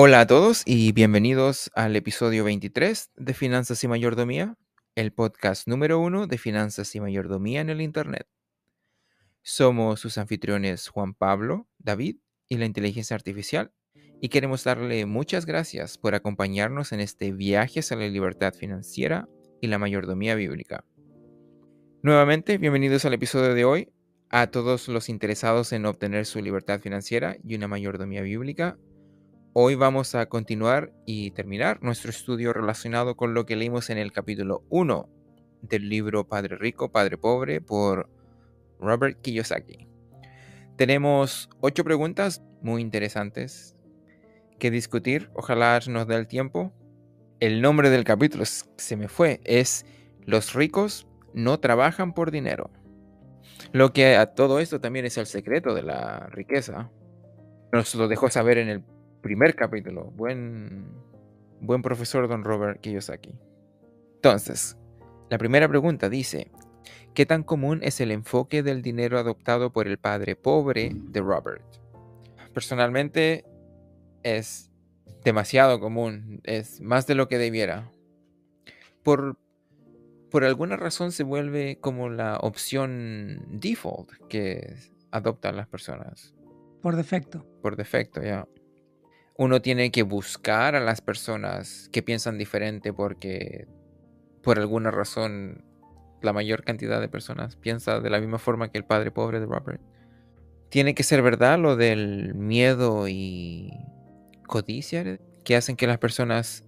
Hola 0.00 0.20
a 0.20 0.26
todos 0.28 0.62
y 0.64 0.92
bienvenidos 0.92 1.72
al 1.74 1.96
episodio 1.96 2.44
23 2.44 3.10
de 3.16 3.34
Finanzas 3.34 3.82
y 3.82 3.88
Mayordomía, 3.88 4.56
el 4.94 5.12
podcast 5.12 5.66
número 5.66 5.98
uno 5.98 6.28
de 6.28 6.38
Finanzas 6.38 6.94
y 6.94 7.00
Mayordomía 7.00 7.62
en 7.62 7.68
el 7.68 7.80
Internet. 7.80 8.28
Somos 9.42 9.98
sus 9.98 10.16
anfitriones 10.16 10.86
Juan 10.86 11.14
Pablo, 11.14 11.66
David 11.78 12.18
y 12.48 12.58
la 12.58 12.66
inteligencia 12.66 13.16
artificial 13.16 13.72
y 14.20 14.28
queremos 14.28 14.62
darle 14.62 15.04
muchas 15.04 15.46
gracias 15.46 15.98
por 15.98 16.14
acompañarnos 16.14 16.92
en 16.92 17.00
este 17.00 17.32
viaje 17.32 17.80
hacia 17.80 17.96
la 17.96 18.06
libertad 18.06 18.54
financiera 18.54 19.28
y 19.60 19.66
la 19.66 19.80
mayordomía 19.80 20.36
bíblica. 20.36 20.84
Nuevamente, 22.04 22.56
bienvenidos 22.58 23.04
al 23.04 23.14
episodio 23.14 23.52
de 23.52 23.64
hoy. 23.64 23.92
A 24.30 24.46
todos 24.46 24.86
los 24.86 25.08
interesados 25.08 25.72
en 25.72 25.86
obtener 25.86 26.24
su 26.24 26.40
libertad 26.40 26.78
financiera 26.78 27.36
y 27.42 27.56
una 27.56 27.66
mayordomía 27.66 28.22
bíblica, 28.22 28.78
Hoy 29.60 29.74
vamos 29.74 30.14
a 30.14 30.26
continuar 30.26 30.92
y 31.04 31.32
terminar 31.32 31.82
nuestro 31.82 32.10
estudio 32.10 32.52
relacionado 32.52 33.16
con 33.16 33.34
lo 33.34 33.44
que 33.44 33.56
leímos 33.56 33.90
en 33.90 33.98
el 33.98 34.12
capítulo 34.12 34.62
1 34.68 35.08
del 35.62 35.88
libro 35.88 36.28
Padre 36.28 36.56
Rico, 36.56 36.92
Padre 36.92 37.18
Pobre 37.18 37.60
por 37.60 38.08
Robert 38.78 39.20
Kiyosaki. 39.20 39.88
Tenemos 40.76 41.50
ocho 41.58 41.82
preguntas 41.82 42.40
muy 42.62 42.80
interesantes 42.80 43.74
que 44.60 44.70
discutir. 44.70 45.28
Ojalá 45.34 45.80
nos 45.88 46.06
dé 46.06 46.14
el 46.14 46.28
tiempo. 46.28 46.72
El 47.40 47.60
nombre 47.60 47.90
del 47.90 48.04
capítulo 48.04 48.44
se 48.44 48.96
me 48.96 49.08
fue. 49.08 49.40
Es 49.42 49.84
Los 50.24 50.54
ricos 50.54 51.08
no 51.34 51.58
trabajan 51.58 52.14
por 52.14 52.30
dinero. 52.30 52.70
Lo 53.72 53.92
que 53.92 54.14
a 54.14 54.26
todo 54.26 54.60
esto 54.60 54.80
también 54.80 55.04
es 55.04 55.18
el 55.18 55.26
secreto 55.26 55.74
de 55.74 55.82
la 55.82 56.28
riqueza. 56.28 56.92
Nos 57.72 57.92
lo 57.96 58.06
dejó 58.06 58.30
saber 58.30 58.58
en 58.58 58.68
el 58.68 58.84
primer 59.20 59.54
capítulo. 59.54 60.12
Buen, 60.16 60.86
buen 61.60 61.82
profesor 61.82 62.28
Don 62.28 62.44
Robert 62.44 62.80
Kiyosaki. 62.80 63.34
Entonces, 64.16 64.76
la 65.30 65.38
primera 65.38 65.68
pregunta 65.68 66.08
dice, 66.08 66.50
¿qué 67.14 67.26
tan 67.26 67.42
común 67.42 67.80
es 67.82 68.00
el 68.00 68.10
enfoque 68.10 68.62
del 68.62 68.82
dinero 68.82 69.18
adoptado 69.18 69.72
por 69.72 69.86
el 69.86 69.98
padre 69.98 70.36
pobre 70.36 70.92
de 70.94 71.20
Robert? 71.20 71.64
Personalmente 72.52 73.44
es 74.22 74.70
demasiado 75.24 75.80
común, 75.80 76.40
es 76.44 76.80
más 76.80 77.06
de 77.06 77.14
lo 77.14 77.28
que 77.28 77.38
debiera. 77.38 77.90
Por, 79.02 79.38
por 80.30 80.44
alguna 80.44 80.76
razón 80.76 81.12
se 81.12 81.22
vuelve 81.24 81.78
como 81.80 82.08
la 82.08 82.38
opción 82.38 83.44
default 83.48 84.10
que 84.28 84.74
adoptan 85.10 85.56
las 85.56 85.68
personas. 85.68 86.34
Por 86.82 86.96
defecto. 86.96 87.44
Por 87.62 87.76
defecto, 87.76 88.22
ya 88.22 88.46
uno 89.38 89.62
tiene 89.62 89.92
que 89.92 90.02
buscar 90.02 90.74
a 90.74 90.80
las 90.80 91.00
personas 91.00 91.88
que 91.92 92.02
piensan 92.02 92.38
diferente 92.38 92.92
porque 92.92 93.68
por 94.42 94.58
alguna 94.58 94.90
razón 94.90 95.64
la 96.20 96.32
mayor 96.32 96.64
cantidad 96.64 97.00
de 97.00 97.08
personas 97.08 97.54
piensa 97.54 98.00
de 98.00 98.10
la 98.10 98.18
misma 98.18 98.38
forma 98.38 98.70
que 98.70 98.78
el 98.78 98.84
padre 98.84 99.12
pobre 99.12 99.38
de 99.38 99.46
Robert. 99.46 99.80
Tiene 100.70 100.92
que 100.94 101.04
ser 101.04 101.22
verdad 101.22 101.56
lo 101.56 101.76
del 101.76 102.34
miedo 102.34 103.06
y 103.06 103.72
codicia 104.48 105.20
que 105.44 105.54
hacen 105.54 105.76
que 105.76 105.86
las 105.86 105.98
personas 105.98 106.64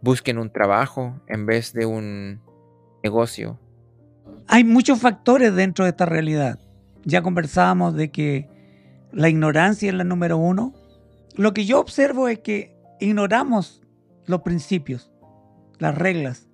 busquen 0.00 0.38
un 0.38 0.50
trabajo 0.50 1.20
en 1.28 1.44
vez 1.44 1.74
de 1.74 1.84
un 1.84 2.40
negocio. 3.02 3.60
Hay 4.48 4.64
muchos 4.64 5.00
factores 5.00 5.54
dentro 5.54 5.84
de 5.84 5.90
esta 5.90 6.06
realidad. 6.06 6.58
Ya 7.04 7.20
conversábamos 7.20 7.94
de 7.94 8.10
que 8.10 8.48
la 9.12 9.28
ignorancia 9.28 9.90
es 9.90 9.94
la 9.94 10.04
número 10.04 10.38
uno, 10.38 10.72
lo 11.34 11.52
que 11.52 11.64
yo 11.64 11.80
observo 11.80 12.28
es 12.28 12.38
que 12.38 12.76
ignoramos 13.00 13.82
los 14.26 14.42
principios, 14.42 15.10
las 15.78 15.96
reglas, 15.96 16.48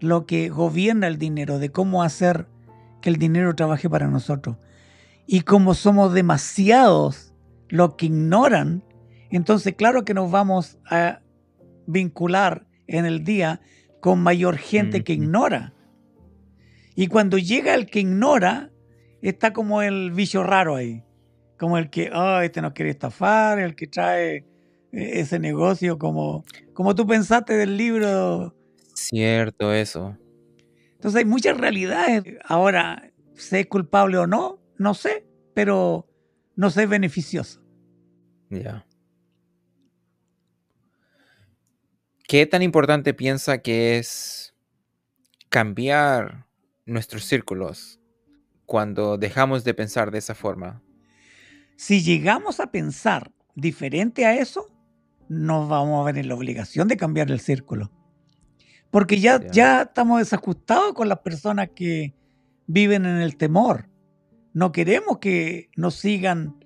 lo 0.00 0.26
que 0.26 0.48
gobierna 0.48 1.06
el 1.06 1.18
dinero, 1.18 1.58
de 1.58 1.70
cómo 1.70 2.02
hacer 2.02 2.48
que 3.00 3.10
el 3.10 3.16
dinero 3.16 3.54
trabaje 3.54 3.90
para 3.90 4.08
nosotros. 4.08 4.56
Y 5.26 5.42
como 5.42 5.74
somos 5.74 6.14
demasiados 6.14 7.34
los 7.68 7.94
que 7.94 8.06
ignoran, 8.06 8.82
entonces 9.30 9.74
claro 9.74 10.04
que 10.04 10.14
nos 10.14 10.30
vamos 10.30 10.78
a 10.90 11.20
vincular 11.86 12.66
en 12.86 13.04
el 13.04 13.24
día 13.24 13.60
con 14.00 14.22
mayor 14.22 14.56
gente 14.56 15.04
que 15.04 15.12
ignora. 15.12 15.74
Y 16.94 17.06
cuando 17.06 17.38
llega 17.38 17.74
el 17.74 17.86
que 17.86 18.00
ignora, 18.00 18.70
está 19.20 19.52
como 19.52 19.82
el 19.82 20.10
bicho 20.10 20.42
raro 20.42 20.76
ahí 20.76 21.04
como 21.62 21.78
el 21.78 21.90
que, 21.90 22.10
oh, 22.12 22.40
este 22.40 22.60
nos 22.60 22.72
quiere 22.72 22.90
estafar, 22.90 23.60
el 23.60 23.76
que 23.76 23.86
trae 23.86 24.34
eh, 24.34 24.44
ese 24.90 25.38
negocio, 25.38 25.96
como, 25.96 26.44
como 26.72 26.92
tú 26.96 27.06
pensaste 27.06 27.54
del 27.54 27.76
libro. 27.76 28.52
Cierto, 28.96 29.72
eso. 29.72 30.18
Entonces 30.94 31.20
hay 31.20 31.24
muchas 31.24 31.56
realidades. 31.56 32.24
Ahora, 32.46 33.12
sé 33.34 33.68
culpable 33.68 34.18
o 34.18 34.26
no, 34.26 34.60
no 34.76 34.92
sé, 34.94 35.24
pero 35.54 36.08
no 36.56 36.68
sé 36.68 36.86
beneficioso. 36.86 37.62
Ya. 38.50 38.84
¿Qué 42.26 42.44
tan 42.46 42.62
importante 42.62 43.14
piensa 43.14 43.58
que 43.58 43.98
es 43.98 44.52
cambiar 45.48 46.48
nuestros 46.86 47.24
círculos 47.24 48.00
cuando 48.66 49.16
dejamos 49.16 49.62
de 49.62 49.74
pensar 49.74 50.10
de 50.10 50.18
esa 50.18 50.34
forma? 50.34 50.81
Si 51.76 52.02
llegamos 52.02 52.60
a 52.60 52.70
pensar 52.70 53.32
diferente 53.54 54.26
a 54.26 54.34
eso, 54.34 54.70
nos 55.28 55.68
vamos 55.68 56.00
a 56.00 56.04
ver 56.04 56.18
en 56.18 56.28
la 56.28 56.34
obligación 56.34 56.88
de 56.88 56.96
cambiar 56.96 57.30
el 57.30 57.40
círculo. 57.40 57.90
Porque 58.90 59.20
ya, 59.20 59.40
ya 59.50 59.82
estamos 59.82 60.18
desajustados 60.18 60.92
con 60.92 61.08
las 61.08 61.20
personas 61.20 61.70
que 61.74 62.14
viven 62.66 63.06
en 63.06 63.16
el 63.16 63.36
temor. 63.36 63.88
No 64.52 64.70
queremos 64.70 65.18
que 65.18 65.70
nos 65.76 65.94
sigan 65.94 66.62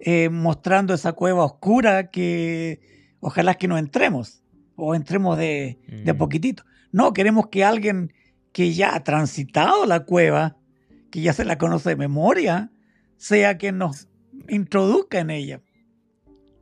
eh, 0.00 0.30
mostrando 0.30 0.94
esa 0.94 1.12
cueva 1.12 1.44
oscura 1.44 2.10
que 2.10 2.80
ojalá 3.20 3.54
que 3.54 3.68
no 3.68 3.76
entremos 3.76 4.42
o 4.74 4.94
entremos 4.94 5.36
de, 5.36 5.78
de 5.86 6.14
mm. 6.14 6.16
poquitito. 6.16 6.64
No, 6.92 7.12
queremos 7.12 7.48
que 7.48 7.64
alguien 7.64 8.14
que 8.52 8.72
ya 8.72 8.94
ha 8.94 9.04
transitado 9.04 9.84
la 9.84 10.04
cueva, 10.04 10.56
que 11.10 11.20
ya 11.20 11.34
se 11.34 11.44
la 11.44 11.58
conoce 11.58 11.90
de 11.90 11.96
memoria, 11.96 12.72
sea 13.16 13.58
quien 13.58 13.78
nos 13.78 14.08
introduzca 14.50 15.20
en 15.20 15.30
ella. 15.30 15.62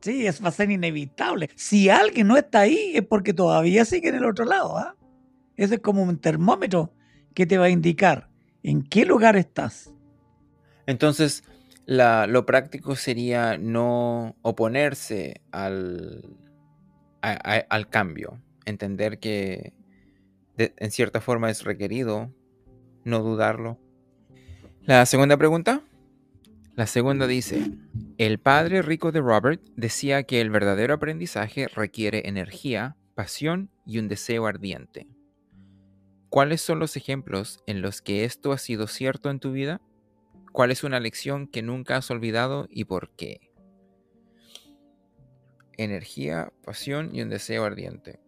Sí, 0.01 0.27
eso 0.27 0.43
va 0.43 0.51
a 0.51 0.53
ser 0.53 0.71
inevitable. 0.71 1.51
Si 1.57 1.89
alguien 1.89 2.29
no 2.29 2.37
está 2.37 2.61
ahí 2.61 2.93
es 2.95 3.05
porque 3.05 3.33
todavía 3.33 3.85
sigue 3.85 4.09
en 4.09 4.17
el 4.17 4.25
otro 4.25 4.45
lado. 4.45 4.77
¿ah? 4.77 4.97
Ese 5.57 5.77
es 5.77 5.81
como 5.81 6.03
un 6.03 6.19
termómetro 6.19 6.93
que 7.35 7.47
te 7.47 7.59
va 7.59 7.67
a 7.67 7.71
indicar 7.71 8.29
en 8.63 8.83
qué 8.83 9.05
lugar 9.05 9.37
estás. 9.37 9.93
Entonces, 10.87 11.45
lo 11.87 12.47
práctico 12.47 12.97
sería 12.97 13.59
no 13.59 14.37
oponerse 14.43 15.43
al, 15.51 16.37
al 17.21 17.89
cambio, 17.89 18.41
entender 18.65 19.19
que 19.19 19.73
en 20.57 20.91
cierta 20.91 21.21
forma 21.21 21.51
es 21.51 21.65
requerido, 21.65 22.33
no 23.05 23.21
dudarlo. 23.21 23.79
La 24.83 25.07
segunda 25.07 25.37
pregunta. 25.37 25.83
La 26.79 26.87
segunda 26.87 27.27
dice, 27.27 27.73
el 28.19 28.39
padre 28.39 28.83
rico 28.83 29.11
de 29.11 29.21
Robert 29.21 29.61
decía 29.75 30.23
que 30.23 30.41
el 30.41 30.49
verdadero 30.49 30.95
aprendizaje 30.95 31.67
requiere 31.67 32.29
energía, 32.29 32.97
pasión 33.17 33.69
y 33.85 33.99
un 33.99 34.07
deseo 34.07 34.47
ardiente. 34.47 35.09
¿Cuáles 36.29 36.61
son 36.61 36.79
los 36.79 36.97
ejemplos 36.97 37.65
en 37.67 37.83
los 37.83 38.01
que 38.01 38.25
esto 38.25 38.53
ha 38.53 38.59
sido 38.59 38.87
cierto 38.87 39.29
en 39.29 39.41
tu 39.41 39.51
vida? 39.51 39.81
¿Cuál 40.53 40.71
es 40.71 40.85
una 40.85 41.01
lección 41.01 41.49
que 41.49 41.63
nunca 41.63 41.97
has 41.97 42.13
olvidado 42.13 42.69
y 42.71 42.85
por 42.85 43.11
qué? 43.17 43.51
Energía, 45.77 46.53
pasión 46.63 47.13
y 47.13 47.23
un 47.23 47.29
deseo 47.29 47.65
ardiente. 47.65 48.21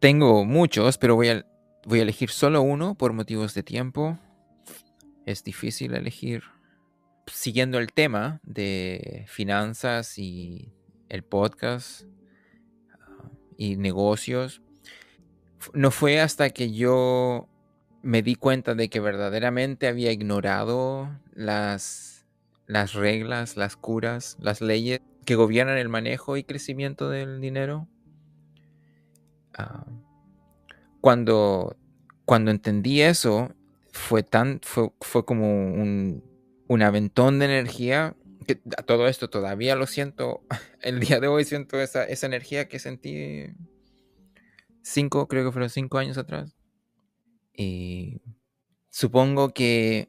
Tengo 0.00 0.46
muchos, 0.46 0.96
pero 0.96 1.16
voy 1.16 1.28
a, 1.28 1.46
voy 1.84 1.98
a 1.98 2.02
elegir 2.04 2.30
solo 2.30 2.62
uno 2.62 2.94
por 2.94 3.12
motivos 3.12 3.52
de 3.52 3.62
tiempo. 3.62 4.18
Es 5.26 5.44
difícil 5.44 5.92
elegir 5.92 6.44
siguiendo 7.26 7.78
el 7.78 7.92
tema 7.92 8.40
de 8.42 9.24
finanzas 9.28 10.18
y 10.18 10.72
el 11.08 11.22
podcast 11.22 12.04
ah, 12.92 13.30
y 13.56 13.76
negocios, 13.76 14.62
no 15.74 15.90
fue 15.90 16.20
hasta 16.20 16.50
que 16.50 16.72
yo 16.72 17.48
me 18.02 18.22
di 18.22 18.34
cuenta 18.34 18.74
de 18.74 18.88
que 18.88 19.00
verdaderamente 19.00 19.86
había 19.86 20.10
ignorado 20.10 21.08
las, 21.34 22.26
las 22.66 22.94
reglas, 22.94 23.56
las 23.56 23.76
curas, 23.76 24.36
las 24.40 24.60
leyes 24.60 25.00
que 25.24 25.36
gobiernan 25.36 25.78
el 25.78 25.88
manejo 25.88 26.36
y 26.36 26.44
crecimiento 26.44 27.08
del 27.08 27.40
dinero. 27.40 27.86
Ah, 29.54 29.86
cuando, 31.00 31.76
cuando 32.24 32.50
entendí 32.50 33.02
eso, 33.02 33.54
fue 33.92 34.22
tan, 34.22 34.60
fue 34.62 35.24
como 35.24 35.46
un 35.46 36.31
un 36.72 36.82
aventón 36.82 37.38
de 37.38 37.44
energía 37.44 38.16
que 38.46 38.56
todo 38.56 39.06
esto 39.06 39.30
todavía 39.30 39.76
lo 39.76 39.86
siento, 39.86 40.42
el 40.80 41.00
día 41.00 41.20
de 41.20 41.28
hoy 41.28 41.44
siento 41.44 41.80
esa, 41.80 42.04
esa 42.04 42.26
energía 42.26 42.68
que 42.68 42.78
sentí 42.78 43.46
cinco, 44.82 45.28
creo 45.28 45.44
que 45.44 45.52
fueron 45.52 45.70
cinco 45.70 45.98
años 45.98 46.18
atrás. 46.18 46.56
Y 47.54 48.22
supongo 48.90 49.52
que 49.52 50.08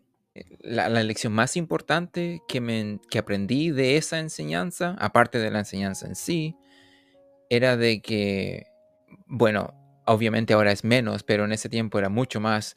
la, 0.61 0.89
lección 0.89 1.33
más 1.33 1.57
importante 1.57 2.41
que, 2.47 2.61
me, 2.61 2.99
que 3.09 3.19
aprendí 3.19 3.71
de 3.71 3.97
esa 3.97 4.19
enseñanza, 4.19 4.95
aparte 4.99 5.39
de 5.39 5.51
la 5.51 5.59
enseñanza 5.59 6.07
en 6.07 6.15
sí, 6.15 6.55
era 7.49 7.75
de 7.75 8.01
que, 8.01 8.65
bueno, 9.27 9.73
obviamente 10.05 10.53
ahora 10.53 10.71
es 10.71 10.83
menos, 10.83 11.23
pero 11.23 11.43
en 11.45 11.51
ese 11.51 11.69
tiempo 11.69 11.99
era 11.99 12.09
mucho 12.09 12.39
más. 12.39 12.75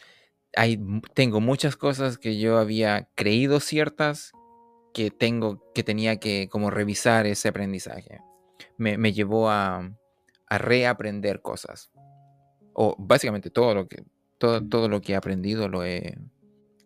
Hay, 0.56 0.80
tengo 1.14 1.40
muchas 1.40 1.76
cosas 1.76 2.18
que 2.18 2.38
yo 2.38 2.58
había 2.58 3.08
creído 3.14 3.60
ciertas 3.60 4.32
que 4.94 5.10
tengo 5.10 5.62
que 5.74 5.82
tenía 5.82 6.16
que 6.16 6.48
como 6.48 6.70
revisar 6.70 7.26
ese 7.26 7.48
aprendizaje. 7.48 8.20
Me, 8.78 8.96
me 8.96 9.12
llevó 9.12 9.50
a, 9.50 9.92
a, 10.48 10.58
reaprender 10.58 11.42
cosas. 11.42 11.90
O 12.72 12.96
básicamente 12.98 13.50
todo 13.50 13.74
lo 13.74 13.88
que 13.88 14.04
todo, 14.38 14.66
todo 14.66 14.88
lo 14.88 15.02
que 15.02 15.12
he 15.12 15.16
aprendido 15.16 15.68
lo 15.68 15.84
he 15.84 16.18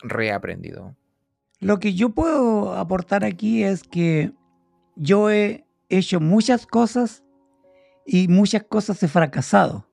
reaprendido. 0.03 0.97
Lo 1.61 1.79
que 1.79 1.95
yo 1.95 2.11
puedo 2.11 2.75
aportar 2.75 3.25
aquí 3.25 3.63
es 3.63 3.85
que 3.85 4.33
yo 4.97 5.31
he 5.31 5.65
hecho 5.89 6.19
muchas 6.19 6.67
cosas 6.67 7.23
y 8.05 8.27
muchas 8.27 8.65
cosas 8.65 9.01
he 9.05 9.09
fracasado. 9.09 9.87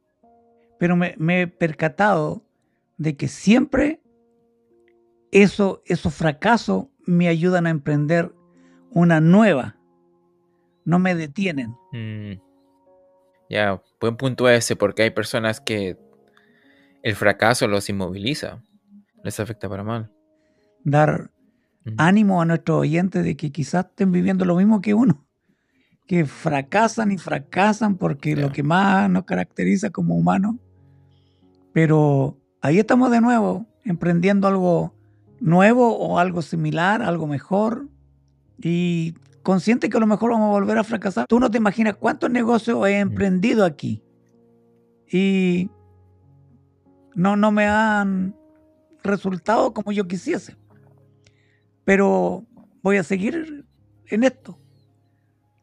Pero 0.79 0.95
me, 0.95 1.13
me 1.19 1.41
he 1.41 1.47
percatado 1.47 2.46
de 2.97 3.15
que 3.15 3.27
siempre 3.27 4.01
eso, 5.31 5.81
esos 5.85 6.13
fracasos 6.13 6.87
me 7.05 7.27
ayudan 7.27 7.67
a 7.67 7.69
emprender 7.69 8.33
una 8.91 9.21
nueva. 9.21 9.77
No 10.85 10.99
me 10.99 11.15
detienen. 11.15 11.75
Mm. 11.91 12.41
Ya, 13.49 13.81
buen 13.99 14.17
punto 14.17 14.49
ese, 14.49 14.75
porque 14.75 15.03
hay 15.03 15.11
personas 15.11 15.61
que 15.61 15.97
el 17.03 17.15
fracaso 17.15 17.67
los 17.67 17.89
inmoviliza, 17.89 18.61
les 19.23 19.39
afecta 19.39 19.69
para 19.69 19.83
mal. 19.83 20.11
Dar 20.83 21.31
ánimo 21.97 22.41
a 22.41 22.45
nuestros 22.45 22.81
oyentes 22.81 23.23
de 23.23 23.37
que 23.37 23.51
quizás 23.51 23.85
estén 23.85 24.11
viviendo 24.11 24.43
lo 24.43 24.57
mismo 24.57 24.81
que 24.81 24.93
uno, 24.93 25.25
que 26.07 26.25
fracasan 26.25 27.11
y 27.11 27.17
fracasan 27.17 27.95
porque 27.95 28.35
lo 28.35 28.51
que 28.51 28.63
más 28.63 29.09
nos 29.09 29.23
caracteriza 29.23 29.89
como 29.89 30.15
humanos. 30.15 30.55
Pero 31.73 32.37
ahí 32.61 32.79
estamos 32.79 33.11
de 33.11 33.21
nuevo, 33.21 33.65
emprendiendo 33.83 34.47
algo 34.47 34.93
nuevo 35.39 35.97
o 35.97 36.19
algo 36.19 36.41
similar, 36.41 37.01
algo 37.01 37.27
mejor. 37.27 37.87
Y 38.59 39.13
consciente 39.43 39.89
que 39.89 39.97
a 39.97 39.99
lo 39.99 40.07
mejor 40.07 40.31
vamos 40.31 40.47
a 40.47 40.59
volver 40.59 40.77
a 40.77 40.83
fracasar. 40.83 41.27
Tú 41.27 41.39
no 41.39 41.51
te 41.51 41.57
imaginas 41.57 41.95
cuántos 41.95 42.29
negocios 42.29 42.85
he 42.87 42.99
emprendido 42.99 43.65
aquí. 43.65 44.03
Y 45.11 45.69
no, 47.15 47.35
no 47.35 47.51
me 47.51 47.65
han 47.65 48.35
resultado 49.03 49.73
como 49.73 49.91
yo 49.91 50.07
quisiese. 50.07 50.55
Pero 51.85 52.45
voy 52.81 52.97
a 52.97 53.03
seguir 53.03 53.65
en 54.07 54.23
esto. 54.23 54.59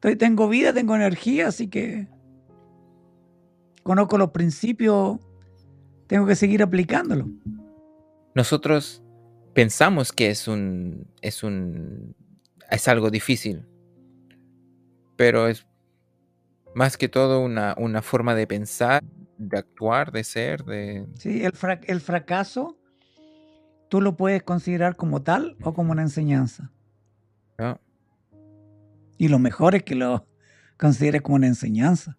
Tengo 0.00 0.48
vida, 0.48 0.72
tengo 0.72 0.94
energía, 0.94 1.48
así 1.48 1.68
que 1.68 2.08
conozco 3.82 4.18
los 4.18 4.30
principios, 4.30 5.18
tengo 6.14 6.26
que 6.28 6.36
seguir 6.36 6.62
aplicándolo. 6.62 7.28
Nosotros 8.36 9.02
pensamos 9.52 10.12
que 10.12 10.30
es 10.30 10.46
un, 10.46 11.08
es 11.22 11.42
un, 11.42 12.14
es 12.70 12.86
algo 12.86 13.10
difícil, 13.10 13.66
pero 15.16 15.48
es 15.48 15.66
más 16.72 16.96
que 16.96 17.08
todo 17.08 17.40
una, 17.40 17.74
forma 18.00 18.36
de 18.36 18.46
pensar, 18.46 19.02
de 19.38 19.58
actuar, 19.58 20.12
de 20.12 20.22
ser, 20.22 20.64
de... 20.64 21.04
Sí, 21.18 21.42
el, 21.44 21.52
el 21.88 22.00
fracaso 22.00 22.78
tú 23.88 24.00
lo 24.00 24.16
puedes 24.16 24.44
considerar 24.44 24.94
como 24.94 25.20
tal 25.20 25.56
o 25.64 25.74
como 25.74 25.90
una 25.90 26.02
enseñanza. 26.02 26.70
Y 29.18 29.26
lo 29.26 29.40
mejor 29.40 29.74
es 29.74 29.82
que 29.82 29.96
lo 29.96 30.28
consideres 30.76 31.22
como 31.22 31.34
una 31.34 31.48
enseñanza. 31.48 32.16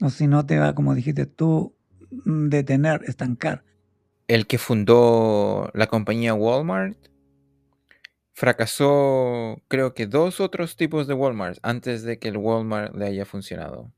O 0.00 0.10
si 0.10 0.28
no 0.28 0.46
te 0.46 0.60
va, 0.60 0.76
como 0.76 0.94
dijiste 0.94 1.26
tú, 1.26 1.74
detener, 2.10 3.02
estancar 3.06 3.64
el 4.28 4.46
que 4.46 4.58
fundó 4.58 5.70
la 5.74 5.86
compañía 5.86 6.34
Walmart 6.34 6.96
fracasó 8.34 9.60
creo 9.66 9.94
que 9.94 10.06
dos 10.06 10.38
otros 10.38 10.76
tipos 10.76 11.08
de 11.08 11.14
Walmart 11.14 11.58
antes 11.62 12.02
de 12.02 12.18
que 12.18 12.28
el 12.28 12.36
Walmart 12.36 12.94
le 12.94 13.06
haya 13.06 13.24
funcionado. 13.24 13.92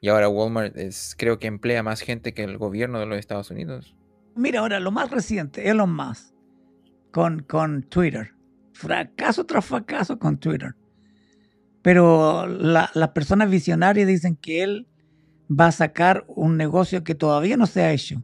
Y 0.00 0.08
ahora 0.08 0.30
Walmart 0.30 0.76
es, 0.78 1.14
creo 1.18 1.38
que 1.38 1.48
emplea 1.48 1.82
más 1.82 2.00
gente 2.00 2.32
que 2.32 2.44
el 2.44 2.56
gobierno 2.56 3.00
de 3.00 3.06
los 3.06 3.18
Estados 3.18 3.50
Unidos. 3.50 3.94
Mira, 4.34 4.60
ahora 4.60 4.80
lo 4.80 4.92
más 4.92 5.10
reciente, 5.10 5.68
Elon 5.68 5.94
Musk, 5.94 6.32
con, 7.10 7.40
con 7.40 7.82
Twitter. 7.82 8.32
Fracaso 8.72 9.44
tras 9.44 9.66
fracaso 9.66 10.18
con 10.18 10.38
Twitter. 10.38 10.74
Pero 11.82 12.46
las 12.46 13.08
personas 13.10 13.50
visionarias 13.50 14.06
dicen 14.06 14.36
que 14.36 14.62
él 14.62 14.89
va 15.50 15.66
a 15.66 15.72
sacar 15.72 16.24
un 16.28 16.56
negocio 16.56 17.02
que 17.02 17.14
todavía 17.14 17.56
no 17.56 17.66
se 17.66 17.82
ha 17.82 17.92
hecho. 17.92 18.22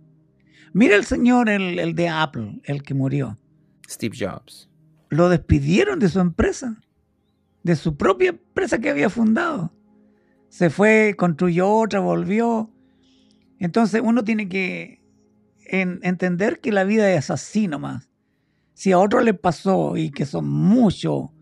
Mira 0.73 0.97
el 0.97 1.05
señor, 1.05 1.49
el, 1.49 1.95
de 1.95 2.09
Apple, 2.09 2.61
el 2.65 2.83
que 2.83 2.95
murió. 2.95 3.39
Steve 3.89 4.17
Jobs. 4.19 4.69
Lo 5.09 5.29
despidieron 5.29 5.99
de 5.99 6.09
su 6.09 6.21
empresa, 6.21 6.81
de 7.63 7.77
su 7.77 7.97
propia 7.97 8.31
empresa 8.31 8.79
que 8.79 8.91
había 8.91 9.09
fundado. 9.09 9.73
Se 10.49 10.71
fue, 10.71 11.15
construyó 11.17 11.71
otra, 11.71 12.01
volvió. 12.01 12.71
Entonces 13.59 14.03
uno 14.05 14.25
tiene 14.25 14.49
que 14.49 15.03
entender 15.69 16.61
que 16.61 16.73
la 16.73 16.85
vida 16.85 17.11
es 17.13 17.31
así 17.31 17.67
nomás. 17.69 18.09
Si 18.75 18.93
a 18.93 18.99
otro 18.99 19.21
le 19.21 19.35
pasó 19.35 19.97
y 19.97 20.11
que 20.11 20.27
son 20.27 20.49
mucho 20.49 21.33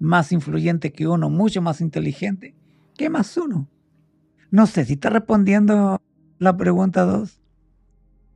más 0.00 0.32
influyentes 0.32 0.92
que 0.92 1.06
uno, 1.06 1.28
mucho 1.28 1.60
más 1.60 1.80
inteligentes, 1.80 2.54
¿qué 2.96 3.10
más 3.10 3.36
uno? 3.36 3.68
No 4.50 4.66
sé 4.66 4.84
si 4.84 4.94
está 4.94 5.10
respondiendo 5.10 6.00
la 6.38 6.56
pregunta 6.56 7.04
2. 7.04 7.40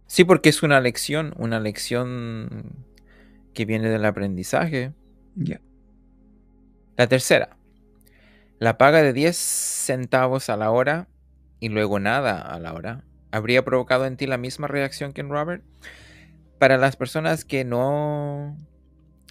Sí, 0.06 0.24
porque 0.24 0.50
es 0.50 0.62
una 0.62 0.80
lección, 0.80 1.34
una 1.38 1.58
lección 1.58 2.84
que 3.54 3.64
viene 3.64 3.88
del 3.88 4.04
aprendizaje. 4.04 4.92
Ya. 5.36 5.60
La 6.96 7.06
tercera, 7.06 7.56
la 8.58 8.76
paga 8.76 9.02
de 9.02 9.12
10 9.12 9.36
centavos 9.36 10.50
a 10.50 10.56
la 10.56 10.70
hora 10.70 11.08
y 11.60 11.68
luego 11.70 11.98
nada 11.98 12.40
a 12.40 12.58
la 12.58 12.74
hora 12.74 13.04
habría 13.32 13.64
provocado 13.64 14.04
en 14.06 14.16
ti 14.16 14.26
la 14.26 14.36
misma 14.36 14.68
reacción 14.68 15.12
que 15.12 15.22
en 15.22 15.30
Robert. 15.30 15.64
Para 16.58 16.76
las 16.76 16.96
personas 16.96 17.44
que 17.44 17.64
no 17.64 18.56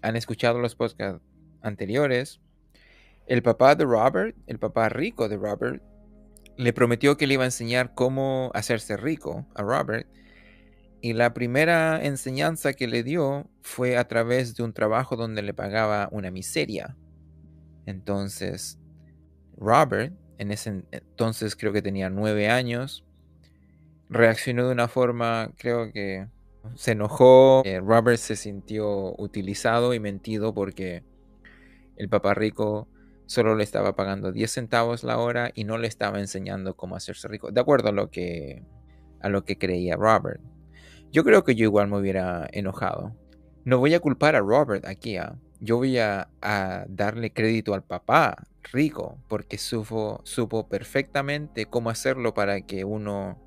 han 0.02 0.16
escuchado 0.16 0.60
los 0.60 0.76
podcasts 0.76 1.22
anteriores, 1.62 2.42
el 3.28 3.44
papá 3.44 3.76
de 3.76 3.86
Robert, 3.86 4.36
el 4.48 4.60
papá 4.60 4.90
rico 4.90 5.30
de 5.30 5.38
Robert, 5.38 5.82
le 6.58 6.74
prometió 6.74 7.18
que 7.18 7.28
le 7.28 7.36
iba 7.36 7.44
a 7.44 7.48
enseñar 7.48 7.94
cómo 7.94 8.52
hacerse 8.54 8.98
rico 8.98 9.46
a 9.56 9.64
Robert 9.64 10.08
y 11.02 11.14
la 11.14 11.34
primera 11.34 12.04
enseñanza 12.04 12.74
que 12.74 12.88
le 12.88 13.02
dio 13.04 13.50
fue 13.62 13.98
a 13.98 14.08
través 14.08 14.56
de 14.56 14.64
un 14.64 14.72
trabajo 14.72 15.16
donde 15.16 15.42
le 15.42 15.54
pagaba 15.54 16.08
una 16.12 16.30
miseria. 16.30 16.96
Entonces, 17.88 18.80
Robert, 19.58 20.14
en 20.38 20.52
ese 20.52 20.84
entonces 20.92 21.56
creo 21.56 21.74
que 21.74 21.82
tenía 21.82 22.12
nueve 22.12 22.50
años, 22.50 23.04
reaccionó 24.10 24.68
de 24.68 24.74
una 24.74 24.88
forma, 24.88 25.52
creo 25.58 25.92
que 25.92 26.28
se 26.76 26.92
enojó. 26.92 27.64
Eh, 27.66 27.80
Robert 27.80 28.20
se 28.20 28.36
sintió 28.36 29.16
utilizado 29.20 29.96
y 29.96 30.00
mentido 30.00 30.54
porque 30.54 31.04
el 31.98 32.10
papá 32.10 32.36
rico 32.36 32.88
solo 33.32 33.56
le 33.56 33.64
estaba 33.64 33.96
pagando 33.96 34.34
10 34.34 34.52
centavos 34.52 35.06
la 35.06 35.18
hora 35.18 35.52
y 35.56 35.64
no 35.64 35.78
le 35.78 35.88
estaba 35.88 36.20
enseñando 36.20 36.76
cómo 36.76 36.98
hacerse 36.98 37.30
rico, 37.30 37.50
de 37.50 37.62
acuerdo 37.62 37.88
a 37.88 37.94
lo 37.94 38.12
que, 38.12 38.66
a 39.22 39.30
lo 39.30 39.46
que 39.46 39.58
creía 39.58 39.96
Robert. 39.96 40.42
Yo 41.14 41.24
creo 41.24 41.46
que 41.46 41.56
yo 41.56 41.64
igual 41.64 41.88
me 41.88 41.98
hubiera 41.98 42.50
enojado. 42.52 43.16
No 43.64 43.78
voy 43.78 43.94
a 43.94 44.02
culpar 44.02 44.36
a 44.36 44.42
Robert 44.42 44.86
aquí. 44.86 45.16
¿ah? 45.16 45.38
Yo 45.62 45.78
voy 45.78 45.98
a, 45.98 46.28
darle 46.90 47.32
crédito 47.32 47.74
al 47.74 47.84
papá 47.84 48.36
rico 48.74 49.18
porque 49.30 49.58
supo, 49.58 50.20
supo 50.26 50.68
perfectamente 50.68 51.68
cómo 51.68 51.90
hacerlo 51.90 52.34
para 52.34 52.60
que 52.60 52.84
uno 52.84 53.40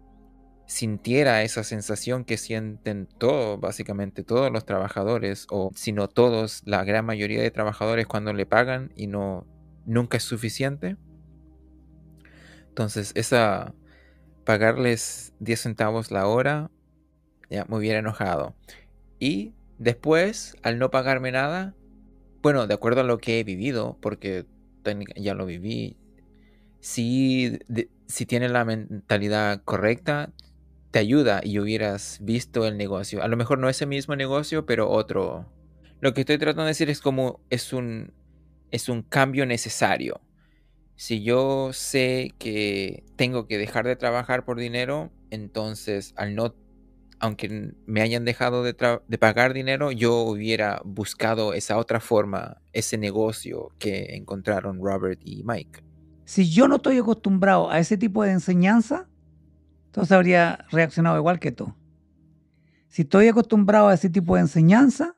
sintiera 0.67 1.43
esa 1.43 1.63
sensación 1.63 2.25
que 2.25 2.39
sienten 2.39 3.07
todos, 3.19 3.61
básicamente 3.61 4.25
todos 4.25 4.51
los 4.51 4.65
trabajadores, 4.65 5.47
o 5.51 5.71
si 5.75 5.93
no 5.93 6.09
todos, 6.09 6.63
la 6.65 6.85
gran 6.85 7.05
mayoría 7.05 7.43
de 7.43 7.51
trabajadores 7.51 8.07
cuando 8.07 8.33
le 8.33 8.47
pagan 8.47 8.91
y 8.97 9.09
no 9.09 9.47
nunca 9.87 10.17
es 10.17 10.25
suficiente. 10.25 10.97
Entonces, 12.69 13.13
esa 13.15 13.75
pagarles 14.45 15.33
10 15.41 15.61
centavos 15.61 16.11
la 16.11 16.27
hora 16.27 16.71
ya 17.51 17.65
me 17.67 17.77
hubiera 17.77 17.99
enojado. 17.99 18.55
Y 19.19 19.55
después, 19.79 20.57
al 20.63 20.79
no 20.79 20.91
pagarme 20.91 21.33
nada, 21.33 21.75
bueno, 22.43 22.67
de 22.67 22.75
acuerdo 22.75 23.01
a 23.01 23.05
lo 23.05 23.19
que 23.19 23.41
he 23.41 23.45
vivido, 23.45 23.99
porque 24.01 24.47
ya 25.17 25.35
lo 25.35 25.47
viví, 25.47 25.97
si, 26.81 27.59
si 28.07 28.27
tienes 28.27 28.51
la 28.51 28.65
mentalidad 28.65 29.63
correcta, 29.65 30.33
te 30.91 30.99
ayuda 30.99 31.41
y 31.43 31.59
hubieras 31.59 32.19
visto 32.21 32.67
el 32.67 32.77
negocio. 32.77 33.23
A 33.23 33.29
lo 33.29 33.37
mejor 33.37 33.59
no 33.59 33.69
ese 33.69 33.87
mismo 33.87 34.15
negocio, 34.15 34.67
pero 34.67 34.91
otro. 34.91 35.51
Lo 36.01 36.13
que 36.13 36.21
estoy 36.21 36.39
tratando 36.39 36.65
de 36.65 36.69
decir 36.69 36.91
es 36.91 37.01
como 37.01 37.41
es 37.51 37.73
un, 37.73 38.13
es 38.75 38.89
un 38.89 39.03
cambio 39.03 39.47
necesario. 39.47 40.21
Si 40.97 41.23
yo 41.23 41.73
sé 41.73 42.35
que 42.39 43.05
tengo 43.15 43.47
que 43.47 43.57
dejar 43.57 43.87
de 43.87 43.95
trabajar 43.95 44.45
por 44.45 44.59
dinero, 44.59 45.13
entonces 45.31 46.13
al 46.17 46.35
no 46.35 46.57
aunque 47.21 47.73
me 47.87 48.03
hayan 48.03 48.25
dejado 48.25 48.65
de, 48.65 48.75
pagar 49.19 49.55
dinero, 49.55 49.93
yo 49.93 50.17
hubiera 50.23 50.83
buscado 50.85 51.55
esa 51.55 51.79
otra 51.79 52.01
forma, 52.01 52.61
ese 52.73 52.99
negocio 52.99 53.71
que 53.79 54.17
encontraron 54.17 54.79
Robert 54.83 55.21
y 55.25 55.43
Mike. 55.45 55.83
Si 56.25 56.51
yo 56.51 56.69
no 56.69 56.77
estoy 56.77 56.99
acostumbrado 56.99 57.71
a 57.71 57.79
ese 57.79 57.97
tipo 57.97 58.25
de 58.25 58.33
enseñanza, 58.33 59.09
entonces 59.87 60.13
habría 60.13 60.67
reaccionado 60.71 61.17
igual 61.17 61.39
que 61.39 61.53
tú. 61.53 61.73
Si 62.89 63.03
estoy 63.03 63.29
acostumbrado 63.29 63.89
a 63.89 63.95
ese 63.95 64.11
tipo 64.11 64.35
de 64.35 64.43
enseñanza, 64.43 65.17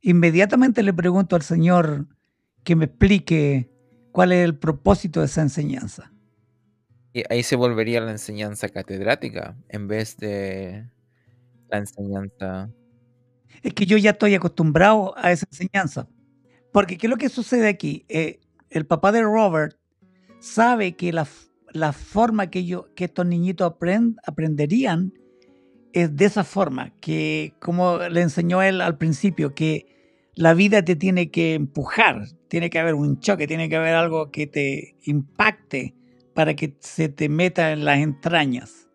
inmediatamente 0.00 0.82
le 0.82 0.92
pregunto 0.92 1.34
al 1.34 1.42
Señor 1.42 2.06
que 2.64 2.76
me 2.76 2.86
explique 2.86 3.70
cuál 4.12 4.32
es 4.32 4.44
el 4.44 4.56
propósito 4.56 5.20
de 5.20 5.26
esa 5.26 5.42
enseñanza. 5.42 6.12
Y 7.12 7.24
ahí 7.28 7.42
se 7.42 7.56
volvería 7.56 8.00
la 8.00 8.12
enseñanza 8.12 8.68
catedrática 8.68 9.56
en 9.68 9.86
vez 9.86 10.16
de 10.16 10.88
la 11.68 11.78
enseñanza. 11.78 12.70
Es 13.62 13.74
que 13.74 13.84
yo 13.84 13.98
ya 13.98 14.10
estoy 14.10 14.34
acostumbrado 14.34 15.14
a 15.16 15.30
esa 15.32 15.46
enseñanza. 15.50 16.08
Porque 16.72 16.96
¿qué 16.96 17.06
es 17.06 17.10
lo 17.10 17.18
que 17.18 17.28
sucede 17.28 17.68
aquí? 17.68 18.06
Eh, 18.08 18.40
el 18.70 18.86
papá 18.86 19.12
de 19.12 19.22
Robert 19.22 19.76
sabe 20.40 20.96
que 20.96 21.12
la, 21.12 21.24
forma 21.92 22.48
que, 22.48 22.64
yo, 22.64 22.92
que 22.94 23.04
estos 23.04 23.26
niñitos 23.26 23.70
aprenderían 24.26 25.12
es 25.92 26.16
de 26.16 26.24
esa 26.24 26.44
forma, 26.44 26.94
que 27.00 27.54
como 27.60 27.98
le 27.98 28.22
enseñó 28.22 28.62
él 28.62 28.80
al 28.80 28.96
principio, 28.96 29.54
que 29.54 29.86
la 30.34 30.54
vida 30.54 30.82
te 30.82 30.96
tiene 30.96 31.30
que 31.30 31.54
empujar, 31.54 32.26
tiene 32.52 32.68
que 32.68 32.78
haber 32.78 32.92
un 32.92 33.18
choque, 33.18 33.46
tiene 33.46 33.70
que 33.70 33.76
haber 33.76 33.94
algo 33.94 34.30
que 34.30 34.46
te 34.46 34.98
impacte 35.04 35.94
para 36.34 36.52
que 36.52 36.76
se 36.80 37.08
te 37.08 37.30
meta 37.30 37.72
en 37.72 37.86
las 37.86 38.00
entrañas. 38.00 38.90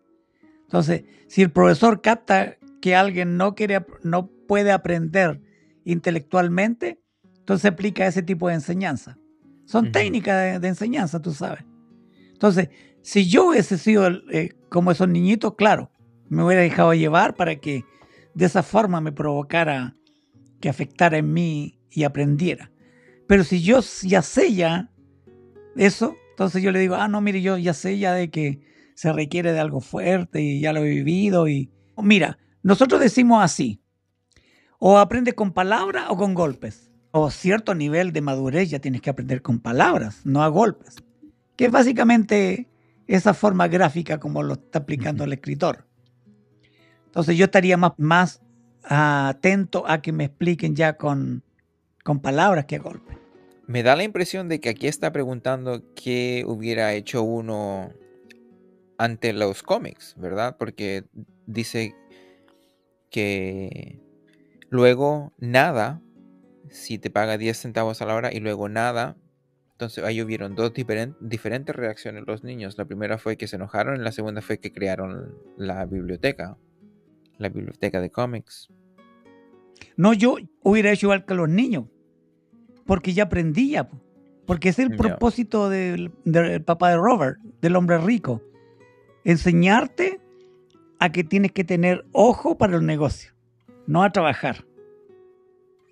Entonces, 0.62 1.02
si 1.26 1.42
el 1.42 1.50
profesor 1.50 2.00
capta 2.00 2.56
que 2.80 2.94
alguien 2.94 3.36
no, 3.36 3.56
quiere, 3.56 3.84
no 4.04 4.30
puede 4.46 4.70
aprender 4.70 5.40
intelectualmente, 5.84 7.00
entonces 7.36 7.72
aplica 7.72 8.06
ese 8.06 8.22
tipo 8.22 8.46
de 8.46 8.54
enseñanza. 8.54 9.18
Son 9.64 9.90
técnicas 9.90 10.60
de, 10.60 10.68
enseñanza, 10.68 11.20
tú 11.20 11.32
sabes. 11.32 11.64
Entonces, 12.30 12.68
si 13.02 13.28
yo 13.28 13.48
hubiese 13.48 13.76
sido 13.76 14.06
eh, 14.30 14.50
como 14.68 14.92
esos 14.92 15.08
niñitos, 15.08 15.56
claro, 15.56 15.90
me 16.28 16.44
hubiera 16.44 16.62
dejado 16.62 16.94
llevar 16.94 17.34
para 17.34 17.56
que 17.56 17.84
de 18.34 18.46
esa 18.46 18.62
forma 18.62 19.00
me 19.00 19.10
provocara 19.10 19.96
que 20.60 20.68
afectara 20.68 21.18
en 21.18 21.32
mí 21.32 21.80
y 21.90 22.04
aprendiera. 22.04 22.70
Pero 23.28 23.44
si 23.44 23.62
yo 23.62 23.80
ya 24.02 24.22
sé 24.22 24.54
ya 24.54 24.90
eso, 25.76 26.16
entonces 26.30 26.62
yo 26.62 26.72
le 26.72 26.80
digo, 26.80 26.96
ah, 26.96 27.08
no, 27.08 27.20
mire, 27.20 27.42
yo 27.42 27.58
ya 27.58 27.74
sé 27.74 27.98
ya 27.98 28.14
de 28.14 28.30
que 28.30 28.60
se 28.94 29.12
requiere 29.12 29.52
de 29.52 29.60
algo 29.60 29.80
fuerte 29.80 30.40
y 30.40 30.60
ya 30.60 30.72
lo 30.72 30.80
he 30.80 30.88
vivido 30.88 31.46
y 31.46 31.70
mira, 31.98 32.38
nosotros 32.62 33.00
decimos 33.00 33.44
así, 33.44 33.80
o 34.78 34.98
aprendes 34.98 35.34
con 35.34 35.52
palabras 35.52 36.06
o 36.08 36.16
con 36.16 36.34
golpes. 36.34 36.90
O 37.10 37.30
cierto 37.30 37.74
nivel 37.74 38.12
de 38.12 38.20
madurez 38.20 38.70
ya 38.70 38.78
tienes 38.78 39.00
que 39.00 39.10
aprender 39.10 39.42
con 39.42 39.60
palabras, 39.60 40.20
no 40.24 40.42
a 40.42 40.48
golpes. 40.48 40.96
Que 41.56 41.66
es 41.66 41.70
básicamente 41.70 42.68
esa 43.06 43.34
forma 43.34 43.68
gráfica 43.68 44.18
como 44.18 44.42
lo 44.42 44.54
está 44.54 44.80
aplicando 44.80 45.24
el 45.24 45.32
escritor. 45.32 45.86
Entonces 47.06 47.36
yo 47.36 47.46
estaría 47.46 47.76
más, 47.76 47.92
más 47.98 48.42
atento 48.84 49.84
a 49.86 50.00
que 50.00 50.12
me 50.12 50.24
expliquen 50.24 50.76
ya 50.76 50.96
con, 50.96 51.42
con 52.04 52.20
palabras 52.20 52.66
que 52.66 52.76
a 52.76 52.80
golpes. 52.80 53.16
Me 53.66 53.82
da 53.82 53.96
la 53.96 54.04
impresión 54.04 54.48
de 54.48 54.60
que 54.60 54.70
aquí 54.70 54.86
está 54.86 55.12
preguntando 55.12 55.82
qué 55.94 56.44
hubiera 56.46 56.94
hecho 56.94 57.22
uno 57.22 57.92
ante 58.96 59.32
los 59.32 59.62
cómics, 59.62 60.14
¿verdad? 60.16 60.56
Porque 60.58 61.04
dice 61.46 61.94
que 63.10 64.00
luego 64.70 65.32
nada, 65.38 66.02
si 66.70 66.98
te 66.98 67.10
paga 67.10 67.38
10 67.38 67.56
centavos 67.56 68.02
a 68.02 68.06
la 68.06 68.14
hora 68.14 68.32
y 68.32 68.40
luego 68.40 68.68
nada, 68.68 69.16
entonces 69.72 70.02
ahí 70.02 70.20
hubieron 70.20 70.56
dos 70.56 70.72
diferentes 70.74 71.76
reacciones 71.76 72.24
los 72.26 72.42
niños. 72.42 72.76
La 72.76 72.84
primera 72.84 73.16
fue 73.16 73.36
que 73.36 73.46
se 73.46 73.56
enojaron 73.56 74.00
y 74.00 74.02
la 74.02 74.10
segunda 74.10 74.42
fue 74.42 74.58
que 74.58 74.72
crearon 74.72 75.38
la 75.56 75.86
biblioteca, 75.86 76.58
la 77.38 77.48
biblioteca 77.48 78.00
de 78.00 78.10
cómics. 78.10 78.68
No, 79.96 80.12
yo 80.12 80.36
hubiera 80.62 80.92
hecho 80.92 81.06
igual 81.06 81.24
que 81.24 81.34
los 81.34 81.48
niños, 81.48 81.86
porque 82.86 83.12
ya 83.12 83.24
aprendía, 83.24 83.88
porque 84.46 84.70
es 84.70 84.78
el 84.78 84.96
propósito 84.96 85.68
del, 85.68 86.12
del 86.24 86.62
papá 86.62 86.90
de 86.90 86.96
Robert, 86.96 87.38
del 87.60 87.76
hombre 87.76 87.98
rico, 87.98 88.42
enseñarte 89.24 90.20
a 90.98 91.12
que 91.12 91.24
tienes 91.24 91.52
que 91.52 91.64
tener 91.64 92.06
ojo 92.12 92.58
para 92.58 92.76
el 92.76 92.86
negocio, 92.86 93.32
no 93.86 94.02
a 94.02 94.10
trabajar. 94.10 94.64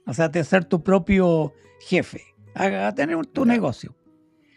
O 0.06 0.14
sea, 0.14 0.28
de 0.28 0.44
ser 0.44 0.64
tu 0.64 0.82
propio 0.82 1.52
jefe, 1.80 2.22
a, 2.54 2.94
tener 2.94 3.26
tu 3.26 3.44
negocio. 3.44 3.94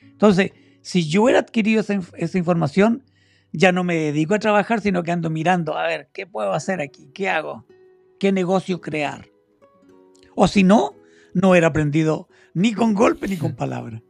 Entonces, 0.03 0.51
si 0.81 1.07
yo 1.07 1.23
hubiera 1.23 1.39
adquirido 1.39 1.81
esa, 1.81 2.37
información, 2.37 3.03
ya 3.51 3.71
no 3.71 3.83
me 3.83 3.95
dedico 3.95 4.35
a 4.35 4.39
trabajar, 4.39 4.81
sino 4.81 5.03
que 5.03 5.11
ando 5.11 5.29
mirando, 5.29 5.77
a 5.77 5.87
ver, 5.87 6.09
¿qué 6.13 6.27
puedo 6.27 6.53
hacer 6.53 6.81
aquí? 6.81 7.09
¿Qué 7.13 7.29
hago? 7.29 7.65
¿Qué 8.19 8.33
negocio 8.33 8.81
crear? 8.81 9.29
O 10.35 10.47
si 10.47 10.63
no, 10.63 10.93
no 11.33 11.51
hubiera 11.51 11.67
aprendido 11.67 12.27
ni 12.53 12.73
con 12.73 12.93
golpe 12.93 13.27
ni 13.27 13.37
con 13.37 13.55
palabra. 13.55 14.03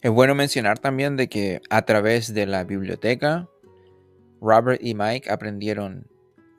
Es 0.00 0.10
bueno 0.10 0.34
mencionar 0.36 0.78
también 0.78 1.16
de 1.16 1.28
que 1.28 1.60
a 1.68 1.82
través 1.82 2.32
de 2.34 2.46
la 2.46 2.62
biblioteca 2.62 3.48
Robert 4.40 4.80
y 4.80 4.94
Mike 4.94 5.30
aprendieron 5.30 6.06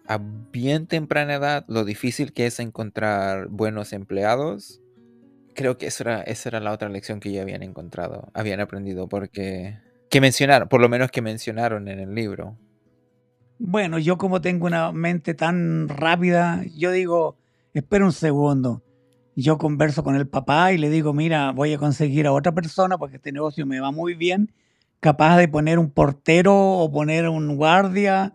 a 0.08 0.20
bien 0.20 0.88
temprana 0.88 1.36
edad 1.36 1.66
lo 1.68 1.86
difícil 1.86 2.34
que 2.34 2.48
es 2.48 2.60
encontrar 2.60 3.48
buenos 3.48 3.94
empleados. 3.94 4.82
Creo 5.54 5.78
que 5.78 5.88
esa 5.88 6.04
era, 6.04 6.22
esa 6.22 6.50
era 6.50 6.60
la 6.60 6.74
otra 6.74 6.90
lección 6.90 7.20
que 7.20 7.32
ya 7.32 7.42
habían 7.42 7.64
encontrado, 7.64 8.30
habían 8.34 8.60
aprendido, 8.60 9.08
porque 9.08 9.78
que 10.10 10.22
mencionaron, 10.22 10.68
por 10.68 10.82
lo 10.82 10.90
menos 10.90 11.12
que 11.12 11.22
mencionaron 11.22 11.88
en 11.88 12.00
el 12.00 12.14
libro. 12.14 12.58
Bueno, 13.60 13.98
yo 14.00 14.18
como 14.18 14.42
tengo 14.42 14.68
una 14.68 14.92
mente 14.92 15.34
tan 15.34 15.90
rápida, 15.90 16.64
yo 16.76 16.92
digo, 16.92 17.38
espera 17.74 18.06
un 18.06 18.14
segundo. 18.14 18.84
Yo 19.36 19.58
converso 19.58 20.04
con 20.04 20.16
el 20.16 20.28
papá 20.28 20.74
y 20.74 20.78
le 20.78 20.90
digo, 20.90 21.14
mira, 21.14 21.52
voy 21.52 21.74
a 21.74 21.78
conseguir 21.78 22.28
a 22.28 22.34
otra 22.34 22.54
persona 22.54 22.98
porque 22.98 23.18
este 23.18 23.32
negocio 23.32 23.66
me 23.66 23.80
va 23.80 23.92
muy 23.92 24.16
bien 24.16 24.52
capaz 25.00 25.38
de 25.38 25.48
poner 25.48 25.80
un 25.80 25.90
portero 25.92 26.56
o 26.56 26.92
poner 26.92 27.30
un 27.30 27.56
guardia 27.56 28.34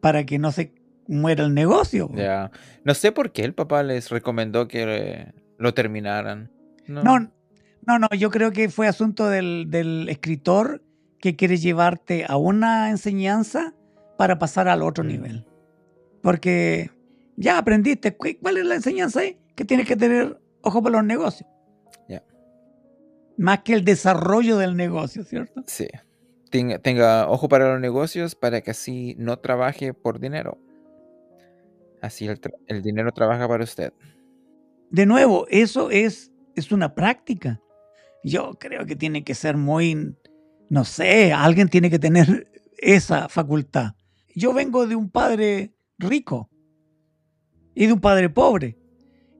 para 0.00 0.24
que 0.24 0.38
no 0.38 0.52
se 0.52 0.74
muera 1.06 1.44
el 1.44 1.54
negocio. 1.54 2.10
Ya. 2.14 2.50
No 2.84 2.94
sé 2.94 3.12
por 3.12 3.32
qué 3.32 3.44
el 3.44 3.54
papá 3.54 3.82
les 3.82 4.10
recomendó 4.10 4.68
que 4.68 5.32
lo 5.58 5.74
terminaran. 5.74 6.50
No. 6.86 7.02
no, 7.02 7.98
no, 7.98 8.08
yo 8.16 8.30
creo 8.30 8.50
que 8.52 8.68
fue 8.68 8.88
asunto 8.88 9.28
del, 9.28 10.06
escritor 10.08 10.82
que 11.18 11.36
quiere 11.36 11.58
llevarte 11.58 12.24
a 12.26 12.36
una 12.36 12.90
enseñanza 12.90 13.74
para 14.20 14.38
pasar 14.38 14.68
al 14.68 14.82
otro 14.82 15.02
nivel. 15.02 15.46
Porque 16.20 16.90
ya 17.36 17.56
aprendiste, 17.56 18.14
¿cuál 18.16 18.58
es 18.58 18.66
la 18.66 18.74
enseñanza 18.74 19.20
ahí? 19.20 19.38
Que 19.54 19.64
tienes 19.64 19.88
que 19.88 19.96
tener 19.96 20.38
ojo 20.60 20.82
para 20.82 20.98
los 20.98 21.06
negocios 21.06 21.48
más 23.40 23.60
que 23.62 23.72
el 23.72 23.86
desarrollo 23.86 24.58
del 24.58 24.76
negocio, 24.76 25.24
¿cierto? 25.24 25.64
Sí. 25.66 25.88
Tenga, 26.50 27.26
ojo 27.30 27.48
para 27.48 27.72
los 27.72 27.80
negocios 27.80 28.34
para 28.34 28.60
que 28.60 28.72
así 28.72 29.16
no 29.18 29.38
trabaje 29.38 29.94
por 29.94 30.20
dinero. 30.20 30.58
Así 32.02 32.28
el, 32.66 32.82
dinero 32.82 33.12
trabaja 33.12 33.48
para 33.48 33.64
usted. 33.64 33.94
De 34.90 35.06
nuevo, 35.06 35.46
eso 35.48 35.90
es, 35.90 36.30
es 36.54 36.70
una 36.70 36.94
práctica. 36.94 37.62
Yo 38.22 38.58
creo 38.60 38.84
que 38.84 38.94
tiene 38.94 39.24
que 39.24 39.34
ser 39.34 39.56
muy, 39.56 40.14
no 40.68 40.84
sé, 40.84 41.32
alguien 41.32 41.70
tiene 41.70 41.88
que 41.88 41.98
tener 41.98 42.46
esa 42.76 43.30
facultad. 43.30 43.94
Yo 44.34 44.52
vengo 44.52 44.86
de 44.86 44.96
un 44.96 45.10
padre 45.10 45.74
rico 45.98 46.50
y 47.74 47.86
de 47.86 47.92
un 47.92 48.00
padre 48.00 48.28
pobre. 48.30 48.78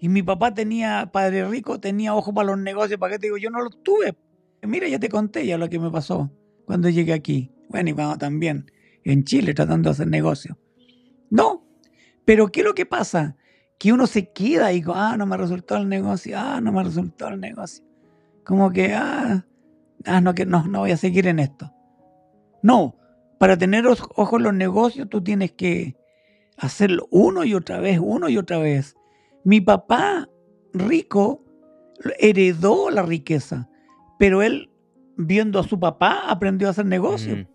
Y 0.01 0.09
mi 0.09 0.23
papá 0.23 0.55
tenía, 0.55 1.11
padre 1.13 1.47
rico, 1.49 1.79
tenía 1.79 2.15
ojo 2.15 2.33
para 2.33 2.49
los 2.49 2.59
negocios, 2.59 2.99
¿para 2.99 3.15
qué 3.15 3.19
te 3.19 3.27
digo? 3.27 3.37
Yo 3.37 3.51
no 3.51 3.61
los 3.61 3.83
tuve. 3.83 4.17
Mira, 4.63 4.89
ya 4.89 4.99
te 4.99 5.09
conté 5.09 5.47
ya 5.47 5.59
lo 5.59 5.69
que 5.69 5.79
me 5.79 5.91
pasó 5.91 6.31
cuando 6.65 6.89
llegué 6.89 7.13
aquí. 7.13 7.51
Bueno, 7.69 7.91
y 7.91 7.93
cuando 7.93 8.19
también 8.19 8.71
en 9.05 9.25
Chile 9.25 9.55
tratando 9.55 9.91
de 9.91 9.93
hacer 9.93 10.09
negocio. 10.09 10.59
No, 11.31 11.67
pero 12.25 12.49
¿qué 12.49 12.61
es 12.61 12.67
lo 12.67 12.75
que 12.75 12.87
pasa? 12.87 13.37
que 13.81 13.95
uno 13.95 14.07
se 14.07 14.31
queda 14.31 14.73
y 14.73 14.77
digo, 14.77 14.93
ah, 14.95 15.17
no 15.17 15.25
me 15.25 15.39
resultó 15.39 15.75
el 15.79 15.89
negocio, 15.89 16.39
ah, 16.39 16.61
no 16.61 16.71
me 16.71 16.85
resultó 16.85 17.29
el 17.29 17.41
negocio. 17.41 17.83
Como 18.45 18.71
que, 18.71 18.93
ah, 18.93 19.47
ah 20.05 20.21
no, 20.21 20.35
que 20.35 20.45
no, 20.45 20.67
no 20.67 20.81
voy 20.81 20.91
a 20.91 20.99
seguir 20.99 21.27
en 21.27 21.39
esto. 21.39 21.73
No, 22.63 22.97
para 23.41 23.57
tener 23.57 23.87
ojos 23.87 24.35
en 24.35 24.43
los 24.43 24.53
negocios 24.53 25.09
tú 25.09 25.25
tienes 25.25 25.53
que 25.53 25.97
hacerlo 26.59 27.09
uno 27.11 27.43
y 27.43 27.55
otra 27.55 27.81
vez, 27.81 27.99
uno 27.99 28.29
y 28.29 28.37
otra 28.37 28.59
vez. 28.59 28.97
Mi 29.45 29.63
papá 29.63 30.29
rico 30.75 31.43
heredó 32.19 32.91
la 32.91 33.01
riqueza, 33.01 33.71
pero 34.19 34.43
él, 34.43 34.69
viendo 35.17 35.59
a 35.59 35.63
su 35.63 35.81
papá, 35.81 36.25
aprendió 36.29 36.69
a 36.69 36.73
hacer 36.73 36.85
negocio. 36.85 37.49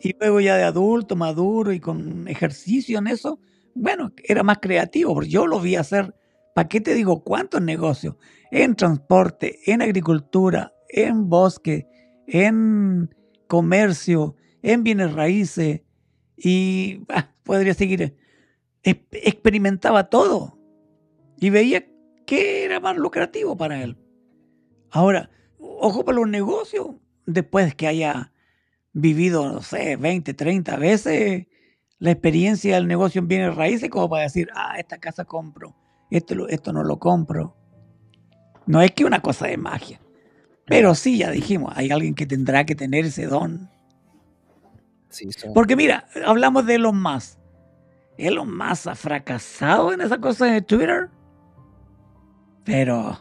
Y 0.00 0.16
luego 0.16 0.38
ya 0.38 0.56
de 0.56 0.62
adulto, 0.62 1.16
maduro 1.16 1.72
y 1.72 1.80
con 1.80 2.28
ejercicio 2.28 3.00
en 3.00 3.08
eso, 3.08 3.40
bueno, 3.74 4.12
era 4.22 4.44
más 4.44 4.58
creativo, 4.58 5.12
porque 5.12 5.28
yo 5.28 5.48
lo 5.48 5.58
vi 5.58 5.74
hacer, 5.74 6.14
¿para 6.54 6.68
qué 6.68 6.80
te 6.80 6.94
digo 6.94 7.24
cuántos 7.24 7.62
negocios? 7.62 8.14
En 8.52 8.76
transporte, 8.76 9.58
en 9.66 9.82
agricultura, 9.82 10.72
en 10.88 11.28
bosque, 11.28 11.88
en 12.28 13.12
comercio, 13.48 14.36
en 14.62 14.84
bienes 14.84 15.12
raíces, 15.12 15.82
y 16.36 17.02
ah, 17.08 17.30
podría 17.42 17.74
seguir. 17.74 18.16
Experimentaba 18.82 20.08
todo 20.08 20.58
y 21.38 21.50
veía 21.50 21.86
que 22.26 22.64
era 22.64 22.80
más 22.80 22.96
lucrativo 22.96 23.56
para 23.56 23.82
él. 23.82 23.96
Ahora, 24.90 25.30
ojo 25.58 26.04
para 26.04 26.16
los 26.16 26.28
negocios, 26.28 26.88
después 27.26 27.74
que 27.74 27.86
haya 27.86 28.32
vivido, 28.92 29.52
no 29.52 29.62
sé, 29.62 29.96
20, 29.96 30.32
30 30.34 30.76
veces 30.76 31.46
la 31.98 32.12
experiencia 32.12 32.76
del 32.76 32.86
negocio 32.86 33.20
en 33.20 33.28
bienes 33.28 33.56
raíces 33.56 33.90
como 33.90 34.08
para 34.08 34.22
decir, 34.22 34.48
ah, 34.54 34.78
esta 34.78 34.98
casa 34.98 35.24
compro, 35.24 35.76
esto, 36.10 36.48
esto 36.48 36.72
no 36.72 36.84
lo 36.84 36.98
compro. 36.98 37.56
No 38.66 38.80
es 38.82 38.92
que 38.92 39.04
una 39.04 39.20
cosa 39.20 39.46
de 39.46 39.56
magia. 39.56 40.00
Pero 40.66 40.94
sí, 40.94 41.18
ya 41.18 41.30
dijimos, 41.30 41.72
hay 41.74 41.90
alguien 41.90 42.14
que 42.14 42.26
tendrá 42.26 42.64
que 42.66 42.74
tener 42.74 43.06
ese 43.06 43.26
don. 43.26 43.70
Porque 45.54 45.76
mira, 45.76 46.06
hablamos 46.26 46.66
de 46.66 46.76
Elon 46.76 47.00
Musk. 47.00 47.38
Elon 48.16 48.56
Musk 48.56 48.88
ha 48.88 48.94
fracasado 48.94 49.92
en 49.92 50.00
esa 50.00 50.18
cosa 50.18 50.46
de 50.46 50.62
Twitter. 50.62 51.08
Pero, 52.64 53.18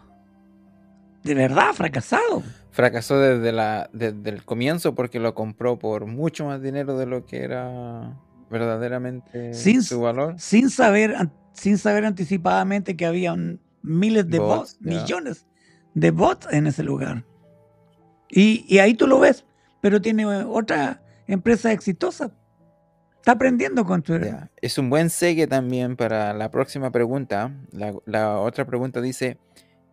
de 1.24 1.34
verdad, 1.34 1.70
ha 1.70 1.74
fracasado 1.74 2.44
fracasó 2.78 3.20
desde, 3.20 3.52
la, 3.52 3.90
desde 3.92 4.30
el 4.30 4.46
comienzo 4.46 4.94
porque 4.94 5.20
lo 5.20 5.34
compró 5.34 5.80
por 5.80 6.06
mucho 6.06 6.46
más 6.46 6.62
dinero 6.62 6.96
de 6.96 7.08
lo 7.08 7.26
que 7.26 7.42
era 7.42 8.16
verdaderamente 8.52 9.52
su 9.56 10.00
valor. 10.00 10.36
Sin 10.38 10.70
saber, 10.70 11.16
sin 11.54 11.80
saber 11.80 12.06
anticipadamente 12.06 12.96
que 12.96 13.08
había 13.08 13.36
miles 13.82 14.30
de 14.30 14.38
bots, 14.38 14.78
millones 14.80 15.48
de 15.96 16.12
bots 16.12 16.48
en 16.52 16.68
ese 16.68 16.84
lugar. 16.84 17.26
Y, 18.30 18.78
ahí 18.78 18.94
tú 18.94 19.08
lo 19.08 19.20
ves, 19.20 19.44
pero 19.82 20.00
tiene 20.00 20.28
otra 20.28 21.02
empresa 21.28 21.72
exitosa. 21.72 22.32
Está 23.18 23.34
aprendiendo 23.34 23.86
con 23.86 24.02
Twitter. 24.02 24.50
Es 24.62 24.78
un 24.78 24.90
buen 24.90 25.10
segue 25.10 25.48
también 25.48 25.98
para 25.98 26.34
la 26.34 26.50
próxima 26.50 26.92
pregunta. 26.92 27.54
La, 27.72 27.94
la 28.06 28.40
otra 28.40 28.66
pregunta 28.66 29.02
dice, 29.02 29.38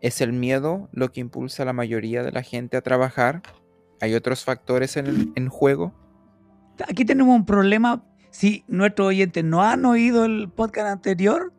¿Es 0.05 0.21
el 0.21 0.35
miedo 0.35 0.91
lo 0.93 1.11
que 1.13 1.21
impulsa 1.21 1.63
a 1.63 1.67
la 1.67 1.73
mayoría 1.73 2.23
de 2.23 2.31
la 2.31 2.43
gente 2.43 2.77
a 2.77 2.83
trabajar? 2.83 3.41
¿Hay 4.03 4.13
otros 4.13 4.45
factores 4.45 4.99
en 4.99 5.33
el 5.35 5.49
juego? 5.49 5.95
Aquí 6.87 7.07
tenemos 7.07 7.35
un 7.35 7.47
problema. 7.47 8.05
Si 8.31 8.67
nuestros 8.69 9.09
oyentes 9.09 9.43
no 9.45 9.63
han 9.63 9.87
oído 9.87 10.27
el 10.27 10.51
podcast 10.51 10.89
anterior, 10.89 11.55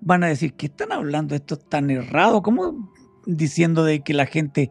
van 0.00 0.22
a 0.22 0.28
decir, 0.28 0.54
¿qué 0.54 0.66
están 0.66 0.92
hablando? 0.92 1.34
Esto 1.34 1.54
es 1.54 1.68
tan 1.68 1.90
errado. 1.90 2.42
¿Cómo 2.42 2.92
diciendo 3.26 3.82
de 3.82 4.04
que 4.04 4.14
la 4.14 4.26
gente 4.26 4.70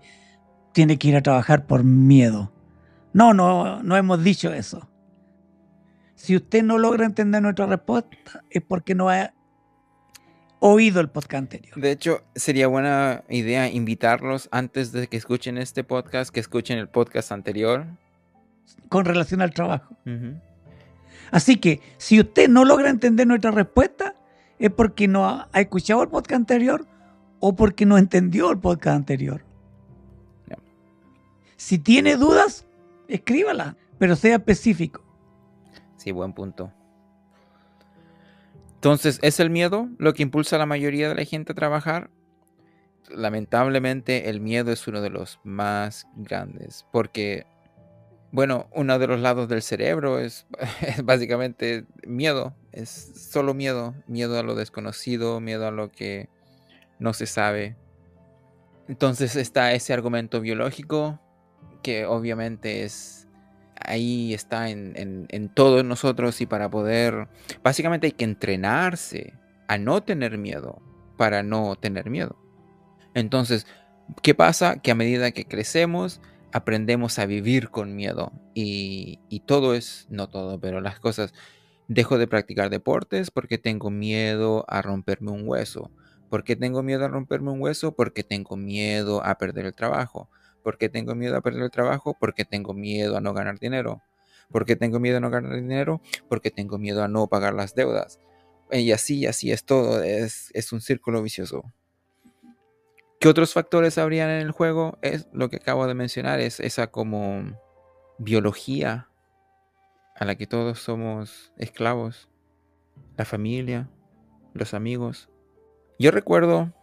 tiene 0.71 0.97
que 0.97 1.09
ir 1.09 1.17
a 1.17 1.21
trabajar 1.21 1.67
por 1.67 1.83
miedo? 1.83 2.52
No, 3.13 3.33
no, 3.33 3.81
no 3.83 3.95
hemos 3.95 4.23
dicho 4.23 4.51
eso. 4.51 4.89
Si 6.15 6.35
usted 6.35 6.63
no 6.63 6.77
logra 6.77 7.05
entender 7.05 7.41
nuestra 7.41 7.65
respuesta, 7.65 8.43
es 8.49 8.61
porque 8.61 8.95
no 8.95 9.09
ha 9.09 9.33
oído 10.59 11.01
el 11.01 11.09
podcast 11.09 11.39
anterior. 11.39 11.75
De 11.75 11.91
hecho, 11.91 12.23
sería 12.35 12.67
buena 12.67 13.23
idea 13.27 13.69
invitarlos 13.69 14.47
antes 14.51 14.93
de 14.93 15.07
que 15.07 15.17
escuchen 15.17 15.57
este 15.57 15.83
podcast, 15.83 16.33
que 16.33 16.39
escuchen 16.39 16.77
el 16.77 16.87
podcast 16.87 17.33
anterior. 17.33 17.85
Con 18.87 19.03
relación 19.03 19.41
al 19.41 19.51
trabajo. 19.51 19.97
Así 21.31 21.57
que, 21.57 21.81
si 21.97 22.21
usted 22.21 22.47
no 22.47 22.63
logra 22.63 22.89
entender 22.89 23.27
nuestra 23.27 23.51
respuesta, 23.51 24.15
es 24.59 24.71
porque 24.71 25.09
no 25.09 25.27
ha, 25.27 25.49
escuchado 25.55 26.03
el 26.03 26.09
podcast 26.09 26.35
anterior 26.35 26.87
o 27.41 27.55
porque 27.55 27.85
no 27.85 27.97
entendió 27.97 28.49
el 28.51 28.59
podcast 28.59 28.95
anterior. 28.95 29.43
Si 31.57 31.79
tiene 31.79 32.15
dudas, 32.15 32.65
escríbala, 33.07 33.77
pero 33.97 34.15
sea 34.15 34.35
específico. 34.35 35.03
Sí, 35.97 36.11
buen 36.11 36.33
punto. 36.33 36.71
Entonces, 38.75 39.17
¿es 39.21 39.39
el 39.39 39.49
miedo 39.49 39.87
lo 39.97 40.13
que 40.13 40.23
impulsa 40.23 40.57
a 40.57 40.59
la 40.59 40.65
mayoría 40.65 41.07
de 41.07 41.15
la 41.15 41.23
gente 41.23 41.53
a 41.53 41.55
trabajar? 41.55 42.09
Lamentablemente, 43.09 44.29
el 44.29 44.41
miedo 44.41 44.73
es 44.73 44.85
uno 44.89 44.99
de 44.99 45.09
los 45.09 45.39
más 45.45 46.05
grandes, 46.17 46.85
porque, 46.91 47.45
bueno, 48.33 48.67
uno 48.73 48.99
de 48.99 49.07
los 49.07 49.21
lados 49.21 49.47
del 49.47 49.61
cerebro 49.61 50.19
es, 50.19 50.45
básicamente 51.05 51.85
miedo, 52.05 52.53
es 52.73 52.89
solo 53.15 53.53
miedo, 53.53 53.95
miedo 54.07 54.37
a 54.37 54.43
lo 54.43 54.53
desconocido, 54.53 55.39
miedo 55.39 55.65
a 55.65 55.71
lo 55.71 55.89
que 55.89 56.27
no 56.99 57.13
se 57.13 57.25
sabe. 57.25 57.77
Entonces 58.89 59.37
está 59.37 59.71
ese 59.71 59.93
argumento 59.93 60.41
biológico, 60.41 61.21
que 61.81 62.05
obviamente 62.05 62.83
es 62.83 63.23
ahí 63.85 64.33
está 64.33 64.69
en, 64.69 65.51
todos 65.53 65.83
nosotros 65.83 66.39
y 66.41 66.45
para 66.45 66.69
poder, 66.69 67.27
básicamente 67.63 68.07
hay 68.07 68.11
que 68.13 68.23
entrenarse 68.23 69.33
a 69.67 69.77
no 69.77 70.03
tener 70.03 70.37
miedo 70.37 70.81
para 71.17 71.43
no 71.43 71.75
tener 71.75 72.09
miedo. 72.09 72.37
Entonces, 73.13 73.67
¿qué 74.21 74.33
pasa? 74.33 74.77
Que 74.77 74.91
a 74.91 74.95
medida 74.95 75.31
que 75.31 75.45
crecemos, 75.45 76.21
aprendemos 76.51 77.19
a 77.19 77.25
vivir 77.25 77.69
con 77.69 77.95
miedo 77.95 78.31
y, 78.53 79.19
y 79.29 79.41
todo 79.41 79.73
es, 79.73 80.07
no 80.09 80.29
todo, 80.29 80.59
pero 80.59 80.81
las 80.81 80.99
cosas, 80.99 81.33
dejo 81.87 82.17
de 82.17 82.27
practicar 82.27 82.69
deportes 82.69 83.31
porque 83.31 83.57
tengo 83.57 83.89
miedo 83.89 84.65
a 84.67 84.81
romperme 84.81 85.31
un 85.31 85.47
hueso. 85.47 85.91
¿Por 86.29 86.43
qué 86.43 86.55
tengo 86.55 86.81
miedo 86.81 87.05
a 87.05 87.09
romperme 87.09 87.51
un 87.51 87.61
hueso? 87.61 87.95
Porque 87.95 88.23
tengo 88.23 88.55
miedo 88.55 89.23
a 89.23 89.37
perder 89.37 89.67
el 89.67 89.75
trabajo. 89.75 90.29
¿Por 90.63 90.77
qué 90.77 90.89
tengo 90.89 91.13
miedo 91.15 91.37
a 91.37 91.41
perder 91.41 91.63
el 91.63 91.71
trabajo? 91.71 92.15
Porque 92.19 92.45
tengo 92.45 92.73
miedo 92.73 93.17
a 93.17 93.21
no 93.21 93.33
ganar 93.33 93.59
dinero. 93.59 94.01
¿Por 94.49 94.65
qué 94.65 94.75
tengo 94.75 94.99
miedo 94.99 95.17
a 95.17 95.19
no 95.19 95.29
ganar 95.29 95.55
dinero? 95.55 96.01
Porque 96.29 96.51
tengo 96.51 96.77
miedo 96.77 97.03
a 97.03 97.07
no 97.07 97.27
pagar 97.27 97.53
las 97.53 97.75
deudas. 97.75 98.19
Y 98.71 98.91
así, 98.91 99.25
así 99.25 99.51
es 99.51 99.65
todo. 99.65 100.01
Es, 100.01 100.49
es 100.53 100.71
un 100.71 100.81
círculo 100.81 101.21
vicioso. 101.21 101.63
¿Qué 103.19 103.29
otros 103.29 103.53
factores 103.53 103.97
habrían 103.97 104.29
en 104.29 104.41
el 104.41 104.51
juego? 104.51 104.97
Es 105.01 105.27
lo 105.31 105.49
que 105.49 105.57
acabo 105.57 105.87
de 105.87 105.93
mencionar, 105.93 106.39
es 106.39 106.59
esa 106.59 106.87
como 106.87 107.57
biología 108.17 109.09
a 110.15 110.25
la 110.25 110.35
que 110.35 110.47
todos 110.47 110.79
somos 110.79 111.53
esclavos. 111.57 112.29
La 113.17 113.25
familia, 113.25 113.89
los 114.53 114.73
amigos. 114.73 115.29
Yo 115.99 116.11
recuerdo 116.11 116.73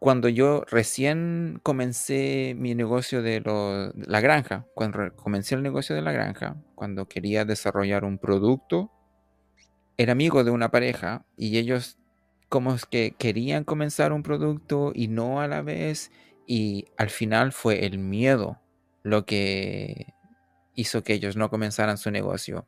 cuando 0.00 0.30
yo 0.30 0.64
recién 0.70 1.60
comencé 1.62 2.54
mi 2.56 2.74
negocio 2.74 3.20
de, 3.20 3.42
la 3.94 4.20
granja, 4.22 4.66
cuando 4.74 5.14
comencé 5.14 5.54
el 5.54 5.62
negocio 5.62 5.94
de 5.94 6.00
la 6.00 6.10
granja, 6.10 6.56
cuando 6.74 7.06
quería 7.06 7.44
desarrollar 7.44 8.04
un 8.04 8.16
producto, 8.16 8.90
era 9.98 10.12
amigo 10.12 10.42
de 10.42 10.50
una 10.50 10.70
pareja 10.70 11.26
y 11.36 11.58
ellos 11.58 11.98
como 12.48 12.74
es 12.74 12.86
que 12.86 13.14
querían 13.18 13.64
comenzar 13.64 14.14
un 14.14 14.22
producto 14.22 14.92
y 14.94 15.08
no 15.08 15.42
a 15.42 15.48
la 15.48 15.60
vez 15.60 16.10
y 16.46 16.86
al 16.96 17.10
final 17.10 17.52
fue 17.52 17.84
el 17.84 17.98
miedo 17.98 18.58
lo 19.02 19.26
que 19.26 20.14
hizo 20.74 21.04
que 21.04 21.12
ellos 21.12 21.36
no 21.36 21.50
comenzaran 21.50 21.98
su 21.98 22.10
negocio. 22.10 22.66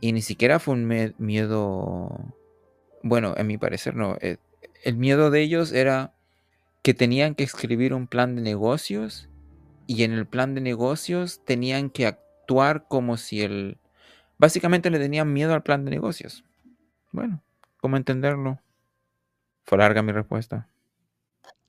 Y 0.00 0.12
ni 0.12 0.22
siquiera 0.22 0.58
fue 0.60 0.74
un 0.74 1.14
miedo, 1.18 2.34
bueno, 3.02 3.34
en 3.36 3.46
mi 3.46 3.58
parecer 3.58 3.96
no, 3.96 4.16
eh, 4.22 4.38
el 4.82 4.96
miedo 4.96 5.30
de 5.30 5.42
ellos 5.42 5.72
era 5.72 6.14
que 6.88 6.94
tenían 6.94 7.34
que 7.34 7.44
escribir 7.44 7.92
un 7.92 8.06
plan 8.06 8.34
de 8.34 8.40
negocios 8.40 9.28
y 9.86 10.04
en 10.04 10.12
el 10.12 10.24
plan 10.24 10.54
de 10.54 10.62
negocios 10.62 11.44
tenían 11.44 11.90
que 11.90 12.06
actuar 12.06 12.86
como 12.88 13.18
si 13.18 13.42
el... 13.42 13.76
Básicamente 14.38 14.88
le 14.88 14.98
tenían 14.98 15.30
miedo 15.30 15.52
al 15.52 15.62
plan 15.62 15.84
de 15.84 15.90
negocios. 15.90 16.46
Bueno, 17.12 17.42
¿cómo 17.76 17.98
entenderlo? 17.98 18.58
Fue 19.64 19.76
larga 19.76 20.00
mi 20.00 20.12
respuesta. 20.12 20.70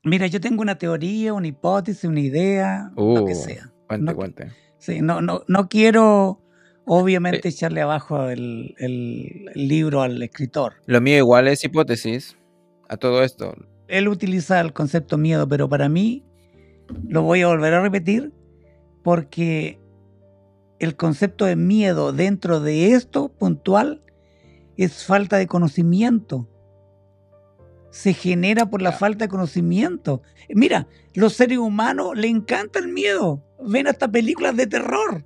Mira, 0.06 0.26
yo 0.28 0.40
tengo 0.40 0.62
una 0.62 0.78
teoría, 0.78 1.34
una 1.34 1.48
hipótesis, 1.48 2.06
una 2.06 2.22
idea, 2.22 2.90
lo 2.96 3.26
que 3.26 3.34
uh, 3.34 3.36
sea. 3.36 3.74
Cuente, 3.88 4.16
cuente. 4.16 4.52
Sí, 4.78 5.02
no, 5.02 5.22
no, 5.22 5.44
no 5.50 5.68
quiero 5.68 6.42
obviamente 6.86 7.50
echarle 7.50 7.82
abajo 7.82 8.30
el, 8.30 8.74
el 8.78 9.52
libro 9.54 10.02
al 10.02 10.24
escritor. 10.24 10.76
Lo 10.86 11.02
mío 11.02 11.18
igual 11.18 11.50
es 11.50 11.62
hipótesis 11.66 12.38
a 12.88 12.96
todo 12.96 13.22
esto. 13.22 13.54
Él 13.90 14.08
utiliza 14.08 14.60
el 14.62 14.72
concepto 14.72 15.18
miedo, 15.18 15.48
pero 15.48 15.68
para 15.68 15.90
mí, 15.90 16.24
lo 17.08 17.24
voy 17.24 17.42
a 17.42 17.48
volver 17.48 17.74
a 17.74 17.82
repetir, 17.82 18.32
porque 19.04 19.80
el 20.80 20.96
concepto 20.96 21.46
de 21.46 21.56
miedo 21.56 22.14
dentro 22.14 22.60
de 22.60 22.92
esto 22.94 23.30
puntual 23.30 24.02
es 24.78 25.06
falta 25.06 25.38
de 25.38 25.48
conocimiento. 25.48 26.48
Se 27.92 28.14
genera 28.14 28.70
por 28.70 28.82
la 28.82 28.92
falta 28.92 29.26
de 29.26 29.30
conocimiento. 29.30 30.22
Mira, 30.50 30.88
los 31.16 31.34
seres 31.34 31.58
humanos 31.58 32.16
le 32.16 32.28
encanta 32.28 32.80
el 32.80 32.88
miedo. 32.88 33.44
Ven 33.66 33.88
hasta 33.88 34.08
películas 34.08 34.56
de 34.56 34.68
terror. 34.68 35.26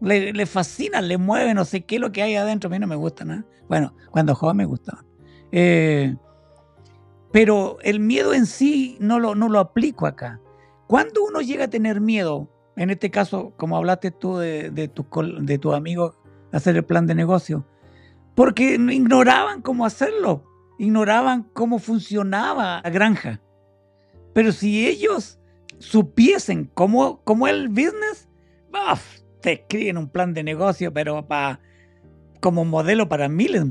Le, 0.00 0.32
le 0.32 0.46
fascina, 0.46 1.02
le 1.02 1.18
mueve, 1.18 1.54
no 1.54 1.64
sé 1.64 1.82
qué 1.82 1.96
es 1.96 2.00
lo 2.00 2.10
que 2.10 2.22
hay 2.22 2.34
adentro. 2.34 2.68
A 2.68 2.70
mí 2.70 2.78
no 2.78 2.86
me 2.86 2.96
gusta 2.96 3.24
nada. 3.24 3.44
Bueno, 3.68 3.94
cuando 4.10 4.34
joven 4.34 4.56
me 4.56 4.64
gustaba. 4.64 5.04
Eh, 5.52 6.16
pero 7.32 7.78
el 7.82 8.00
miedo 8.00 8.32
en 8.34 8.46
sí 8.46 8.96
no 9.00 9.18
lo, 9.18 9.34
no 9.34 9.48
lo 9.48 9.58
aplico 9.58 10.06
acá. 10.06 10.40
Cuando 10.86 11.22
uno 11.24 11.40
llega 11.40 11.64
a 11.64 11.70
tener 11.70 12.00
miedo, 12.00 12.48
en 12.76 12.90
este 12.90 13.10
caso, 13.10 13.52
como 13.56 13.76
hablaste 13.76 14.10
tú 14.10 14.38
de, 14.38 14.70
de 14.70 14.88
tu, 14.88 15.06
de 15.40 15.58
tu 15.58 15.72
amigo 15.72 16.14
hacer 16.52 16.76
el 16.76 16.84
plan 16.84 17.06
de 17.06 17.14
negocio, 17.14 17.66
porque 18.34 18.74
ignoraban 18.74 19.62
cómo 19.62 19.84
hacerlo, 19.84 20.44
ignoraban 20.78 21.42
cómo 21.52 21.78
funcionaba 21.78 22.80
la 22.82 22.90
granja. 22.90 23.40
Pero 24.32 24.52
si 24.52 24.86
ellos 24.86 25.38
supiesen 25.78 26.70
cómo, 26.74 27.22
cómo 27.24 27.48
el 27.48 27.68
business, 27.68 28.28
te 29.40 29.52
escriben 29.52 29.98
un 29.98 30.08
plan 30.08 30.34
de 30.34 30.42
negocio, 30.42 30.92
pero 30.92 31.26
como 32.40 32.64
modelo 32.64 33.08
para 33.08 33.28
miles 33.28 33.66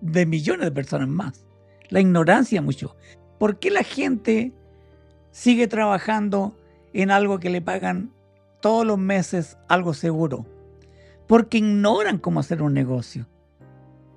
de 0.00 0.26
millones 0.26 0.66
de 0.66 0.72
personas 0.72 1.08
más. 1.08 1.45
La 1.88 2.00
ignorancia 2.00 2.62
mucho. 2.62 2.96
¿Por 3.38 3.58
qué 3.58 3.70
la 3.70 3.82
gente 3.82 4.52
sigue 5.30 5.68
trabajando 5.68 6.56
en 6.92 7.10
algo 7.10 7.38
que 7.38 7.50
le 7.50 7.60
pagan 7.60 8.12
todos 8.60 8.86
los 8.86 8.98
meses 8.98 9.58
algo 9.68 9.94
seguro? 9.94 10.46
Porque 11.26 11.58
ignoran 11.58 12.18
cómo 12.18 12.40
hacer 12.40 12.62
un 12.62 12.74
negocio. 12.74 13.26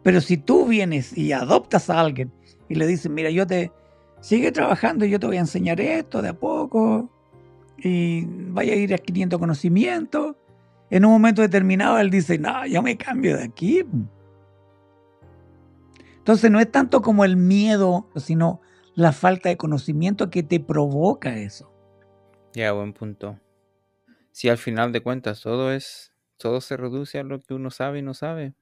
Pero 0.04 0.22
si 0.22 0.38
tú 0.38 0.66
vienes 0.66 1.18
y 1.18 1.34
adoptas 1.34 1.90
a 1.90 2.00
alguien 2.00 2.32
y 2.70 2.76
le 2.76 2.88
dices, 2.88 3.12
mira, 3.12 3.30
yo 3.30 3.46
te 3.46 3.72
sigue 4.22 4.52
trabajando 4.52 5.06
yo 5.06 5.20
te 5.20 5.28
voy 5.28 5.38
a 5.38 5.42
enseñar 5.42 5.80
esto 5.80 6.22
de 6.22 6.30
a 6.30 6.34
poco 6.34 7.10
y 7.78 8.26
vaya 8.26 8.74
a 8.74 8.76
ir 8.76 8.94
adquiriendo 8.94 9.40
conocimiento. 9.40 10.36
En 10.90 11.06
un 11.06 11.12
momento 11.12 11.42
determinado 11.42 12.00
él 12.00 12.10
dice, 12.10 12.38
no, 12.38 12.66
yo 12.66 12.82
me 12.82 12.98
cambio 12.98 13.38
de 13.38 13.44
aquí. 13.44 13.86
Entonces 16.30 16.52
no 16.52 16.60
es 16.60 16.72
tanto 16.72 17.02
como 17.02 17.26
el 17.26 17.38
miedo, 17.38 18.08
sino 18.16 18.62
la 18.94 19.14
falta 19.14 19.50
de 19.50 19.58
conocimiento 19.58 20.30
que 20.30 20.44
te 20.44 20.60
provoca 20.60 21.40
eso. 21.40 21.74
Ya, 22.54 22.72
buen 22.72 22.94
punto. 22.94 23.40
Si 24.32 24.48
al 24.48 24.60
final 24.60 24.92
de 24.92 25.02
cuentas 25.02 25.42
todo 25.42 25.72
es, 25.74 26.14
todo 26.38 26.62
se 26.62 26.78
reduce 26.78 27.18
a 27.18 27.24
lo 27.24 27.40
que 27.40 27.56
uno 27.56 27.72
sabe 27.72 27.98
y 27.98 28.02
no 28.04 28.14
sabe. 28.14 28.54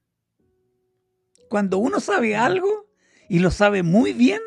Cuando 1.50 1.78
uno 1.78 2.00
sabe 2.00 2.38
algo 2.38 2.88
y 3.28 3.40
lo 3.40 3.52
sabe 3.52 3.84
muy 3.84 4.14
bien, 4.14 4.40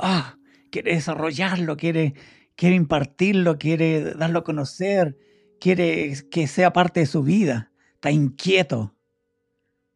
ah, 0.00 0.38
quiere 0.72 0.94
desarrollarlo, 0.94 1.76
quiere, 1.76 2.14
quiere 2.56 2.74
impartirlo, 2.74 3.58
quiere 3.58 4.14
darlo 4.14 4.40
a 4.40 4.44
conocer, 4.44 5.16
quiere 5.60 6.14
que 6.32 6.48
sea 6.48 6.72
parte 6.72 6.98
de 6.98 7.06
su 7.06 7.22
vida, 7.22 7.70
está 7.94 8.10
inquieto, 8.10 8.96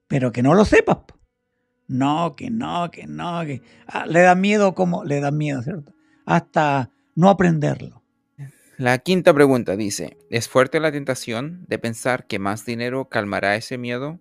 pero 0.06 0.30
que 0.30 0.44
no 0.44 0.54
lo 0.54 0.64
sepas. 0.64 0.98
No, 1.92 2.34
que 2.34 2.48
no, 2.48 2.90
que 2.90 3.06
no, 3.06 3.44
que 3.44 3.60
ah, 3.86 4.06
le 4.06 4.22
da 4.22 4.34
miedo 4.34 4.74
como 4.74 5.04
le 5.04 5.20
da 5.20 5.30
miedo, 5.30 5.62
¿cierto? 5.62 5.92
Hasta 6.24 6.88
no 7.14 7.28
aprenderlo. 7.28 8.02
La 8.78 8.96
quinta 8.96 9.34
pregunta 9.34 9.76
dice, 9.76 10.16
¿es 10.30 10.48
fuerte 10.48 10.80
la 10.80 10.90
tentación 10.90 11.66
de 11.68 11.78
pensar 11.78 12.26
que 12.26 12.38
más 12.38 12.64
dinero 12.64 13.10
calmará 13.10 13.56
ese 13.56 13.76
miedo? 13.76 14.18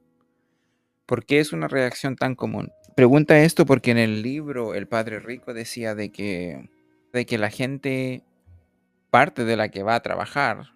¿Por 1.05 1.25
qué 1.25 1.39
es 1.39 1.53
una 1.53 1.69
reacción 1.69 2.17
tan 2.17 2.35
común? 2.35 2.73
Pregunta 2.97 3.39
esto 3.39 3.65
porque 3.65 3.91
en 3.91 3.97
el 3.97 4.21
libro 4.21 4.75
El 4.75 4.89
Padre 4.89 5.21
Rico 5.21 5.53
decía 5.53 5.95
de 5.95 6.11
que, 6.11 6.69
de 7.13 7.25
que 7.25 7.37
la 7.37 7.49
gente, 7.49 8.25
parte 9.09 9.45
de 9.45 9.55
la 9.55 9.69
que 9.69 9.83
va 9.83 9.95
a 9.95 10.01
trabajar, 10.01 10.73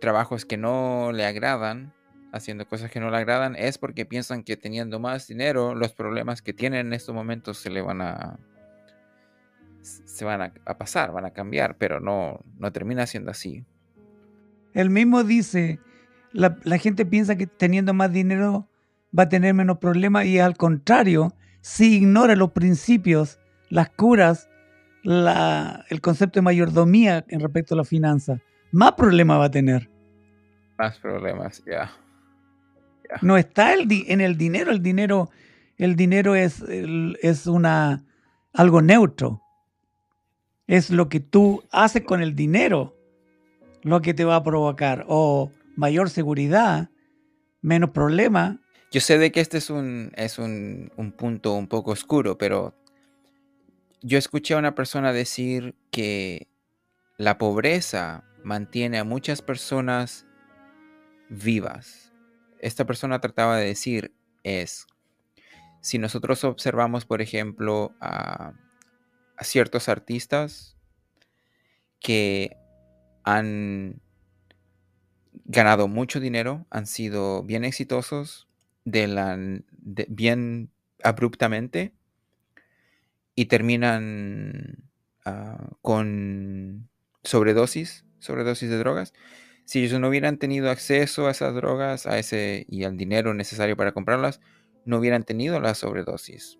trabajos 0.00 0.46
que 0.46 0.56
no 0.56 1.12
le 1.12 1.26
agradan, 1.26 1.92
haciendo 2.32 2.66
cosas 2.66 2.90
que 2.90 3.00
no 3.00 3.10
le 3.10 3.16
agradan, 3.16 3.56
es 3.56 3.78
porque 3.78 4.06
piensan 4.06 4.42
que 4.42 4.56
teniendo 4.56 4.98
más 5.00 5.26
dinero, 5.26 5.74
los 5.74 5.92
problemas 5.92 6.42
que 6.42 6.52
tienen 6.52 6.86
en 6.86 6.92
estos 6.92 7.14
momentos 7.14 7.58
se 7.58 7.70
le 7.70 7.82
van 7.82 8.00
a 8.02 8.38
se 9.82 10.24
van 10.24 10.42
a, 10.42 10.78
pasar, 10.78 11.12
van 11.12 11.24
a 11.24 11.30
cambiar, 11.30 11.76
pero 11.78 12.00
no, 12.00 12.40
no 12.58 12.72
termina 12.72 13.06
siendo 13.06 13.30
así. 13.30 13.64
Él 14.74 14.90
mismo 14.90 15.24
dice, 15.24 15.80
la, 16.32 16.50
gente 16.78 17.06
piensa 17.06 17.36
que 17.36 17.46
teniendo 17.46 17.94
más 17.94 18.12
dinero 18.12 18.68
va 19.18 19.24
a 19.24 19.28
tener 19.28 19.54
menos 19.54 19.78
problemas 19.78 20.26
y 20.26 20.38
al 20.38 20.56
contrario, 20.56 21.34
si 21.60 21.96
ignora 21.96 22.36
los 22.36 22.52
principios, 22.52 23.40
las 23.68 23.90
curas, 23.90 24.48
la, 25.02 25.84
el 25.88 26.00
concepto 26.00 26.38
de 26.38 26.42
mayordomía 26.42 27.24
en 27.28 27.40
respecto 27.40 27.74
a 27.74 27.78
la 27.78 27.84
finanza, 27.84 28.40
más 28.70 28.92
problemas 28.92 29.40
va 29.40 29.46
a 29.46 29.50
tener. 29.50 29.90
Más 30.78 30.98
problemas, 30.98 31.62
ya. 31.66 31.90
No 33.22 33.36
está 33.36 33.74
el 33.74 33.88
en 34.08 34.20
el 34.20 34.36
dinero, 34.36 34.70
el 34.70 34.82
dinero, 34.82 35.30
el 35.76 35.96
dinero 35.96 36.34
es, 36.34 36.62
es 36.62 37.46
una, 37.46 38.04
algo 38.52 38.82
neutro. 38.82 39.42
Es 40.66 40.90
lo 40.90 41.08
que 41.08 41.20
tú 41.20 41.64
haces 41.70 42.04
con 42.04 42.22
el 42.22 42.34
dinero 42.34 42.96
lo 43.82 44.02
que 44.02 44.14
te 44.14 44.24
va 44.24 44.36
a 44.36 44.44
provocar 44.44 45.04
o 45.08 45.50
mayor 45.76 46.10
seguridad, 46.10 46.90
menos 47.62 47.90
problema. 47.90 48.60
Yo 48.92 49.00
sé 49.00 49.18
de 49.18 49.32
que 49.32 49.40
este 49.40 49.58
es 49.58 49.70
un, 49.70 50.12
es 50.16 50.38
un, 50.38 50.92
un 50.96 51.12
punto 51.12 51.54
un 51.54 51.66
poco 51.66 51.92
oscuro, 51.92 52.36
pero 52.36 52.74
yo 54.02 54.18
escuché 54.18 54.54
a 54.54 54.58
una 54.58 54.74
persona 54.74 55.12
decir 55.12 55.74
que 55.90 56.48
la 57.16 57.38
pobreza 57.38 58.24
mantiene 58.44 58.98
a 58.98 59.04
muchas 59.04 59.42
personas 59.42 60.26
vivas 61.28 61.99
esta 62.60 62.84
persona 62.86 63.20
trataba 63.20 63.56
de 63.56 63.66
decir 63.66 64.14
es, 64.42 64.86
si 65.80 65.98
nosotros 65.98 66.44
observamos, 66.44 67.04
por 67.06 67.22
ejemplo, 67.22 67.94
a, 68.00 68.52
ciertos 69.42 69.88
artistas 69.88 70.76
que 71.98 72.54
han 73.24 74.02
ganado 75.46 75.88
mucho 75.88 76.20
dinero, 76.20 76.66
han 76.68 76.86
sido 76.86 77.42
bien 77.42 77.64
exitosos, 77.64 78.48
bien 78.84 79.64
abruptamente, 81.02 81.94
y 83.34 83.46
terminan 83.46 84.90
ah, 85.24 85.70
con 85.80 86.90
sobredosis, 87.22 88.04
sobredosis 88.18 88.68
de 88.68 88.76
drogas, 88.76 89.14
si 89.70 89.84
ellos 89.84 90.00
no 90.00 90.08
hubieran 90.08 90.36
tenido 90.36 90.68
acceso 90.68 91.28
a 91.28 91.30
esas 91.30 91.54
drogas 91.54 92.08
a 92.08 92.18
ese, 92.18 92.66
y 92.68 92.82
al 92.82 92.96
dinero 92.96 93.34
necesario 93.34 93.76
para 93.76 93.92
comprarlas, 93.92 94.40
no 94.84 94.98
hubieran 94.98 95.22
tenido 95.22 95.60
la 95.60 95.74
sobredosis. 95.76 96.58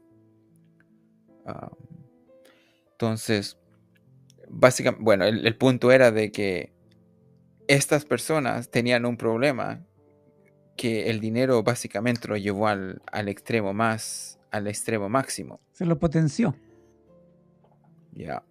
entonces, 2.93 3.59
básicamente, 4.49 5.03
bueno, 5.03 5.25
el, 5.25 5.57
punto 5.57 5.91
era 5.91 6.13
de 6.13 6.31
que 6.31 6.73
estas 7.67 8.05
personas 8.05 8.71
tenían 8.71 9.05
un 9.05 9.17
problema 9.17 9.85
que 10.77 11.11
el 11.11 11.19
dinero 11.19 11.65
básicamente 11.65 12.29
lo 12.29 12.37
llevó 12.37 12.69
al, 12.69 13.03
al 13.11 13.29
extremo 13.29 13.75
más, 13.75 14.39
al 14.53 14.69
extremo 14.69 15.09
máximo. 15.09 15.59
Se 15.73 15.85
lo 15.85 15.99
potenció. 15.99 16.55
Ya, 18.13 18.45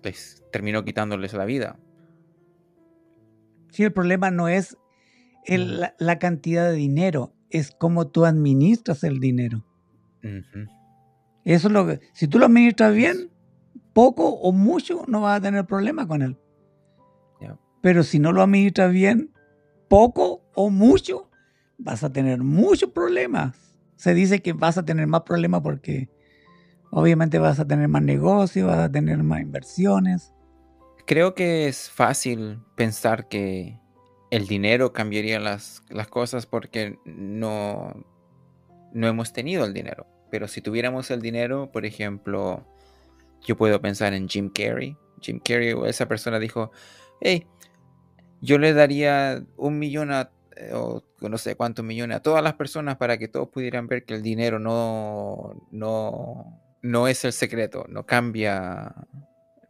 les 0.00 0.44
terminó 0.52 0.84
quitándoles 0.84 1.32
la 1.32 1.44
vida. 1.44 1.76
Sí, 3.76 3.84
el 3.84 3.92
problema 3.92 4.30
no 4.30 4.48
es 4.48 4.78
la, 5.46 6.18
cantidad 6.18 6.70
de 6.70 6.76
dinero, 6.76 7.34
es 7.50 7.72
cómo 7.72 8.06
tú 8.06 8.24
administras 8.24 9.04
el 9.04 9.20
dinero. 9.20 9.66
Eso 11.44 11.68
es 11.68 11.74
lo 11.74 11.86
que, 11.86 12.00
si 12.14 12.26
tú 12.26 12.38
lo 12.38 12.46
administras 12.46 12.94
bien, 12.94 13.30
poco 13.92 14.30
o 14.30 14.50
mucho 14.50 15.04
no 15.08 15.20
vas 15.20 15.40
a 15.40 15.42
tener 15.42 15.66
problema 15.66 16.08
con 16.08 16.22
él. 16.22 16.38
Pero 17.82 18.02
si 18.02 18.18
no 18.18 18.32
lo 18.32 18.40
administras 18.40 18.90
bien, 18.90 19.30
poco 19.88 20.42
o 20.54 20.70
mucho, 20.70 21.30
vas 21.76 22.02
a 22.02 22.10
tener 22.10 22.42
muchos 22.42 22.92
problemas. 22.92 23.58
Se 23.96 24.14
dice 24.14 24.40
que 24.40 24.54
vas 24.54 24.78
a 24.78 24.86
tener 24.86 25.06
más 25.06 25.20
problemas 25.20 25.60
porque 25.60 26.08
obviamente 26.90 27.38
vas 27.38 27.60
a 27.60 27.66
tener 27.66 27.88
más 27.88 28.02
negocios, 28.02 28.68
vas 28.68 28.78
a 28.78 28.90
tener 28.90 29.22
más 29.22 29.42
inversiones 29.42 30.32
creo 31.06 31.34
que 31.34 31.68
es 31.68 31.90
fácil 31.90 32.58
pensar 32.74 33.28
que 33.28 33.78
el 34.30 34.46
dinero 34.46 34.92
cambiaría 34.92 35.40
las, 35.40 35.82
cosas 36.10 36.46
porque 36.46 36.98
no, 37.04 38.04
no 38.92 39.06
hemos 39.06 39.32
tenido 39.32 39.64
el 39.64 39.72
dinero. 39.72 40.06
Pero 40.30 40.48
si 40.48 40.60
tuviéramos 40.60 41.10
el 41.10 41.22
dinero, 41.22 41.70
por 41.72 41.86
ejemplo, 41.86 42.66
yo 43.42 43.56
puedo 43.56 43.80
pensar 43.80 44.12
en 44.12 44.28
Jim 44.28 44.50
Carrey. 44.52 44.96
Jim 45.20 45.40
Carrey, 45.42 45.74
esa 45.86 46.06
persona 46.06 46.38
dijo, 46.38 46.72
hey, 47.20 47.46
yo 48.40 48.58
le 48.58 48.74
daría 48.74 49.42
un 49.56 49.78
millón 49.78 50.12
a, 50.12 50.30
eh, 50.56 50.72
o 50.74 51.02
no 51.20 51.38
sé 51.38 51.54
cuántos 51.54 51.84
millones 51.84 52.18
a 52.18 52.22
todas 52.22 52.42
las 52.42 52.54
personas 52.54 52.96
para 52.96 53.18
que 53.18 53.28
todos 53.28 53.48
pudieran 53.48 53.86
ver 53.86 54.04
que 54.04 54.14
el 54.14 54.22
dinero 54.22 54.58
no, 54.58 55.68
no, 55.70 56.60
no 56.82 57.08
es 57.08 57.24
el 57.24 57.32
secreto, 57.32 57.86
no 57.88 58.04
cambia, 58.04 58.94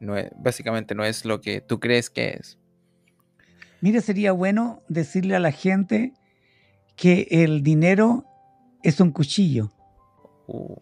no 0.00 0.14
básicamente 0.36 0.94
no 0.94 1.04
es 1.04 1.24
lo 1.24 1.40
que 1.40 1.60
tú 1.60 1.80
crees 1.80 2.10
que 2.10 2.30
es. 2.30 2.58
Mira, 3.80 4.00
sería 4.00 4.32
bueno 4.32 4.82
decirle 4.88 5.36
a 5.36 5.40
la 5.40 5.52
gente 5.52 6.12
que 6.96 7.28
el 7.30 7.62
dinero 7.62 8.24
es 8.82 9.00
un 9.00 9.12
cuchillo. 9.12 9.70
Uh, 10.46 10.76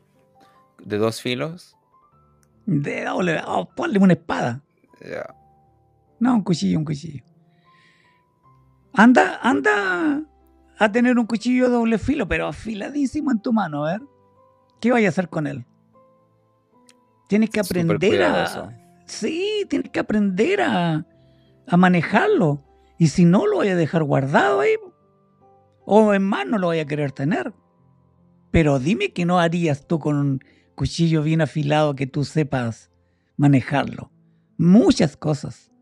¿De 0.84 0.98
dos 0.98 1.20
filos? 1.20 1.76
De 2.66 3.04
doble, 3.04 3.40
oh, 3.46 3.68
ponle 3.74 3.98
una 3.98 4.12
espada. 4.14 4.62
No, 6.18 6.34
un 6.36 6.42
cuchillo, 6.42 6.78
un 6.78 6.84
cuchillo. 6.84 7.22
Anda, 8.94 9.40
anda 9.42 10.22
a 10.78 10.92
tener 10.92 11.18
un 11.18 11.26
cuchillo 11.26 11.68
doble 11.68 11.98
filo, 11.98 12.28
pero 12.28 12.46
afiladísimo 12.46 13.32
en 13.32 13.40
tu 13.40 13.52
mano, 13.52 13.84
a 13.84 13.92
ver. 13.92 14.02
¿Qué 14.80 14.92
vaya 14.92 15.08
a 15.08 15.10
hacer 15.10 15.28
con 15.28 15.46
él? 15.46 15.66
Tienes 17.28 17.50
que 17.50 17.60
aprender 17.60 18.22
a. 18.22 18.83
Sí, 19.06 19.66
tienes 19.68 19.90
que 19.90 20.00
aprender 20.00 20.60
a, 20.62 21.06
a 21.66 21.76
manejarlo. 21.76 22.64
Y 22.98 23.08
si 23.08 23.24
no, 23.24 23.46
lo 23.46 23.56
voy 23.56 23.68
a 23.68 23.76
dejar 23.76 24.04
guardado 24.04 24.60
ahí. 24.60 24.74
O 25.84 26.14
en 26.14 26.22
mano 26.22 26.58
lo 26.58 26.68
voy 26.68 26.78
a 26.78 26.86
querer 26.86 27.12
tener. 27.12 27.52
Pero 28.50 28.78
dime 28.78 29.12
que 29.12 29.24
no 29.24 29.38
harías 29.38 29.86
tú 29.86 29.98
con 29.98 30.16
un 30.16 30.40
cuchillo 30.74 31.22
bien 31.22 31.40
afilado 31.40 31.94
que 31.94 32.06
tú 32.06 32.24
sepas 32.24 32.90
manejarlo. 33.36 34.12
Muchas 34.56 35.16
cosas. 35.16 35.72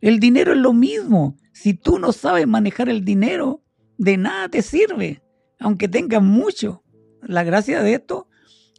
El 0.00 0.20
dinero 0.20 0.52
es 0.52 0.58
lo 0.58 0.72
mismo. 0.72 1.36
Si 1.52 1.74
tú 1.74 1.98
no 1.98 2.12
sabes 2.12 2.46
manejar 2.46 2.88
el 2.88 3.04
dinero, 3.04 3.62
de 3.98 4.16
nada 4.16 4.48
te 4.48 4.62
sirve, 4.62 5.22
aunque 5.58 5.88
tengas 5.88 6.22
mucho. 6.22 6.82
La 7.22 7.42
gracia 7.42 7.82
de 7.82 7.94
esto 7.94 8.28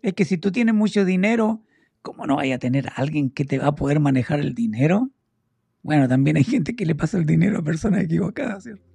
es 0.02 0.14
que 0.14 0.26
si 0.26 0.38
tú 0.38 0.52
tienes 0.52 0.74
mucho 0.74 1.06
dinero, 1.06 1.64
¿cómo 2.02 2.26
no 2.26 2.38
vaya 2.38 2.56
a 2.56 2.60
tener 2.60 2.88
a 2.88 2.94
alguien 2.96 3.30
que 3.30 3.46
te 3.46 3.60
va 3.60 3.68
a 3.68 3.76
poder 3.76 4.00
manejar 4.00 4.40
el 4.40 4.54
dinero? 4.54 5.10
Bueno, 5.84 6.08
también 6.08 6.38
hay 6.38 6.44
gente 6.44 6.76
que 6.76 6.86
le 6.86 6.96
pasa 6.96 7.18
el 7.18 7.26
dinero 7.26 7.60
a 7.60 7.64
personas 7.64 8.04
equivocadas, 8.04 8.64
¿cierto? 8.64 8.86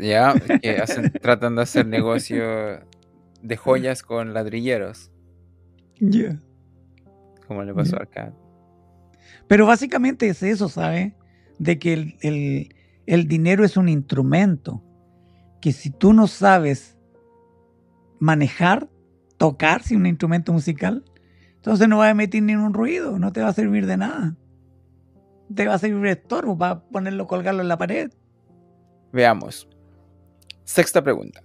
Ya, 0.00 0.34
que 0.34 0.82
tratan 1.20 1.56
de 1.56 1.62
hacer 1.62 1.86
negocio 1.86 2.44
de 3.42 3.56
joyas 3.56 4.02
con 4.02 4.34
ladrilleros. 4.34 5.10
Ya. 6.00 6.40
Como 7.46 7.62
le 7.62 7.74
pasó 7.74 8.00
acá. 8.00 8.32
Pero 9.48 9.66
básicamente 9.66 10.28
es 10.28 10.42
eso, 10.42 10.68
¿sabes? 10.68 11.12
De 11.58 11.78
que 11.78 11.92
el, 12.20 12.74
el 13.06 13.28
dinero 13.28 13.64
es 13.64 13.76
un 13.76 13.88
instrumento 13.88 14.82
que 15.60 15.72
si 15.72 15.90
tú 15.90 16.12
no 16.12 16.26
sabes 16.26 16.96
manejar, 18.18 18.88
tocar 19.36 19.82
si 19.82 19.96
un 19.96 20.06
instrumento 20.06 20.52
musical, 20.52 21.04
entonces 21.66 21.88
no 21.88 21.98
va 21.98 22.06
a 22.06 22.10
emitir 22.10 22.44
ningún 22.44 22.72
ruido, 22.72 23.18
no 23.18 23.32
te 23.32 23.42
va 23.42 23.48
a 23.48 23.52
servir 23.52 23.86
de 23.86 23.96
nada. 23.96 24.36
Te 25.52 25.66
va 25.66 25.74
a 25.74 25.78
servir 25.78 26.00
de 26.00 26.12
estorbo 26.12 26.56
para 26.56 26.78
ponerlo, 26.78 27.26
colgarlo 27.26 27.60
en 27.60 27.66
la 27.66 27.76
pared. 27.76 28.12
Veamos. 29.12 29.68
Sexta 30.62 31.02
pregunta. 31.02 31.42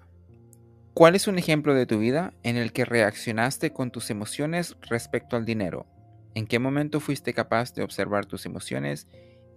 ¿Cuál 0.94 1.16
es 1.16 1.28
un 1.28 1.40
ejemplo 1.40 1.74
de 1.74 1.88
tu 1.88 1.98
vida 1.98 2.36
en 2.44 2.56
el 2.56 2.72
que 2.72 2.86
reaccionaste 2.86 3.74
con 3.74 3.90
tus 3.90 4.12
emociones 4.12 4.78
respecto 4.82 5.38
al 5.38 5.46
dinero? 5.46 5.88
¿En 6.36 6.46
qué 6.46 6.60
momento 6.60 7.00
fuiste 7.00 7.34
capaz 7.34 7.74
de 7.74 7.82
observar 7.82 8.28
tus 8.28 8.46
emociones 8.46 9.08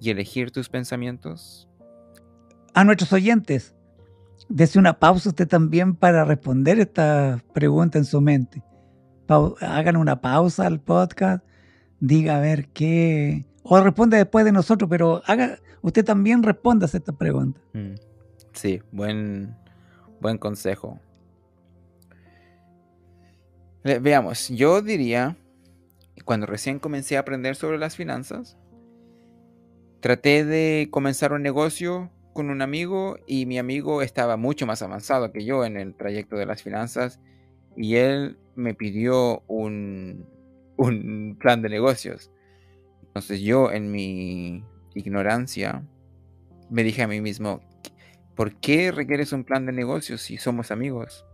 y 0.00 0.08
elegir 0.08 0.50
tus 0.50 0.70
pensamientos? 0.70 1.68
A 2.72 2.84
nuestros 2.84 3.12
oyentes, 3.12 3.74
desde 4.48 4.80
una 4.80 4.98
pausa 4.98 5.28
usted 5.28 5.46
también 5.46 5.94
para 5.94 6.24
responder 6.24 6.80
esta 6.80 7.44
pregunta 7.52 7.98
en 7.98 8.06
su 8.06 8.22
mente. 8.22 8.62
Hagan 9.60 9.96
una 9.96 10.20
pausa 10.20 10.66
al 10.66 10.80
podcast, 10.80 11.44
diga 12.00 12.36
a 12.36 12.40
ver 12.40 12.68
qué, 12.68 13.46
o 13.62 13.80
responde 13.80 14.16
después 14.16 14.44
de 14.44 14.52
nosotros, 14.52 14.88
pero 14.90 15.22
haga, 15.26 15.58
usted 15.82 16.04
también 16.04 16.42
responda 16.42 16.86
a 16.86 16.96
esta 16.96 17.12
pregunta. 17.12 17.60
Mm, 17.72 17.94
sí, 18.52 18.82
buen, 18.92 19.56
buen 20.20 20.38
consejo. 20.38 21.00
Veamos, 23.82 24.48
yo 24.48 24.80
diría, 24.80 25.36
cuando 26.24 26.46
recién 26.46 26.78
comencé 26.78 27.16
a 27.16 27.20
aprender 27.20 27.54
sobre 27.54 27.78
las 27.78 27.96
finanzas, 27.96 28.56
traté 30.00 30.44
de 30.44 30.88
comenzar 30.90 31.32
un 31.32 31.42
negocio 31.42 32.10
con 32.32 32.50
un 32.50 32.62
amigo 32.62 33.18
y 33.26 33.46
mi 33.46 33.58
amigo 33.58 34.02
estaba 34.02 34.36
mucho 34.36 34.66
más 34.66 34.82
avanzado 34.82 35.32
que 35.32 35.44
yo 35.44 35.64
en 35.64 35.76
el 35.76 35.94
trayecto 35.94 36.36
de 36.36 36.46
las 36.46 36.62
finanzas 36.62 37.20
y 37.76 37.96
él 37.96 38.38
me 38.56 38.74
pidió 38.74 39.42
un, 39.46 40.26
un 40.76 41.36
plan 41.38 41.62
de 41.62 41.68
negocios. 41.68 42.30
Entonces 43.02 43.40
yo 43.40 43.70
en 43.70 43.90
mi 43.90 44.64
ignorancia 44.94 45.84
me 46.70 46.82
dije 46.82 47.02
a 47.02 47.08
mí 47.08 47.20
mismo, 47.20 47.60
¿por 48.34 48.54
qué 48.56 48.90
requieres 48.90 49.32
un 49.32 49.44
plan 49.44 49.66
de 49.66 49.72
negocios 49.72 50.22
si 50.22 50.36
somos 50.36 50.70
amigos? 50.70 51.24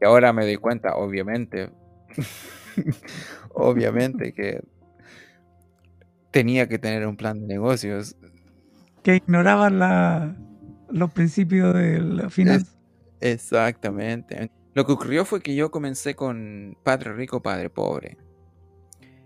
Y 0.00 0.04
ahora 0.04 0.32
me 0.32 0.44
doy 0.44 0.56
cuenta, 0.56 0.96
obviamente, 0.96 1.70
obviamente 3.54 4.32
que 4.34 4.62
tenía 6.30 6.68
que 6.68 6.78
tener 6.78 7.06
un 7.06 7.16
plan 7.16 7.40
de 7.40 7.46
negocios. 7.46 8.16
Que 9.02 9.16
ignoraban 9.16 9.78
la, 9.78 10.36
los 10.90 11.12
principios 11.12 11.74
de 11.74 12.00
la 12.00 12.30
finanza. 12.30 12.72
exactamente. 13.20 14.50
Lo 14.74 14.86
que 14.86 14.92
ocurrió 14.92 15.24
fue 15.24 15.40
que 15.40 15.54
yo 15.54 15.70
comencé 15.70 16.14
con 16.14 16.76
Padre 16.82 17.12
Rico, 17.12 17.42
Padre 17.42 17.70
Pobre. 17.70 18.16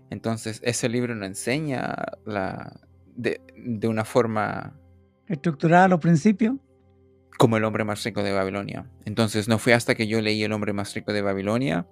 Entonces, 0.09 0.59
ese 0.63 0.89
libro 0.89 1.15
nos 1.15 1.27
enseña 1.27 1.95
la, 2.25 2.81
de, 3.15 3.41
de 3.55 3.87
una 3.87 4.05
forma... 4.05 4.79
Estructurada 5.27 5.87
los 5.87 5.99
principios 5.99 6.55
como 7.37 7.57
el 7.57 7.63
hombre 7.63 7.83
más 7.83 8.03
rico 8.03 8.23
de 8.23 8.33
Babilonia. 8.33 8.89
Entonces 9.05 9.47
no 9.47 9.59
fue 9.59 9.73
hasta 9.73 9.95
que 9.95 10.07
yo 10.07 10.21
leí 10.21 10.43
El 10.43 10.51
hombre 10.51 10.73
más 10.73 10.93
rico 10.93 11.13
de 11.13 11.21
Babilonia, 11.21 11.87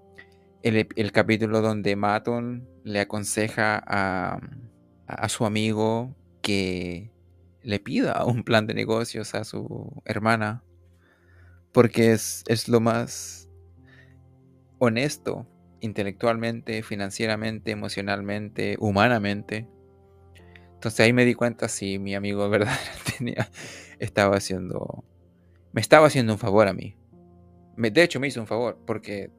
el, 0.63 1.12
capítulo 1.12 1.62
donde 1.62 1.96
Maton 1.96 2.68
le 2.84 3.00
aconseja 3.00 3.82
a, 3.86 4.39
a, 5.06 5.30
su 5.30 5.46
amigo 5.46 6.15
que 6.41 7.12
le 7.62 7.80
pida 7.80 8.26
un 8.26 8.44
plan 8.44 8.65
de 8.65 8.74
negocios 8.74 9.36
a 9.36 9.44
su 9.44 10.02
hermana, 10.06 10.63
porque 11.72 12.13
es, 12.13 12.44
es 12.48 12.68
lo 12.68 12.80
más 12.80 13.45
honesto 14.80 15.48
intelectualmente, 15.80 16.84
financieramente, 16.84 17.72
emocionalmente, 17.72 18.78
humanamente. 18.80 19.68
Entonces 20.74 21.00
ahí 21.02 21.14
me 21.14 21.26
di 21.26 21.34
cuenta 21.34 21.68
si 21.68 22.00
mi 22.00 22.16
amigo 22.16 22.50
verdad 22.52 22.78
estaba 24.00 24.38
haciendo 24.38 25.04
me 25.76 25.82
estaba 25.82 26.08
haciendo 26.08 26.32
un 26.32 26.40
favor 26.40 26.70
a 26.70 26.74
mí. 26.74 26.96
de 27.76 28.02
hecho, 28.02 28.22
me 28.22 28.28
hizo 28.28 28.40
un 28.40 28.48
favor 28.48 28.80
porque 28.88 29.30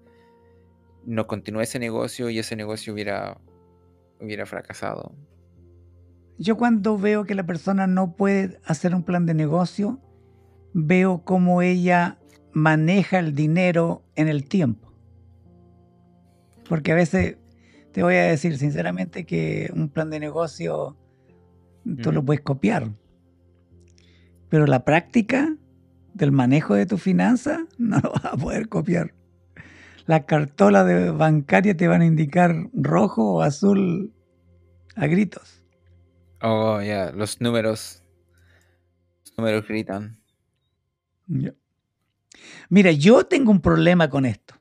no 1.06 1.26
continué 1.26 1.62
ese 1.62 1.78
negocio 1.78 2.28
y 2.28 2.38
ese 2.38 2.56
negocio 2.56 2.92
hubiera, 2.92 3.40
hubiera 4.20 4.44
fracasado. 4.44 5.14
Yo 6.36 6.58
cuando 6.58 6.98
veo 6.98 7.24
que 7.24 7.34
la 7.34 7.46
persona 7.46 7.86
no 7.86 8.16
puede 8.16 8.60
hacer 8.66 8.94
un 8.94 9.02
plan 9.02 9.24
de 9.24 9.32
negocio, 9.32 9.98
veo 10.74 11.24
cómo 11.24 11.62
ella 11.62 12.18
maneja 12.52 13.18
el 13.18 13.34
dinero 13.34 14.02
en 14.14 14.28
el 14.28 14.46
tiempo. 14.46 14.85
Porque 16.68 16.92
a 16.92 16.94
veces 16.94 17.36
te 17.92 18.02
voy 18.02 18.14
a 18.16 18.24
decir 18.24 18.58
sinceramente 18.58 19.24
que 19.24 19.70
un 19.74 19.88
plan 19.88 20.10
de 20.10 20.20
negocio 20.20 20.96
tú 22.02 22.12
lo 22.12 22.24
puedes 22.24 22.42
copiar. 22.42 22.90
Pero 24.48 24.66
la 24.66 24.84
práctica 24.84 25.56
del 26.14 26.32
manejo 26.32 26.74
de 26.74 26.86
tu 26.86 26.98
finanza, 26.98 27.66
no 27.78 27.98
lo 28.00 28.12
vas 28.12 28.24
a 28.24 28.36
poder 28.36 28.68
copiar. 28.68 29.14
Las 30.06 30.24
cartolas 30.24 30.86
de 30.86 31.10
bancaria 31.10 31.76
te 31.76 31.88
van 31.88 32.02
a 32.02 32.06
indicar 32.06 32.54
rojo 32.72 33.34
o 33.34 33.42
azul 33.42 34.12
a 34.94 35.06
gritos. 35.06 35.64
Oh, 36.42 36.80
ya, 36.80 37.10
los 37.12 37.40
números. 37.40 38.02
Los 39.24 39.38
números 39.38 39.66
gritan. 39.66 40.16
Mira, 42.68 42.92
yo 42.92 43.26
tengo 43.26 43.50
un 43.50 43.60
problema 43.60 44.08
con 44.08 44.24
esto. 44.24 44.54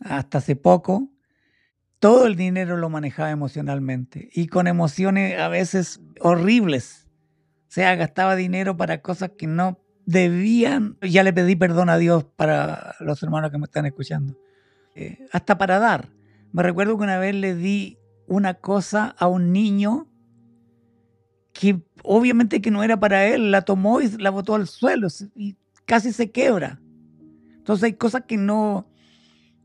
Hasta 0.00 0.38
hace 0.38 0.56
poco, 0.56 1.08
todo 2.06 2.26
el 2.26 2.36
dinero 2.36 2.76
lo 2.76 2.88
manejaba 2.88 3.30
emocionalmente 3.30 4.28
y 4.32 4.46
con 4.46 4.66
emociones 4.66 5.38
a 5.38 5.48
veces 5.48 6.00
horribles 6.20 7.06
sea, 7.76 7.94
gastaba 7.94 8.36
dinero 8.36 8.78
para 8.78 9.02
cosas 9.02 9.32
que 9.36 9.46
no 9.46 9.78
debían. 10.06 10.96
Ya 11.02 11.22
le 11.22 11.34
pedí 11.34 11.56
perdón 11.56 11.90
a 11.90 11.98
Dios 11.98 12.24
para 12.24 12.94
los 13.00 13.22
hermanos 13.22 13.50
que 13.50 13.58
me 13.58 13.64
están 13.64 13.84
escuchando. 13.84 14.34
Eh, 14.94 15.26
hasta 15.30 15.58
para 15.58 15.78
dar. 15.78 16.08
Me 16.52 16.62
recuerdo 16.62 16.96
que 16.96 17.04
una 17.04 17.18
vez 17.18 17.34
le 17.34 17.54
di 17.54 17.98
una 18.26 18.54
cosa 18.54 19.14
a 19.18 19.26
un 19.26 19.52
niño 19.52 20.08
que 21.52 21.82
obviamente 22.02 22.62
que 22.62 22.70
no 22.70 22.82
era 22.82 22.98
para 22.98 23.26
él, 23.26 23.50
la 23.50 23.60
tomó 23.60 24.00
y 24.00 24.08
la 24.16 24.30
botó 24.30 24.54
al 24.54 24.68
suelo 24.68 25.08
y 25.34 25.58
casi 25.84 26.14
se 26.14 26.30
quebra. 26.30 26.80
Entonces 27.58 27.84
hay 27.84 27.92
cosas 27.92 28.22
que 28.26 28.38
no, 28.38 28.88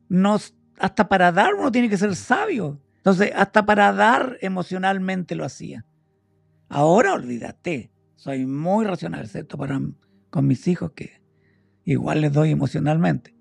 no, 0.10 0.38
hasta 0.82 1.08
para 1.08 1.32
dar 1.32 1.54
uno 1.54 1.72
tiene 1.72 1.90
que 1.90 1.98
ser 1.98 2.16
sabio. 2.16 2.82
Entonces, 2.98 3.32
hasta 3.36 3.66
para 3.66 3.94
dar 3.94 4.38
emocionalmente 4.42 5.36
lo 5.36 5.46
hacía. 5.46 5.86
Ahora 6.70 7.14
olvídate, 7.14 7.92
soy 8.16 8.46
muy 8.46 8.86
racional, 8.86 9.26
excepto 9.26 9.58
para 9.58 9.80
con 10.30 10.48
mis 10.48 10.68
hijos 10.68 10.92
que 10.94 11.22
igual 11.84 12.22
les 12.22 12.34
doy 12.34 12.52
emocionalmente. 12.52 13.36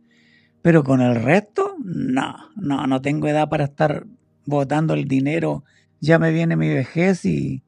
Pero 0.63 0.85
con 0.85 1.01
el 1.01 1.15
resto, 1.15 1.77
no, 1.83 2.37
no, 2.57 2.87
no 2.87 3.01
tengo 3.01 3.27
edad 3.29 3.49
para 3.49 3.65
estar 3.65 4.07
botando 4.45 4.93
el 4.93 5.07
dinero. 5.07 5.65
Ya 6.01 6.19
me 6.19 6.33
viene 6.33 6.57
mi 6.57 6.69
vejez 6.69 7.25
y, 7.25 7.63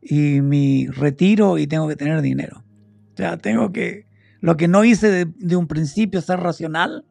y 0.00 0.40
mi 0.40 0.86
retiro 0.86 1.58
y 1.58 1.66
tengo 1.66 1.86
que 1.88 1.96
tener 1.96 2.22
dinero. 2.22 2.64
O 3.12 3.16
sea, 3.16 3.36
tengo 3.36 3.72
que, 3.72 4.06
lo 4.40 4.56
que 4.56 4.68
no 4.68 4.84
hice 4.84 5.10
de, 5.10 5.26
de 5.36 5.56
un 5.56 5.66
principio, 5.66 6.22
ser 6.22 6.40
racional, 6.40 7.04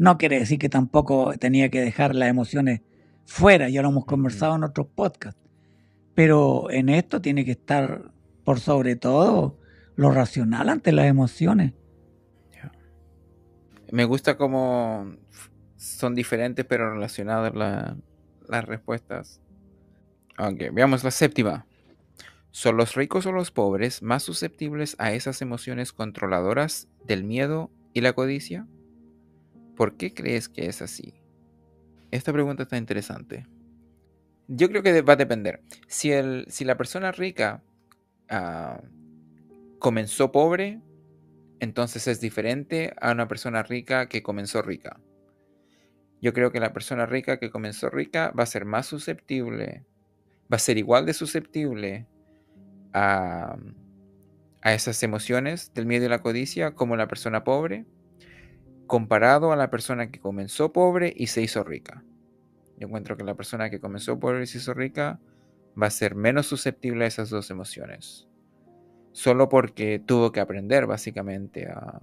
no 0.00 0.16
quiere 0.16 0.38
decir 0.38 0.58
que 0.58 0.70
tampoco 0.70 1.34
tenía 1.38 1.68
que 1.68 1.82
dejar 1.82 2.14
las 2.14 2.30
emociones 2.30 2.80
fuera, 3.26 3.68
ya 3.68 3.82
lo 3.82 3.90
hemos 3.90 4.06
conversado 4.06 4.56
en 4.56 4.64
otros 4.64 4.86
podcasts. 4.86 5.38
Pero 6.14 6.70
en 6.70 6.88
esto 6.88 7.20
tiene 7.20 7.44
que 7.44 7.50
estar, 7.50 8.10
por 8.42 8.60
sobre 8.60 8.96
todo, 8.96 9.58
lo 9.96 10.10
racional 10.10 10.70
ante 10.70 10.92
las 10.92 11.04
emociones. 11.04 11.74
Me 13.92 14.06
gusta 14.06 14.38
cómo 14.38 15.16
son 15.76 16.14
diferentes 16.14 16.64
pero 16.64 16.94
relacionadas 16.94 17.52
las 18.48 18.64
respuestas. 18.64 19.42
Ok, 20.38 20.72
veamos 20.72 21.04
la 21.04 21.10
séptima. 21.10 21.66
¿Son 22.52 22.78
los 22.78 22.94
ricos 22.94 23.26
o 23.26 23.32
los 23.32 23.50
pobres 23.50 24.02
más 24.02 24.22
susceptibles 24.22 24.96
a 24.98 25.12
esas 25.12 25.42
emociones 25.42 25.92
controladoras 25.92 26.88
del 27.04 27.22
miedo 27.22 27.70
y 27.92 28.00
la 28.00 28.14
codicia? 28.14 28.66
¿Por 29.80 29.96
qué 29.96 30.12
crees 30.12 30.50
que 30.50 30.66
es 30.66 30.82
así? 30.82 31.14
Esta 32.10 32.34
pregunta 32.34 32.64
está 32.64 32.76
interesante. 32.76 33.46
Yo 34.46 34.68
creo 34.68 34.82
que 34.82 35.00
va 35.00 35.14
a 35.14 35.16
depender. 35.16 35.62
Si, 35.88 36.12
el, 36.12 36.44
si 36.48 36.66
la 36.66 36.76
persona 36.76 37.12
rica 37.12 37.62
ah, 38.28 38.82
comenzó 39.78 40.32
pobre, 40.32 40.82
entonces 41.60 42.06
es 42.08 42.20
diferente 42.20 42.92
a 43.00 43.12
una 43.12 43.26
persona 43.26 43.62
rica 43.62 44.06
que 44.10 44.22
comenzó 44.22 44.60
rica. 44.60 45.00
Yo 46.20 46.34
creo 46.34 46.52
que 46.52 46.60
la 46.60 46.74
persona 46.74 47.06
rica 47.06 47.38
que 47.38 47.48
comenzó 47.48 47.88
rica 47.88 48.34
va 48.38 48.42
a 48.42 48.46
ser 48.46 48.66
más 48.66 48.84
susceptible, 48.84 49.86
va 50.52 50.56
a 50.56 50.58
ser 50.58 50.76
igual 50.76 51.06
de 51.06 51.14
susceptible 51.14 52.06
a, 52.92 53.56
a 54.60 54.74
esas 54.74 55.02
emociones 55.02 55.72
del 55.72 55.86
miedo 55.86 56.04
y 56.04 56.10
la 56.10 56.20
codicia 56.20 56.72
como 56.74 56.96
la 56.96 57.08
persona 57.08 57.44
pobre, 57.44 57.86
comparado 58.90 59.52
a 59.52 59.56
la 59.56 59.70
persona 59.70 60.10
que 60.10 60.18
comenzó 60.18 60.72
pobre 60.72 61.14
y 61.16 61.28
se 61.28 61.40
hizo 61.40 61.62
rica. 61.62 62.02
Yo 62.76 62.88
encuentro 62.88 63.16
que 63.16 63.22
la 63.22 63.36
persona 63.36 63.70
que 63.70 63.78
comenzó 63.78 64.18
pobre 64.18 64.42
y 64.42 64.46
se 64.48 64.58
hizo 64.58 64.74
rica 64.74 65.20
va 65.80 65.86
a 65.86 65.90
ser 65.90 66.16
menos 66.16 66.48
susceptible 66.48 67.04
a 67.04 67.06
esas 67.06 67.30
dos 67.30 67.52
emociones. 67.52 68.26
Solo 69.12 69.48
porque 69.48 70.02
tuvo 70.04 70.32
que 70.32 70.40
aprender 70.40 70.86
básicamente 70.86 71.68
a... 71.68 72.00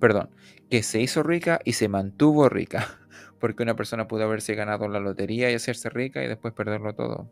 Perdón, 0.00 0.30
que 0.68 0.82
se 0.82 1.00
hizo 1.00 1.22
rica 1.22 1.60
y 1.64 1.74
se 1.74 1.86
mantuvo 1.86 2.48
rica. 2.48 2.88
Porque 3.38 3.62
una 3.62 3.76
persona 3.76 4.08
pudo 4.08 4.24
haberse 4.24 4.54
ganado 4.54 4.88
la 4.88 4.98
lotería 4.98 5.50
y 5.50 5.54
hacerse 5.54 5.90
rica 5.90 6.24
y 6.24 6.26
después 6.26 6.52
perderlo 6.52 6.94
todo. 6.94 7.30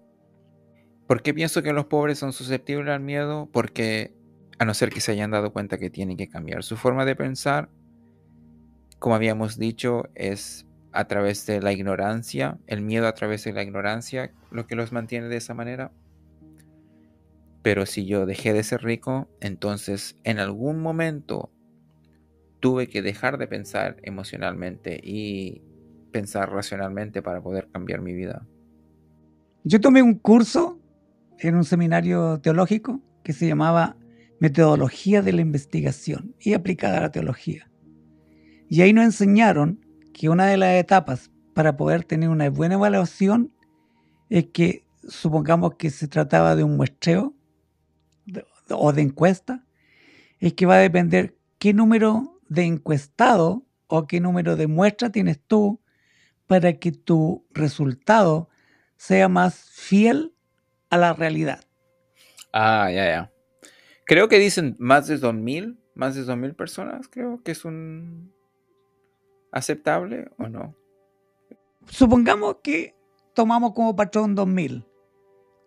¿Por 1.09 1.21
qué 1.21 1.35
pienso 1.35 1.63
que 1.63 1.73
los 1.73 1.87
pobres 1.87 2.19
son 2.19 2.33
susceptibles 2.33 2.95
al 2.95 3.01
miedo? 3.01 3.49
Porque 3.53 4.15
a 4.59 4.65
no 4.65 4.73
ser 4.73 4.91
que 4.91 5.01
se 5.01 5.13
hayan 5.13 5.33
dado 5.33 5.53
cuenta 5.53 5.79
que 5.79 5.91
tienen 5.91 6.17
que 6.17 6.29
cambiar 6.29 6.63
su 6.63 6.77
forma 6.77 7.05
de 7.05 7.17
pensar, 7.17 7.69
como 8.99 9.15
habíamos 9.15 9.59
dicho, 9.59 10.09
es 10.15 10.67
a 10.93 11.07
través 11.07 11.47
de 11.47 11.61
la 11.61 11.73
ignorancia, 11.73 12.59
el 12.67 12.83
miedo 12.83 13.07
a 13.07 13.15
través 13.15 13.45
de 13.45 13.53
la 13.53 13.63
ignorancia, 13.63 14.33
lo 14.51 14.67
que 14.67 14.75
los 14.75 14.93
mantiene 14.93 15.29
de 15.29 15.37
esa 15.37 15.55
manera. 15.55 15.93
Pero 17.63 17.87
si 17.87 18.07
yo 18.07 18.27
dejé 18.27 18.53
de 18.53 18.63
ser 18.63 18.83
rico, 18.83 19.29
entonces 19.41 20.17
en 20.25 20.39
algún 20.39 20.81
momento 20.81 21.53
tuve 22.61 22.89
que 22.89 23.03
dejar 23.03 23.39
de 23.39 23.47
pensar 23.47 23.97
emocionalmente 24.03 24.99
y 25.03 25.63
pensar 26.11 26.51
racionalmente 26.51 27.23
para 27.23 27.41
poder 27.43 27.69
cambiar 27.71 28.01
mi 28.01 28.15
vida. 28.15 28.47
Yo 29.65 29.81
tomé 29.81 30.03
un 30.03 30.15
curso 30.15 30.81
en 31.39 31.55
un 31.55 31.65
seminario 31.65 32.41
teológico 32.41 33.03
que 33.23 33.33
se 33.33 33.47
llamaba 33.47 33.97
Metodología 34.41 35.23
de 35.23 35.33
la 35.33 35.43
Investigación 35.43 36.35
y 36.41 36.55
aplicada 36.55 36.99
a 36.99 37.03
la 37.03 37.11
teología. 37.13 37.71
Y 38.69 38.83
ahí 38.83 38.93
nos 38.93 39.05
enseñaron 39.05 39.85
que 40.13 40.29
una 40.29 40.47
de 40.47 40.57
las 40.57 40.75
etapas 40.75 41.31
para 41.55 41.77
poder 41.77 42.05
tener 42.05 42.29
una 42.29 42.51
buena 42.51 42.75
evaluación 42.75 43.53
es 44.29 44.47
que 44.47 44.85
supongamos 45.09 45.77
que 45.77 45.91
se 45.91 46.09
trataba 46.09 46.55
de 46.55 46.65
un 46.65 46.77
muestreo 46.77 47.35
o 48.71 48.93
de 48.93 49.03
encuesta, 49.03 49.65
es 50.39 50.53
que 50.53 50.67
va 50.67 50.77
a 50.77 50.81
depender 50.81 51.37
qué 51.59 51.73
número 51.73 52.41
de 52.49 52.65
encuestado 52.65 53.67
o 53.87 54.07
qué 54.07 54.21
número 54.21 54.57
de 54.57 54.67
muestra 54.67 55.11
tienes 55.11 55.41
tú 55.41 55.81
para 56.47 56.75
que 56.75 56.93
tu 56.93 57.47
resultado 57.51 58.49
sea 58.97 59.29
más 59.29 59.71
fiel 59.71 60.35
a 60.91 60.99
la 60.99 61.13
realidad. 61.15 61.61
Ah, 62.53 62.91
ya, 62.91 63.05
ya. 63.07 63.33
Creo 64.05 64.29
que 64.29 64.39
dicen 64.39 64.77
más 64.79 65.07
de 65.07 65.19
2.000, 65.19 65.79
más 65.95 66.15
de 66.15 66.23
2.000 66.23 66.55
personas, 66.55 67.09
creo 67.09 67.43
que 67.43 67.53
es 67.53 67.65
un, 67.65 68.33
aceptable 69.53 70.31
o 70.39 70.49
no? 70.49 70.75
Supongamos 71.87 72.57
que 72.63 72.95
tomamos 73.35 73.73
como 73.73 73.97
patrón 73.97 74.35
2000. 74.35 74.85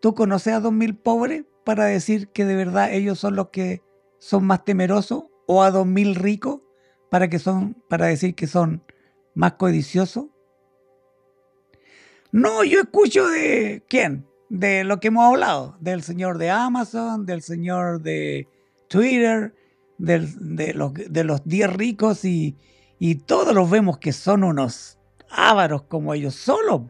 ¿Tú 0.01 0.13
conoces 0.15 0.53
a 0.53 0.59
2000 0.59 0.95
pobres 0.97 1.45
para 1.63 1.85
decir 1.85 2.29
que 2.29 2.45
de 2.45 2.55
verdad 2.55 2.93
ellos 2.93 3.19
son 3.19 3.35
los 3.35 3.49
que 3.49 3.81
son 4.19 4.45
más 4.45 4.65
temerosos 4.65 5.25
o 5.47 5.63
a 5.63 5.71
2000 5.71 6.15
ricos 6.15 6.61
para 7.09 7.29
que 7.29 7.39
son 7.39 7.75
para 7.87 8.07
decir 8.07 8.35
que 8.35 8.47
son 8.47 8.83
más 9.33 9.53
codiciosos? 9.53 10.25
No, 12.31 12.63
yo 12.63 12.81
escucho 12.81 13.27
de 13.27 13.83
quién? 13.87 14.25
De 14.49 14.83
lo 14.83 14.99
que 14.99 15.07
hemos 15.07 15.25
hablado, 15.25 15.77
del 15.79 16.01
señor 16.03 16.37
de 16.37 16.49
Amazon, 16.49 17.25
del 17.25 17.41
señor 17.41 18.01
de 18.01 18.47
Twitter, 18.87 19.53
de, 19.97 20.73
los, 20.73 20.93
de 20.93 21.23
los 21.23 21.43
10 21.45 21.73
ricos 21.73 22.25
y, 22.25 22.57
y 23.03 23.15
todos 23.15 23.55
los 23.55 23.67
vemos 23.67 23.97
que 23.97 24.13
son 24.13 24.43
unos 24.43 24.99
ávaros 25.31 25.81
como 25.81 26.13
ellos 26.13 26.35
solos. 26.35 26.81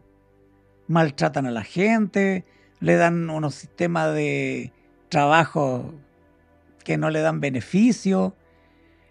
Maltratan 0.86 1.46
a 1.46 1.50
la 1.50 1.64
gente, 1.64 2.44
le 2.80 2.96
dan 2.96 3.30
unos 3.30 3.54
sistemas 3.54 4.14
de 4.14 4.74
trabajo 5.08 5.94
que 6.84 6.98
no 6.98 7.08
le 7.08 7.22
dan 7.22 7.40
beneficio. 7.40 8.36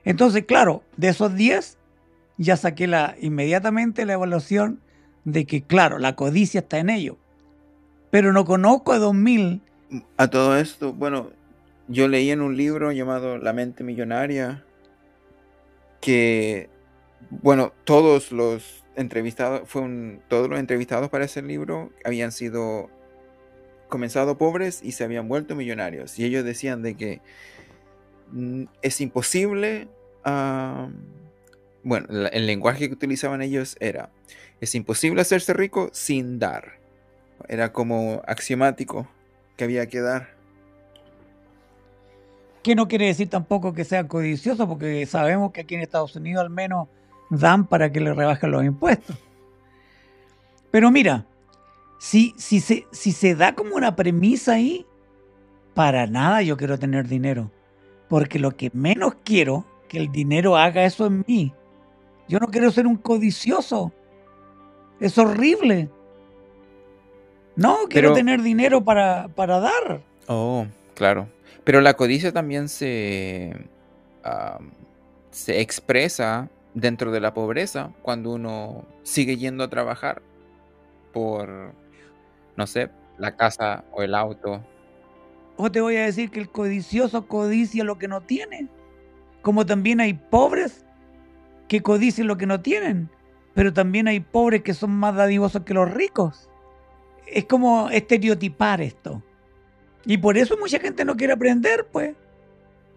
Entonces, 0.06 0.46
claro, 0.46 0.84
de 0.96 1.08
esos 1.08 1.34
10 1.34 1.80
ya 2.38 2.56
saqué 2.56 2.86
la, 2.86 3.16
inmediatamente 3.20 4.06
la 4.06 4.14
evaluación 4.14 4.80
de 5.26 5.48
que, 5.48 5.64
claro, 5.64 5.98
la 5.98 6.16
codicia 6.16 6.60
está 6.60 6.78
en 6.78 6.92
ello. 6.92 7.18
Pero 8.12 8.32
no 8.32 8.46
conozco 8.46 8.92
a 8.92 9.00
2000. 9.00 9.60
A 10.18 10.28
todo 10.28 10.56
esto, 10.56 10.94
bueno, 10.94 11.32
yo 11.88 12.08
leí 12.08 12.30
en 12.30 12.42
un 12.42 12.58
libro 12.58 12.92
llamado 12.92 13.40
La 13.40 13.54
mente 13.54 13.84
millonaria 13.84 14.64
que 16.00 16.70
bueno, 17.30 17.74
todos 17.86 18.32
los 18.32 18.84
entrevistados, 18.96 19.68
fue 19.68 20.20
todos 20.28 20.50
los 20.50 20.60
entrevistados 20.60 21.10
para 21.10 21.26
ese 21.26 21.42
libro 21.42 21.92
habían 22.04 22.32
sido 22.32 22.90
comenzado 23.90 24.38
pobres 24.38 24.82
y 24.84 24.94
se 24.94 25.04
habían 25.04 25.28
vuelto 25.28 25.56
millonarios. 25.56 26.18
Y 26.18 26.26
ellos 26.26 26.44
decían 26.44 26.82
de 26.82 26.96
que 26.96 27.22
mm, 28.32 28.64
es 28.82 29.02
imposible, 29.02 29.88
bueno, 31.84 32.08
el 32.10 32.48
lenguaje 32.48 32.88
que 32.88 32.94
utilizaban 32.94 33.42
ellos 33.42 33.76
era, 33.80 34.10
es 34.60 34.76
imposible 34.76 35.22
hacerse 35.22 35.54
rico 35.54 35.90
sin 35.94 36.40
dar. 36.40 36.80
Era 37.48 37.74
como 37.74 38.22
axiomático 38.28 39.08
que 39.58 39.64
había 39.64 39.88
que 39.88 40.00
dar. 40.00 40.30
Que 42.64 42.76
no 42.76 42.88
quiere 42.88 43.08
decir 43.08 43.30
tampoco 43.30 43.74
que 43.74 43.84
sea 43.84 44.08
codicioso, 44.08 44.68
porque 44.68 45.06
sabemos 45.08 45.52
que 45.52 45.62
aquí 45.62 45.76
en 45.76 45.82
Estados 45.82 46.16
Unidos 46.16 46.44
al 46.44 46.52
menos 46.52 46.88
dan 47.32 47.66
para 47.66 47.92
que 47.92 48.02
le 48.02 48.14
rebajen 48.14 48.52
los 48.52 48.64
impuestos. 48.64 49.18
Pero 50.70 50.92
mira, 50.92 51.26
si, 51.98 52.36
si, 52.38 52.60
se, 52.60 52.86
si 52.92 53.12
se 53.12 53.36
da 53.36 53.56
como 53.56 53.76
una 53.76 53.96
premisa 53.96 54.54
ahí, 54.54 54.86
Para 55.74 56.06
nada 56.06 56.42
yo 56.42 56.58
quiero 56.58 56.78
tener 56.78 57.08
dinero. 57.08 57.50
Porque 58.10 58.40
lo 58.40 58.52
que 58.52 58.70
menos 58.74 59.16
quiero, 59.24 59.66
que 59.88 59.98
el 59.98 60.12
dinero 60.12 60.58
haga 60.58 60.84
eso 60.84 61.06
en 61.06 61.24
mí. 61.26 61.54
Yo 62.28 62.40
no 62.40 62.48
quiero 62.48 62.70
ser 62.72 62.86
un 62.86 62.98
codicioso. 62.98 63.94
Es 65.00 65.18
horrible. 65.18 65.90
No, 67.56 67.88
quiero 67.90 68.14
tener 68.14 68.42
dinero 68.42 68.84
para, 68.84 69.30
para, 69.30 69.60
dar. 69.60 70.02
Oh, 70.28 70.66
claro. 70.94 71.30
Pero 71.64 71.80
la 71.80 71.94
codicia 71.94 72.34
también 72.34 72.68
se, 72.68 73.54
se 75.32 75.62
expresa 75.62 76.50
dentro 76.74 77.12
de 77.12 77.20
la 77.20 77.34
pobreza 77.34 77.92
cuando 78.02 78.32
uno 78.32 78.86
sigue 79.04 79.38
yendo 79.38 79.64
a 79.64 79.70
trabajar 79.70 80.22
por, 81.14 81.74
no 82.56 82.68
sé, 82.68 82.90
la 83.18 83.36
casa 83.36 83.84
o 83.92 84.02
el 84.04 84.16
auto. 84.16 84.64
O 85.58 85.72
te 85.72 85.82
voy 85.82 85.98
a 85.98 86.06
decir 86.06 86.32
que 86.32 86.40
el 86.40 86.50
codicioso 86.50 87.28
codicia 87.28 87.84
lo 87.84 87.98
que 87.98 88.08
no 88.08 88.22
tiene. 88.22 88.68
Como 89.42 89.66
también 89.66 90.00
hay 90.00 90.14
pobres 90.14 90.86
que 91.68 91.82
codician 91.82 92.28
lo 92.28 92.38
que 92.38 92.46
no 92.46 92.62
tienen. 92.62 93.10
Pero 93.54 93.74
también 93.74 94.08
hay 94.08 94.22
pobres 94.22 94.62
que 94.62 94.74
son 94.74 94.92
más 94.92 95.16
dadivosos 95.16 95.64
que 95.64 95.74
los 95.74 95.92
ricos. 95.92 96.50
Es 97.28 97.46
como 97.46 97.90
estereotipar 97.90 98.82
esto. 98.82 99.22
Y 100.06 100.18
por 100.18 100.38
eso 100.38 100.58
mucha 100.58 100.80
gente 100.80 101.06
no 101.06 101.16
quiere 101.16 101.34
aprender, 101.34 101.88
pues. 101.92 102.16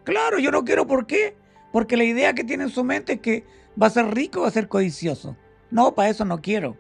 Claro, 0.05 0.39
yo 0.39 0.51
no 0.51 0.65
quiero, 0.65 0.87
¿por 0.87 1.07
qué? 1.07 1.37
Porque 1.73 1.97
la 1.97 2.05
idea 2.05 2.35
que 2.35 2.45
tiene 2.45 2.65
en 2.65 2.71
su 2.71 2.85
mente 2.85 3.15
es 3.15 3.21
que 3.21 3.45
va 3.81 3.89
a 3.89 3.91
ser 3.91 4.15
rico 4.15 4.41
o 4.41 4.43
va 4.43 4.49
a 4.49 4.53
ser 4.53 4.69
codicioso. 4.69 5.37
No, 5.71 5.95
para 5.95 6.11
eso 6.11 6.25
no 6.25 6.41
quiero. 6.41 6.77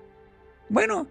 Bueno, 0.68 1.06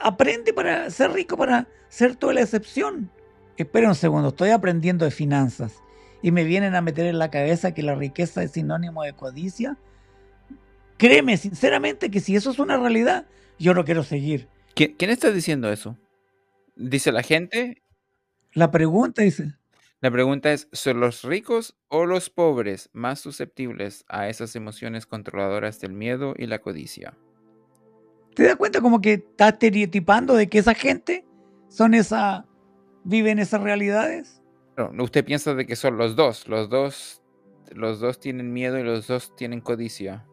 aprende 0.00 0.52
para 0.52 0.90
ser 0.90 1.12
rico, 1.12 1.36
para 1.36 1.68
ser 1.88 2.16
toda 2.16 2.34
la 2.34 2.42
excepción. 2.42 3.10
Espera 3.56 3.88
un 3.88 3.94
segundo, 3.94 4.28
estoy 4.28 4.50
aprendiendo 4.50 5.04
de 5.04 5.10
finanzas 5.10 5.82
y 6.22 6.30
me 6.30 6.44
vienen 6.44 6.74
a 6.74 6.80
meter 6.80 7.06
en 7.06 7.18
la 7.18 7.30
cabeza 7.30 7.74
que 7.74 7.82
la 7.82 7.94
riqueza 7.94 8.42
es 8.42 8.52
sinónimo 8.52 9.02
de 9.02 9.12
codicia. 9.12 9.76
Créeme, 10.96 11.36
sinceramente, 11.36 12.10
que 12.10 12.20
si 12.20 12.36
eso 12.36 12.50
es 12.50 12.58
una 12.58 12.76
realidad, 12.76 13.26
yo 13.58 13.74
no 13.74 13.84
quiero 13.84 14.02
seguir. 14.02 14.48
¿Quién 14.74 15.10
está 15.10 15.30
diciendo 15.30 15.70
eso? 15.72 15.96
¿Dice 16.76 17.10
la 17.10 17.22
gente? 17.22 17.82
La 18.52 18.70
pregunta 18.70 19.22
dice. 19.22 19.54
La 20.00 20.12
pregunta 20.12 20.52
es, 20.52 20.68
¿son 20.70 21.00
los 21.00 21.24
ricos 21.24 21.76
o 21.88 22.06
los 22.06 22.30
pobres 22.30 22.88
más 22.92 23.18
susceptibles 23.18 24.04
a 24.08 24.28
esas 24.28 24.54
emociones 24.54 25.06
controladoras 25.06 25.80
del 25.80 25.92
miedo 25.92 26.34
y 26.36 26.46
la 26.46 26.60
codicia? 26.60 27.18
¿Te 28.36 28.44
das 28.44 28.54
cuenta 28.54 28.80
como 28.80 29.00
que 29.00 29.14
está 29.14 29.48
estereotipando 29.48 30.34
de 30.34 30.48
que 30.48 30.58
esa 30.58 30.74
gente 30.74 31.26
son 31.68 31.94
esa, 31.94 32.46
viven 33.02 33.40
esas 33.40 33.60
realidades? 33.60 34.40
No, 34.76 35.02
usted 35.02 35.24
piensa 35.24 35.56
de 35.56 35.66
que 35.66 35.74
son 35.74 35.98
los 35.98 36.14
dos, 36.14 36.46
los 36.46 36.70
dos, 36.70 37.20
los 37.72 37.98
dos 37.98 38.20
tienen 38.20 38.52
miedo 38.52 38.78
y 38.78 38.84
los 38.84 39.08
dos 39.08 39.34
tienen 39.34 39.60
codicia. 39.60 40.24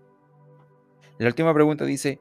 La 1.17 1.27
última 1.27 1.51
pregunta 1.55 1.85
dice, 1.85 2.19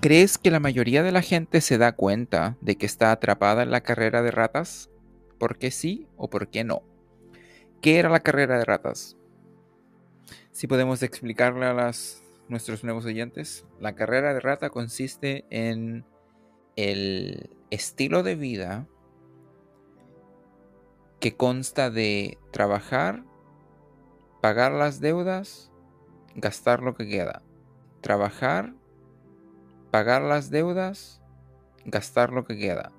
¿crees 0.00 0.38
que 0.38 0.50
la 0.50 0.58
mayoría 0.58 1.04
de 1.04 1.12
la 1.12 1.22
gente 1.22 1.60
se 1.60 1.78
da 1.78 1.92
cuenta 1.92 2.56
de 2.60 2.76
que 2.76 2.86
está 2.86 3.12
atrapada 3.12 3.62
en 3.62 3.70
la 3.70 3.82
carrera 3.82 4.22
de 4.22 4.32
ratas? 4.32 4.90
¿Por 5.38 5.58
qué 5.58 5.70
sí 5.70 6.08
o 6.16 6.28
por 6.28 6.48
qué 6.48 6.64
no? 6.64 6.82
¿Qué 7.80 7.98
era 7.98 8.08
la 8.08 8.20
carrera 8.20 8.58
de 8.58 8.64
ratas? 8.64 9.16
Si 10.50 10.66
podemos 10.66 11.02
explicarle 11.02 11.66
a 11.66 11.92
nuestros 12.48 12.82
nuevos 12.82 13.04
oyentes, 13.04 13.64
la 13.78 13.94
carrera 13.94 14.34
de 14.34 14.40
rata 14.40 14.70
consiste 14.70 15.44
en 15.50 16.04
el 16.74 17.56
estilo 17.70 18.22
de 18.22 18.34
vida 18.34 18.86
que 21.20 21.36
consta 21.36 21.90
de 21.90 22.38
trabajar, 22.50 23.24
pagar 24.40 24.72
las 24.72 25.00
deudas, 25.00 25.70
gastar 26.34 26.82
lo 26.82 26.94
que 26.94 27.08
queda. 27.08 27.42
Trabajar, 28.00 28.74
pagar 29.90 30.22
las 30.22 30.50
deudas, 30.50 31.20
gastar 31.84 32.32
lo 32.32 32.44
que 32.44 32.56
queda. 32.56 32.92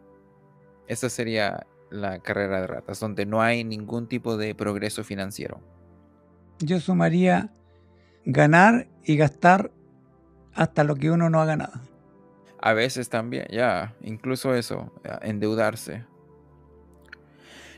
Esa 0.88 1.10
sería 1.10 1.66
la 1.90 2.20
carrera 2.20 2.62
de 2.62 2.68
ratas, 2.68 3.00
donde 3.00 3.26
no 3.26 3.42
hay 3.42 3.64
ningún 3.64 4.08
tipo 4.08 4.38
de 4.38 4.56
progreso 4.56 5.04
financiero. 5.04 5.62
Yo 6.60 6.80
sumaría 6.80 7.52
ganar 8.26 8.88
y 9.04 9.18
gastar 9.18 9.72
hasta 10.54 10.84
lo 10.84 10.96
que 10.96 11.12
uno 11.12 11.30
no 11.30 11.42
haga 11.42 11.56
nada. 11.56 11.82
A 12.62 12.74
veces 12.74 13.10
también, 13.10 13.48
ya, 13.50 13.96
incluso 14.02 14.54
eso, 14.54 14.92
endeudarse. 15.22 16.06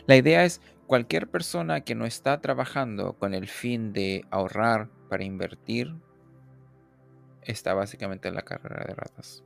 La 0.08 0.16
idea 0.16 0.44
es 0.44 0.62
cualquier 0.88 1.30
persona 1.30 1.82
que 1.82 1.96
no 1.96 2.06
está 2.06 2.42
trabajando 2.42 3.14
con 3.14 3.34
el 3.34 3.48
fin 3.48 3.94
de 3.94 4.26
ahorrar 4.32 4.90
para 5.10 5.24
invertir, 5.24 5.96
está 7.44 7.74
básicamente 7.74 8.28
en 8.28 8.36
la 8.36 8.42
carrera 8.42 8.84
de 8.88 8.96
ratas. 8.96 9.44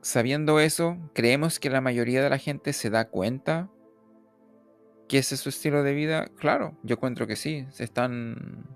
Sabiendo 0.00 0.60
eso, 0.60 0.96
creemos 1.14 1.58
que 1.58 1.70
la 1.70 1.80
mayoría 1.80 2.22
de 2.22 2.30
la 2.30 2.38
gente 2.38 2.72
se 2.72 2.90
da 2.90 3.08
cuenta 3.08 3.70
que 5.14 5.18
ese 5.18 5.36
es 5.36 5.42
su 5.42 5.48
estilo 5.48 5.84
de 5.84 5.94
vida. 5.94 6.26
Claro, 6.40 6.76
yo 6.82 6.96
encuentro 6.96 7.28
que 7.28 7.36
sí. 7.36 7.68
Se 7.70 7.84
están. 7.84 8.66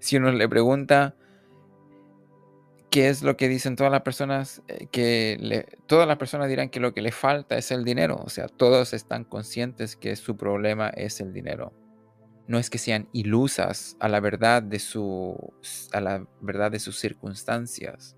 Si 0.00 0.16
uno 0.16 0.32
le 0.32 0.48
pregunta 0.48 1.14
qué 2.90 3.08
es 3.08 3.22
lo 3.22 3.36
que 3.36 3.46
dicen 3.46 3.76
todas 3.76 3.92
las 3.92 4.02
personas, 4.02 4.60
eh, 4.66 4.88
que 4.90 5.68
todas 5.86 6.08
las 6.08 6.16
personas 6.16 6.48
dirán 6.48 6.68
que 6.68 6.80
lo 6.80 6.92
que 6.94 7.00
le 7.00 7.12
falta 7.12 7.56
es 7.56 7.70
el 7.70 7.84
dinero. 7.84 8.20
O 8.24 8.28
sea, 8.28 8.48
todos 8.48 8.92
están 8.92 9.22
conscientes 9.22 9.94
que 9.94 10.16
su 10.16 10.36
problema 10.36 10.88
es 10.88 11.20
el 11.20 11.32
dinero. 11.32 11.72
No 12.48 12.58
es 12.58 12.68
que 12.68 12.78
sean 12.78 13.08
ilusas 13.12 13.96
a 14.00 14.08
la 14.08 14.18
verdad 14.18 14.64
de 14.64 14.80
su, 14.80 15.54
a 15.92 16.00
la 16.00 16.26
verdad 16.40 16.72
de 16.72 16.80
sus 16.80 16.98
circunstancias. 16.98 18.16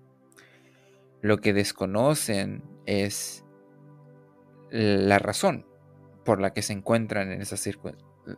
Lo 1.21 1.37
que 1.37 1.53
desconocen 1.53 2.63
es 2.87 3.45
la 4.71 5.19
razón 5.19 5.67
por 6.25 6.41
la 6.41 6.51
que 6.51 6.63
se 6.63 6.73
encuentran 6.73 7.31
en 7.31 7.41
esas, 7.41 7.69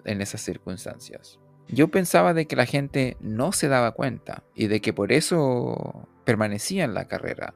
en 0.05 0.21
esas 0.21 0.41
circunstancias. 0.41 1.39
Yo 1.69 1.87
pensaba 1.87 2.33
de 2.33 2.45
que 2.45 2.55
la 2.55 2.65
gente 2.65 3.17
no 3.19 3.51
se 3.51 3.67
daba 3.67 3.93
cuenta 3.93 4.43
y 4.53 4.67
de 4.67 4.81
que 4.81 4.93
por 4.93 5.11
eso 5.11 6.07
permanecía 6.25 6.83
en 6.83 6.93
la 6.93 7.07
carrera. 7.07 7.55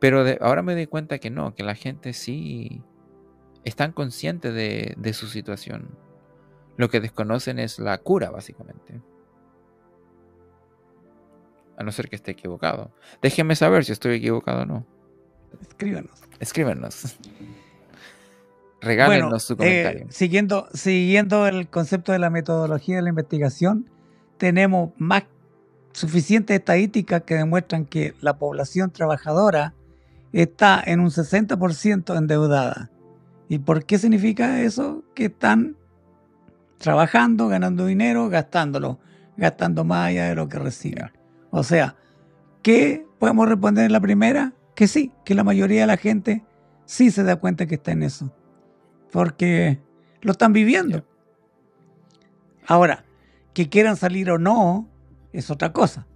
Pero 0.00 0.24
ahora 0.40 0.62
me 0.62 0.74
doy 0.74 0.86
cuenta 0.86 1.18
que 1.18 1.30
no, 1.30 1.54
que 1.54 1.62
la 1.62 1.76
gente 1.76 2.12
sí 2.12 2.82
están 3.64 3.92
conscientes 3.92 4.52
de, 4.52 4.94
de 4.96 5.12
su 5.12 5.28
situación. 5.28 5.96
Lo 6.76 6.90
que 6.90 7.00
desconocen 7.00 7.60
es 7.60 7.78
la 7.78 7.98
cura, 7.98 8.30
básicamente. 8.30 9.00
A 11.76 11.84
no 11.84 11.92
ser 11.92 12.08
que 12.08 12.16
esté 12.16 12.32
equivocado. 12.32 12.92
Déjenme 13.22 13.54
saber 13.54 13.84
si 13.84 13.92
estoy 13.92 14.16
equivocado 14.16 14.62
o 14.62 14.66
no. 14.66 14.86
Escríbanos. 15.60 16.22
Escríbanos. 16.40 17.16
Regálenos 18.82 19.44
su 19.44 19.56
comentario. 19.56 20.02
Eh, 20.02 20.06
siguiendo, 20.10 20.68
siguiendo 20.74 21.46
el 21.46 21.68
concepto 21.68 22.10
de 22.10 22.18
la 22.18 22.30
metodología 22.30 22.96
de 22.96 23.02
la 23.02 23.10
investigación, 23.10 23.88
tenemos 24.38 24.90
más 24.98 25.24
suficientes 25.92 26.58
estadísticas 26.58 27.22
que 27.22 27.36
demuestran 27.36 27.84
que 27.84 28.14
la 28.20 28.38
población 28.38 28.90
trabajadora 28.90 29.74
está 30.32 30.82
en 30.84 30.98
un 30.98 31.10
60% 31.10 32.16
endeudada. 32.16 32.90
¿Y 33.48 33.58
por 33.58 33.84
qué 33.84 33.98
significa 33.98 34.62
eso? 34.62 35.04
Que 35.14 35.26
están 35.26 35.76
trabajando, 36.78 37.46
ganando 37.46 37.86
dinero, 37.86 38.28
gastándolo, 38.30 38.98
gastando 39.36 39.84
más 39.84 40.08
allá 40.08 40.28
de 40.28 40.34
lo 40.34 40.48
que 40.48 40.58
reciben. 40.58 41.12
O 41.50 41.62
sea, 41.62 41.94
¿qué 42.62 43.06
podemos 43.20 43.48
responder 43.48 43.84
en 43.84 43.92
la 43.92 44.00
primera? 44.00 44.54
Que 44.74 44.88
sí, 44.88 45.12
que 45.24 45.36
la 45.36 45.44
mayoría 45.44 45.82
de 45.82 45.86
la 45.86 45.98
gente 45.98 46.42
sí 46.84 47.12
se 47.12 47.22
da 47.22 47.36
cuenta 47.36 47.66
que 47.66 47.76
está 47.76 47.92
en 47.92 48.02
eso 48.02 48.32
porque 49.12 49.78
lo 50.22 50.32
están 50.32 50.52
viviendo. 50.52 51.06
Ahora, 52.66 53.04
que 53.52 53.68
quieran 53.68 53.96
salir 53.96 54.30
o 54.30 54.38
no 54.38 54.88
es 55.32 55.50
otra 55.50 55.72
cosa. 55.72 56.08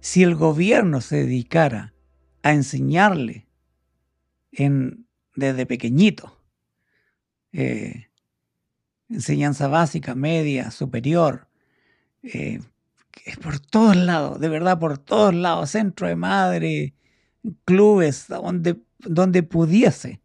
Si 0.00 0.22
el 0.22 0.34
gobierno 0.34 1.00
se 1.00 1.16
dedicara 1.16 1.94
a 2.42 2.52
enseñarle 2.52 3.48
en, 4.52 5.06
desde 5.34 5.64
pequeñito, 5.64 6.38
eh, 7.52 8.08
enseñanza 9.08 9.66
básica, 9.66 10.14
media, 10.14 10.70
superior, 10.70 11.48
eh, 12.22 12.60
por 13.42 13.58
todos 13.60 13.96
lados, 13.96 14.38
de 14.40 14.48
verdad, 14.50 14.78
por 14.78 14.98
todos 14.98 15.34
lados, 15.34 15.70
centro 15.70 16.06
de 16.06 16.16
madre, 16.16 16.94
clubes, 17.64 18.26
donde, 18.28 18.82
donde 18.98 19.42
pudiese 19.42 20.20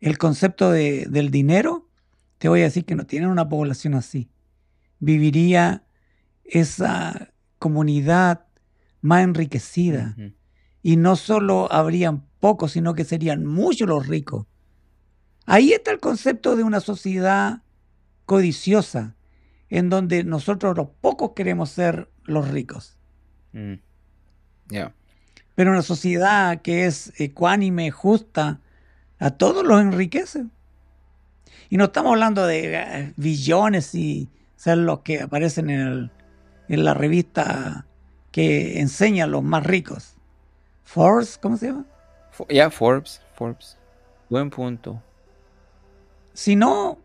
el 0.00 0.18
concepto 0.18 0.70
de, 0.70 1.06
del 1.08 1.30
dinero, 1.30 1.88
te 2.38 2.48
voy 2.48 2.60
a 2.60 2.64
decir 2.64 2.84
que 2.84 2.94
no 2.94 3.06
tienen 3.06 3.30
una 3.30 3.48
población 3.48 3.94
así. 3.94 4.30
Viviría 4.98 5.84
esa 6.44 7.32
comunidad 7.58 8.46
más 9.00 9.24
enriquecida. 9.24 10.16
Y 10.82 10.96
no 10.96 11.16
solo 11.16 11.70
habrían 11.72 12.26
pocos, 12.40 12.72
sino 12.72 12.94
que 12.94 13.04
serían 13.04 13.44
muchos 13.44 13.88
los 13.88 14.06
ricos. 14.06 14.46
Ahí 15.46 15.72
está 15.72 15.92
el 15.92 16.00
concepto 16.00 16.56
de 16.56 16.64
una 16.64 16.80
sociedad 16.80 17.62
codiciosa, 18.24 19.16
en 19.68 19.88
donde 19.88 20.24
nosotros 20.24 20.76
los 20.76 20.88
pocos 21.00 21.32
queremos 21.34 21.70
ser 21.70 22.10
los 22.24 22.48
ricos. 22.48 22.98
Mm. 23.52 23.74
Pero 25.54 25.70
una 25.70 25.82
sociedad 25.82 26.60
que 26.62 26.86
es 26.86 27.12
ecuánime, 27.18 27.90
justa, 27.90 28.60
a 29.18 29.30
todos 29.30 29.64
los 29.64 29.80
enriquece. 29.80 30.44
Y 31.68 31.76
no 31.76 31.84
estamos 31.84 32.12
hablando 32.12 32.46
de 32.46 32.74
eh, 32.74 33.12
billones 33.16 33.94
y 33.94 34.28
ser 34.56 34.78
los 34.78 35.00
que 35.00 35.20
aparecen 35.20 35.70
en, 35.70 36.10
en 36.68 36.84
la 36.84 36.94
revista 36.94 37.86
que 38.30 38.80
enseña 38.80 39.24
a 39.24 39.28
los 39.28 39.42
más 39.42 39.64
ricos. 39.64 40.14
Forbes, 40.84 41.38
¿cómo 41.38 41.56
se 41.56 41.68
llama? 41.68 41.84
Ya, 42.48 42.70
Forbes, 42.70 43.22
Forbes. 43.34 43.76
Buen 44.28 44.50
punto. 44.50 45.02
Sino 46.32 46.98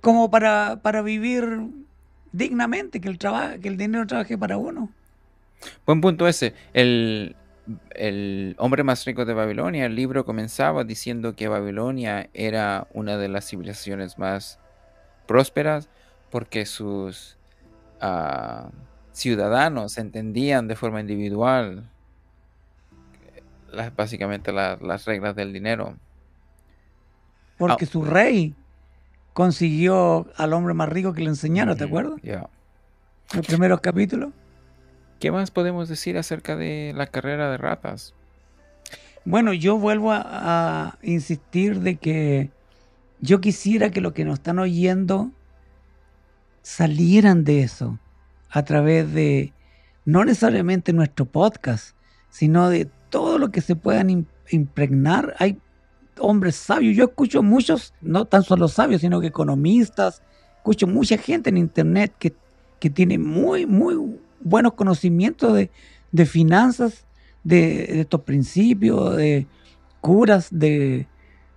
como 0.00 0.30
para, 0.30 0.80
para 0.82 1.02
vivir 1.02 1.68
dignamente, 2.32 3.00
que 3.00 3.08
el, 3.08 3.18
que 3.18 3.68
el 3.68 3.76
dinero 3.76 4.06
trabaje 4.06 4.38
para 4.38 4.56
uno. 4.56 4.90
Buen 5.84 6.00
punto 6.00 6.28
ese. 6.28 6.54
El, 6.72 7.34
el 7.90 8.54
hombre 8.58 8.82
más 8.84 9.04
rico 9.04 9.24
de 9.24 9.34
Babilonia, 9.34 9.86
el 9.86 9.94
libro 9.94 10.24
comenzaba 10.24 10.84
diciendo 10.84 11.34
que 11.34 11.48
Babilonia 11.48 12.30
era 12.34 12.86
una 12.92 13.16
de 13.16 13.28
las 13.28 13.48
civilizaciones 13.48 14.18
más 14.18 14.58
prósperas 15.26 15.88
porque 16.30 16.66
sus 16.66 17.36
uh, 18.02 18.68
ciudadanos 19.12 19.98
entendían 19.98 20.68
de 20.68 20.76
forma 20.76 21.00
individual 21.00 21.88
las, 23.72 23.94
básicamente 23.94 24.52
las 24.52 25.04
reglas 25.04 25.36
del 25.36 25.52
dinero. 25.52 25.96
Porque 27.58 27.84
ah. 27.84 27.88
su 27.88 28.04
rey 28.04 28.54
consiguió 29.32 30.26
al 30.36 30.52
hombre 30.52 30.74
más 30.74 30.88
rico 30.88 31.12
que 31.12 31.22
le 31.22 31.28
enseñara, 31.28 31.76
¿te 31.76 31.84
acuerdas? 31.84 32.20
Ya. 32.22 32.48
Los 33.34 33.46
primeros 33.46 33.80
capítulos. 33.80 34.30
¿Qué 35.18 35.32
más 35.32 35.50
podemos 35.50 35.88
decir 35.88 36.16
acerca 36.16 36.54
de 36.54 36.92
la 36.94 37.08
carrera 37.08 37.50
de 37.50 37.56
ratas? 37.56 38.14
Bueno, 39.24 39.52
yo 39.52 39.76
vuelvo 39.76 40.12
a, 40.12 40.96
insistir 41.02 41.80
de 41.80 41.96
que 41.96 42.50
yo 43.20 43.40
quisiera 43.40 43.90
que 43.90 44.00
los 44.00 44.12
que 44.12 44.24
nos 44.24 44.34
están 44.34 44.60
oyendo 44.60 45.32
salieran 46.62 47.42
de 47.44 47.62
eso 47.62 47.98
a 48.48 48.64
través 48.64 49.12
de 49.12 49.52
no 50.04 50.24
necesariamente 50.24 50.92
nuestro 50.92 51.26
podcast, 51.26 51.96
sino 52.30 52.70
de 52.70 52.88
todo 53.10 53.38
lo 53.38 53.50
que 53.50 53.60
se 53.60 53.74
puedan 53.74 54.26
impregnar. 54.50 55.34
Hay 55.40 55.58
hombres 56.20 56.54
sabios, 56.54 56.96
yo 56.96 57.06
escucho 57.06 57.42
muchos, 57.42 57.92
no 58.00 58.24
tan 58.24 58.44
solo 58.44 58.68
sabios, 58.68 59.00
sino 59.00 59.20
que 59.20 59.26
economistas, 59.26 60.22
escucho 60.58 60.86
mucha 60.86 61.18
gente 61.18 61.50
en 61.50 61.56
internet 61.56 62.14
que, 62.18 62.34
que 62.78 62.88
tiene 62.88 63.18
muy, 63.18 63.66
muy 63.66 63.96
buenos 64.40 64.74
conocimientos 64.74 65.54
de, 66.10 66.26
finanzas, 66.26 67.04
de, 67.44 68.00
estos 68.00 68.22
principios, 68.22 69.16
de 69.16 69.46
curas, 70.00 70.48
de 70.50 71.06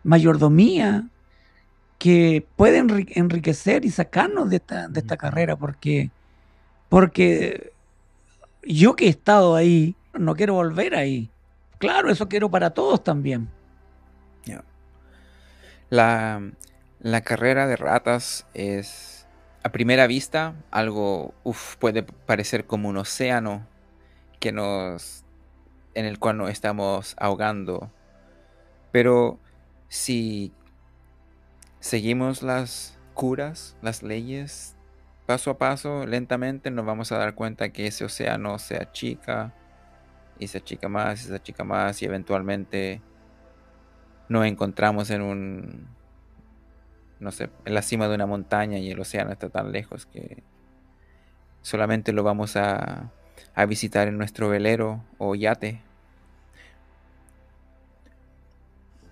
mayordomía, 0.04 1.08
que 1.98 2.46
pueden 2.56 3.08
enriquecer 3.10 3.86
y 3.86 3.92
sacarnos 3.92 4.50
de 4.50 4.56
esta, 4.56 4.88
de 4.88 5.00
esta 5.00 5.18
carrera, 5.18 5.56
porque, 5.56 6.10
porque 6.90 7.74
yo 8.64 8.96
que 8.96 9.06
he 9.06 9.10
estado 9.10 9.56
ahí, 9.56 9.96
no 10.14 10.36
quiero 10.36 10.56
volver 10.56 10.96
ahí. 10.96 11.30
Claro, 11.78 12.12
eso 12.12 12.28
quiero 12.28 12.50
para 12.50 12.72
todos 12.72 13.04
también. 13.04 13.50
La, 15.90 16.42
la 17.02 17.20
carrera 17.20 17.68
de 17.68 17.76
ratas 17.76 18.46
es 18.54 19.21
a 19.64 19.72
primera 19.72 20.08
vista, 20.08 20.56
algo 20.72 21.34
puede 21.80 22.04
parecer 22.04 22.66
como 22.66 22.90
un 22.90 22.98
océano 22.98 23.68
que 24.40 24.52
nos, 24.52 25.24
en 25.94 26.06
el 26.06 26.18
cual 26.18 26.38
nos 26.38 26.50
estamos 26.50 27.16
ahogando. 27.20 27.92
Pero 28.92 29.40
si 29.88 30.52
seguimos 31.80 32.42
las 32.42 32.98
curas, 33.14 33.78
las 33.82 34.02
leyes, 34.02 34.76
paso 35.28 35.52
a 35.52 35.58
paso, 35.58 36.06
lentamente, 36.08 36.72
nos 36.72 36.86
vamos 36.86 37.12
a 37.12 37.18
dar 37.18 37.36
cuenta 37.36 37.70
que 37.70 37.88
ese 37.88 38.04
océano 38.04 38.58
se 38.58 38.78
achica 38.78 39.54
y 40.40 40.48
se 40.48 40.58
achica 40.58 40.90
más 40.90 41.22
y 41.22 41.28
se 41.28 41.36
achica 41.36 41.64
más 41.64 42.02
y 42.02 42.06
eventualmente 42.06 43.02
nos 44.28 44.46
encontramos 44.46 45.12
en 45.12 45.22
un 45.22 45.88
no 47.22 47.32
sé, 47.32 47.50
en 47.66 47.74
la 47.74 47.82
cima 47.84 48.08
de 48.08 48.16
una 48.16 48.26
montaña 48.26 48.80
y 48.80 48.90
el 48.90 49.00
océano 49.00 49.32
está 49.32 49.50
tan 49.50 49.72
lejos 49.72 50.06
que 50.08 50.44
solamente 51.62 52.12
lo 52.12 52.24
vamos 52.24 52.58
a, 52.58 53.12
a 53.54 53.66
visitar 53.66 54.08
en 54.08 54.18
nuestro 54.18 54.50
velero 54.50 55.04
o 55.20 55.36
yate. 55.36 55.82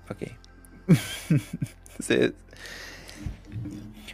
Ok. 0.10 0.24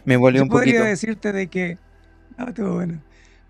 me 0.04 0.16
volvió 0.16 0.42
un 0.42 0.48
poquito. 0.48 0.64
Podría 0.64 0.84
decirte 0.84 1.32
de 1.32 1.46
que. 1.46 1.78
Ah, 2.36 2.52
bueno. 2.56 3.00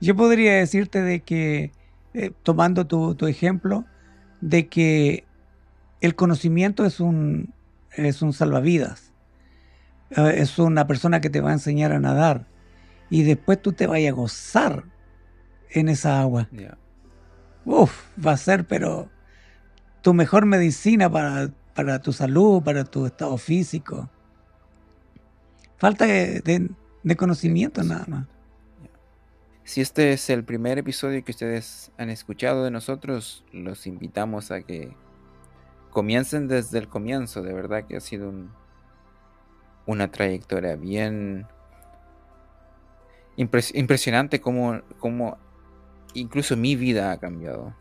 Yo 0.01 0.14
podría 0.14 0.55
decirte 0.55 1.03
de 1.03 1.20
que, 1.20 1.72
eh, 2.14 2.30
tomando 2.42 2.86
tu, 2.86 3.14
tu, 3.14 3.26
ejemplo, 3.26 3.84
de 4.40 4.68
que 4.68 5.24
el 6.01 6.14
conocimiento 6.14 6.84
es 6.84 7.01
un, 7.01 7.53
es 7.97 8.22
un 8.22 8.32
salvavidas. 8.32 9.05
Eh, 10.11 10.34
es 10.36 10.59
una 10.59 10.86
persona 10.86 11.20
que 11.20 11.30
te 11.30 11.40
va 11.40 11.50
a 11.50 11.54
enseñar 11.54 11.92
a 11.92 12.00
nadar 12.00 12.46
y 13.11 13.22
después 13.22 13.61
tú 13.61 13.72
te 13.72 13.86
vayas 13.86 14.12
a 14.12 14.16
gozar 14.16 14.84
en 15.70 15.88
esa 15.88 16.20
agua. 16.20 16.48
Uf, 17.64 18.04
va 18.24 18.32
a 18.32 18.36
ser, 18.36 18.66
pero 18.66 19.11
tu 20.02 20.14
mejor 20.14 20.46
medicina 20.46 21.11
para, 21.11 21.50
para 21.74 22.00
tu 22.00 22.12
salud, 22.12 22.62
para 22.62 22.84
tu 22.84 23.07
estado 23.07 23.36
físico. 23.36 24.09
Falta 25.78 26.07
de, 26.07 26.70
conocimiento 27.16 27.82
nada 27.82 28.04
más. 28.09 28.26
Si 29.64 29.80
este 29.80 30.12
es 30.12 30.30
el 30.30 30.44
primer 30.44 30.78
episodio 30.78 31.24
que 31.24 31.32
ustedes 31.32 31.90
han 31.98 32.09
escuchado 32.09 32.64
de 32.64 32.70
nosotros, 32.70 33.44
los 33.52 33.86
invitamos 33.86 34.52
a 34.52 34.62
que 34.62 34.94
comiencen 35.90 36.46
desde 36.46 36.78
el 36.78 36.88
comienzo. 36.88 37.42
De 37.42 37.52
verdad 37.52 37.84
que 37.84 37.96
ha 37.96 38.00
sido 38.00 38.28
un, 38.28 38.52
una 39.87 40.11
trayectoria 40.11 40.76
bien 40.76 41.47
impresionante 43.37 44.41
como, 44.41 44.80
como 44.99 45.39
incluso 46.14 46.57
mi 46.57 46.76
vida 46.76 47.12
ha 47.12 47.18
cambiado. 47.18 47.74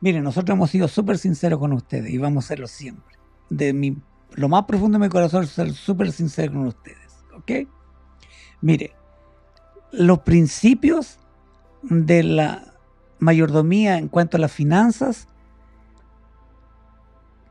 Miren, 0.00 0.22
nosotros 0.22 0.54
hemos 0.54 0.70
sido 0.70 0.88
súper 0.88 1.18
sinceros 1.18 1.58
con 1.58 1.72
ustedes 1.72 2.10
y 2.10 2.18
vamos 2.18 2.44
a 2.44 2.48
serlo 2.48 2.66
siempre. 2.66 3.16
De 3.50 3.72
mi, 3.72 3.96
lo 4.32 4.48
más 4.48 4.64
profundo 4.64 4.98
de 4.98 5.06
mi 5.06 5.10
corazón 5.10 5.44
es 5.44 5.50
ser 5.50 5.72
súper 5.72 6.12
sincero 6.12 6.52
con 6.52 6.66
ustedes. 6.66 7.24
¿Ok? 7.36 7.68
Mire, 8.60 8.92
los 9.92 10.20
principios 10.20 11.18
de 11.82 12.22
la 12.22 12.74
mayordomía 13.18 13.98
en 13.98 14.08
cuanto 14.08 14.36
a 14.36 14.40
las 14.40 14.52
finanzas 14.52 15.28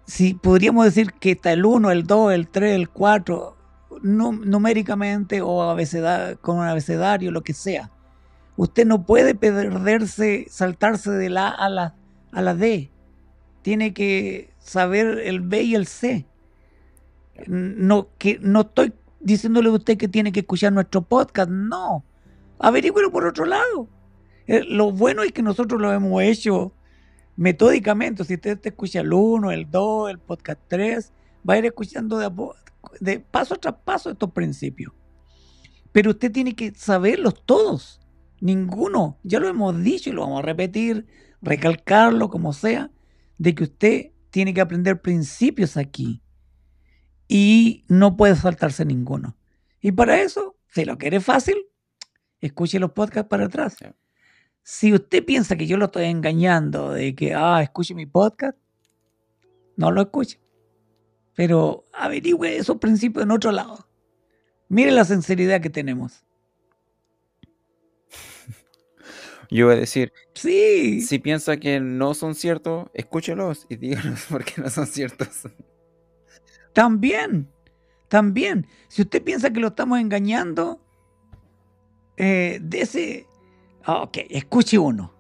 si 0.08 0.34
podríamos 0.34 0.86
decir 0.86 1.12
que 1.12 1.32
está 1.32 1.52
el 1.52 1.66
1, 1.66 1.92
el 1.92 2.04
2, 2.08 2.34
el 2.34 2.48
3, 2.48 2.76
el 2.76 2.90
4, 2.90 3.58
numéricamente 4.02 5.42
o 5.42 5.76
con 6.42 6.58
un 6.58 6.66
abecedario, 6.66 7.32
lo 7.32 7.44
que 7.44 7.54
sea. 7.54 7.92
Usted 8.56 8.88
no 8.88 9.06
puede 9.06 9.36
perderse, 9.36 10.48
saltarse 10.50 11.12
de 11.12 11.30
la 11.30 11.50
A 11.50 11.66
a 11.66 11.70
la, 11.70 11.96
a 12.32 12.42
la 12.42 12.56
D. 12.56 12.90
Tiene 13.62 13.94
que 13.94 14.54
saber 14.60 15.20
el 15.26 15.42
B 15.42 15.64
y 15.64 15.76
el 15.76 15.86
C. 15.86 16.26
No, 17.46 18.08
que, 18.18 18.40
no 18.42 18.62
estoy 18.62 18.94
diciéndole 19.20 19.68
a 19.68 19.74
usted 19.74 19.98
que 19.98 20.08
tiene 20.08 20.32
que 20.32 20.40
escuchar 20.40 20.72
nuestro 20.72 21.02
podcast, 21.02 21.50
no. 21.50 22.06
Averígüelo 22.60 23.12
por 23.12 23.28
otro 23.28 23.46
lado. 23.46 23.90
Eh, 24.48 24.64
lo 24.64 24.92
bueno 24.94 25.24
es 25.24 25.34
que 25.34 25.44
nosotros 25.44 25.82
lo 25.82 25.92
hemos 25.92 26.24
hecho 26.24 26.72
metódicamente, 27.38 28.26
si 28.26 28.34
usted 28.34 28.60
te 28.60 28.70
escucha 28.70 29.00
el 29.00 29.14
1, 29.14 29.52
el 29.52 29.70
2, 29.70 30.10
el 30.10 30.20
podcast 30.20 30.60
3, 30.68 31.14
va 31.48 31.54
a 31.54 31.58
ir 31.60 31.66
escuchando 31.66 32.18
de, 32.18 32.30
de 33.00 33.20
paso 33.20 33.56
tras 33.56 33.76
paso 33.86 34.10
estos 34.10 34.32
principios. 34.32 34.92
Pero 35.94 36.12
usted 36.12 36.32
tiene 36.32 36.56
que 36.56 36.74
saberlos 36.76 37.46
todos, 37.46 38.02
ninguno, 38.42 39.18
ya 39.24 39.40
lo 39.40 39.48
hemos 39.48 39.82
dicho 39.82 40.10
y 40.10 40.14
lo 40.14 40.22
vamos 40.22 40.40
a 40.40 40.46
repetir, 40.46 41.06
recalcarlo 41.42 42.30
como 42.30 42.52
sea, 42.54 42.92
de 43.38 43.56
que 43.56 43.64
usted 43.64 44.12
tiene 44.32 44.54
que 44.54 44.62
aprender 44.62 45.02
principios 45.02 45.78
aquí 45.78 46.22
y 47.28 47.86
no 47.88 48.18
puede 48.18 48.36
saltarse 48.36 48.84
ninguno. 48.84 49.38
Y 49.80 49.92
para 49.92 50.22
eso, 50.22 50.56
si 50.70 50.86
lo 50.86 50.98
quiere 50.98 51.20
fácil, 51.20 51.56
escuche 52.42 52.80
los 52.80 52.92
podcasts 52.92 53.30
para 53.30 53.46
atrás. 53.46 53.78
Si 54.70 54.92
usted 54.94 55.24
piensa 55.24 55.56
que 55.56 55.66
yo 55.66 55.78
lo 55.78 55.86
estoy 55.86 56.08
engañando, 56.08 56.92
de 56.92 57.16
que, 57.16 57.34
ah, 57.34 57.62
escuche 57.64 57.96
mi 57.96 58.06
podcast, 58.06 58.58
no 59.78 59.92
lo 59.92 60.02
escuche. 60.02 60.42
Pero 61.36 61.86
averigüe 61.94 62.58
esos 62.58 62.76
principios 62.76 63.24
en 63.24 63.32
otro 63.32 63.54
lado. 63.54 63.88
Mire 64.68 64.92
la 64.92 65.06
sinceridad 65.06 65.62
que 65.62 65.70
tenemos. 65.70 66.26
Yo 69.50 69.68
voy 69.68 69.76
a 69.76 69.80
decir, 69.80 70.12
Sí, 70.34 71.00
si 71.00 71.20
piensa 71.20 71.56
que 71.56 71.80
no 71.80 72.14
son 72.14 72.36
ciertos, 72.36 72.90
escúchelos 72.94 73.68
y 73.70 73.78
díganos 73.78 74.26
por 74.30 74.44
qué 74.44 74.62
no 74.62 74.70
son 74.70 74.86
ciertos. 74.86 75.48
también, 76.74 77.50
también. 78.10 78.68
Si 78.90 79.04
usted 79.04 79.24
piensa 79.24 79.50
que 79.50 79.62
lo 79.62 79.68
estamos 79.70 79.98
engañando, 79.98 80.82
eh, 82.18 82.60
dese, 82.62 83.27
ok, 83.88 84.18
escuche 84.30 84.78
uno. 84.78 85.14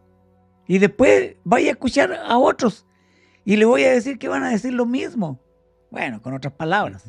Y 0.68 0.80
después 0.80 1.36
vaya 1.43 1.70
a 1.70 1.72
escuchar 1.72 2.13
a 2.13 2.38
otros. 2.38 2.86
Y 3.45 3.55
le 3.55 3.65
voy 3.65 3.84
a 3.84 3.91
decir 3.91 4.20
que 4.20 4.28
van 4.28 4.43
a 4.43 4.49
decir 4.49 4.74
lo 4.74 4.86
mismo. 4.86 5.39
Bueno, 5.89 6.22
con 6.22 6.34
otras 6.34 6.53
palabras. 6.53 7.05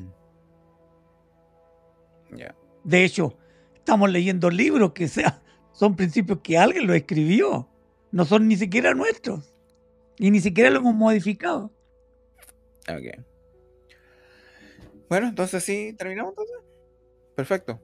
Ya. 2.30 2.54
De 2.84 3.04
hecho, 3.04 3.36
estamos 3.74 4.10
leyendo 4.10 4.50
libros 4.50 4.92
que 4.92 5.08
sea, 5.08 5.42
son 5.72 5.96
principios 5.96 6.38
que 6.42 6.56
alguien 6.56 6.86
lo 6.86 6.94
escribió. 6.94 7.68
No 8.12 8.24
son 8.24 8.46
ni 8.48 8.56
siquiera 8.56 8.94
nuestros. 8.94 9.54
Y 10.16 10.30
ni 10.30 10.40
siquiera 10.40 10.70
lo 10.70 10.78
hemos 10.78 10.94
modificado. 10.94 11.72
Ok. 12.88 13.24
Bueno, 15.08 15.28
entonces 15.28 15.64
sí, 15.64 15.94
terminamos 15.98 16.32
entonces. 16.32 16.56
Perfecto. 17.34 17.80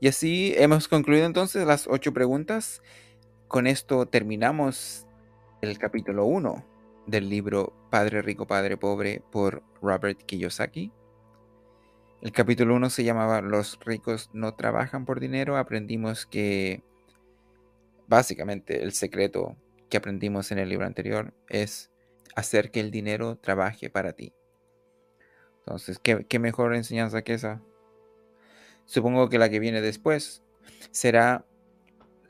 Y 0.00 0.08
así 0.08 0.54
hemos 0.56 0.88
concluido 0.88 1.26
entonces 1.26 1.66
las 1.66 1.86
ocho 1.86 2.12
preguntas. 2.12 2.82
Con 3.54 3.68
esto 3.68 4.06
terminamos 4.06 5.06
el 5.60 5.78
capítulo 5.78 6.24
1 6.24 6.66
del 7.06 7.30
libro 7.30 7.72
Padre 7.88 8.20
Rico, 8.20 8.48
Padre 8.48 8.76
Pobre 8.76 9.22
por 9.30 9.62
Robert 9.80 10.20
Kiyosaki. 10.24 10.90
El 12.20 12.32
capítulo 12.32 12.74
1 12.74 12.90
se 12.90 13.04
llamaba 13.04 13.42
Los 13.42 13.78
ricos 13.78 14.28
no 14.32 14.56
trabajan 14.56 15.04
por 15.04 15.20
dinero. 15.20 15.56
Aprendimos 15.56 16.26
que 16.26 16.82
básicamente 18.08 18.82
el 18.82 18.92
secreto 18.92 19.54
que 19.88 19.98
aprendimos 19.98 20.50
en 20.50 20.58
el 20.58 20.68
libro 20.68 20.86
anterior 20.86 21.32
es 21.48 21.92
hacer 22.34 22.72
que 22.72 22.80
el 22.80 22.90
dinero 22.90 23.36
trabaje 23.36 23.88
para 23.88 24.14
ti. 24.14 24.32
Entonces, 25.60 26.00
¿qué, 26.00 26.26
qué 26.28 26.40
mejor 26.40 26.74
enseñanza 26.74 27.22
que 27.22 27.34
esa? 27.34 27.62
Supongo 28.84 29.28
que 29.28 29.38
la 29.38 29.48
que 29.48 29.60
viene 29.60 29.80
después 29.80 30.42
será 30.90 31.46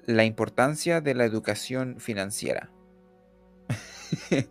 la 0.07 0.25
importancia 0.25 1.01
de 1.01 1.15
la 1.15 1.25
educación 1.25 1.97
financiera. 1.99 2.71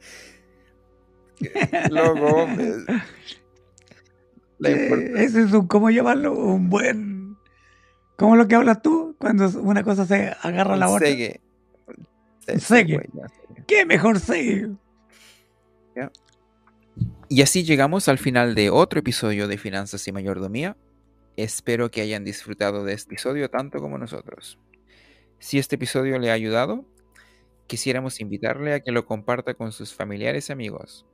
Eh, 4.65 4.89
Ese 5.17 5.41
es 5.41 5.51
un, 5.51 5.67
¿cómo 5.67 5.89
llamarlo? 5.89 6.33
Un 6.33 6.69
buen... 6.69 7.37
¿Cómo 8.15 8.37
lo 8.37 8.47
que 8.47 8.55
hablas 8.55 8.81
tú? 8.81 9.15
Cuando 9.19 9.49
una 9.59 9.83
cosa 9.83 10.05
se 10.05 10.33
agarra 10.41 10.75
a 10.75 10.77
la 10.77 10.89
otra. 10.89 11.07
segue. 11.07 11.41
Un 12.47 12.59
segue. 12.61 13.09
¿Qué 13.67 13.85
mejor 13.85 14.19
sé? 14.19 14.69
Y 17.29 17.41
así 17.41 17.63
llegamos 17.63 18.07
al 18.07 18.19
final 18.19 18.55
de 18.55 18.69
otro 18.69 18.99
episodio 18.99 19.47
de 19.47 19.57
Finanzas 19.57 20.07
y 20.07 20.11
Mayordomía. 20.11 20.77
Espero 21.35 21.89
que 21.89 22.01
hayan 22.01 22.23
disfrutado 22.23 22.85
de 22.85 22.93
este 22.93 23.13
episodio 23.13 23.49
tanto 23.49 23.79
como 23.79 23.97
nosotros. 23.97 24.59
Si 25.43 25.59
este 25.59 25.75
episodio 25.75 26.17
le 26.19 26.31
ha 26.31 26.35
ayudado, 26.35 26.85
quisiéramos 27.67 28.21
invitarle 28.21 28.73
a 28.73 28.79
que 28.79 28.93
lo 28.93 29.05
comparta 29.05 29.55
con 29.55 29.73
sus 29.73 29.93
familiares 29.93 30.47
y 30.47 30.53
amigos. 30.53 31.05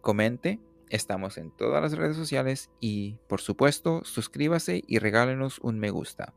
Comente, 0.00 0.58
estamos 0.90 1.38
en 1.38 1.52
todas 1.52 1.80
las 1.80 1.96
redes 1.96 2.16
sociales 2.16 2.70
y, 2.80 3.20
por 3.28 3.40
supuesto, 3.40 4.02
suscríbase 4.04 4.82
y 4.88 4.98
regálenos 4.98 5.60
un 5.60 5.78
me 5.78 5.90
gusta. 5.90 6.34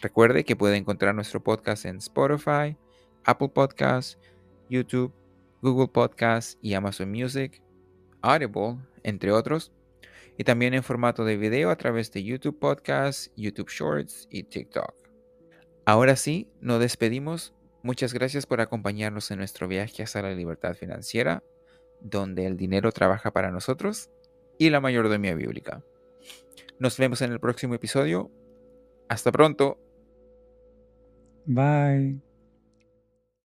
Recuerde 0.00 0.44
que 0.44 0.54
puede 0.54 0.76
encontrar 0.76 1.16
nuestro 1.16 1.42
podcast 1.42 1.84
en 1.84 1.96
Spotify, 1.96 2.76
Apple 3.24 3.48
Podcasts, 3.48 4.18
YouTube, 4.70 5.12
Google 5.62 5.88
Podcasts 5.88 6.58
y 6.62 6.74
Amazon 6.74 7.10
Music, 7.10 7.60
Audible, 8.22 8.76
entre 9.02 9.32
otros, 9.32 9.72
y 10.36 10.44
también 10.44 10.74
en 10.74 10.84
formato 10.84 11.24
de 11.24 11.36
video 11.36 11.70
a 11.70 11.76
través 11.76 12.12
de 12.12 12.22
YouTube 12.22 12.60
Podcasts, 12.60 13.32
YouTube 13.34 13.68
Shorts 13.68 14.28
y 14.30 14.44
TikTok. 14.44 15.07
Ahora 15.88 16.16
sí, 16.16 16.46
nos 16.60 16.80
despedimos. 16.80 17.54
Muchas 17.82 18.12
gracias 18.12 18.44
por 18.44 18.60
acompañarnos 18.60 19.30
en 19.30 19.38
nuestro 19.38 19.68
viaje 19.68 20.02
hacia 20.02 20.20
la 20.20 20.34
libertad 20.34 20.74
financiera, 20.74 21.42
donde 22.02 22.44
el 22.44 22.58
dinero 22.58 22.92
trabaja 22.92 23.30
para 23.30 23.50
nosotros 23.50 24.10
y 24.58 24.68
la 24.68 24.82
mayordomía 24.82 25.34
bíblica. 25.34 25.82
Nos 26.78 26.98
vemos 26.98 27.22
en 27.22 27.32
el 27.32 27.40
próximo 27.40 27.74
episodio. 27.74 28.30
Hasta 29.08 29.32
pronto. 29.32 29.78
Bye. 31.46 32.20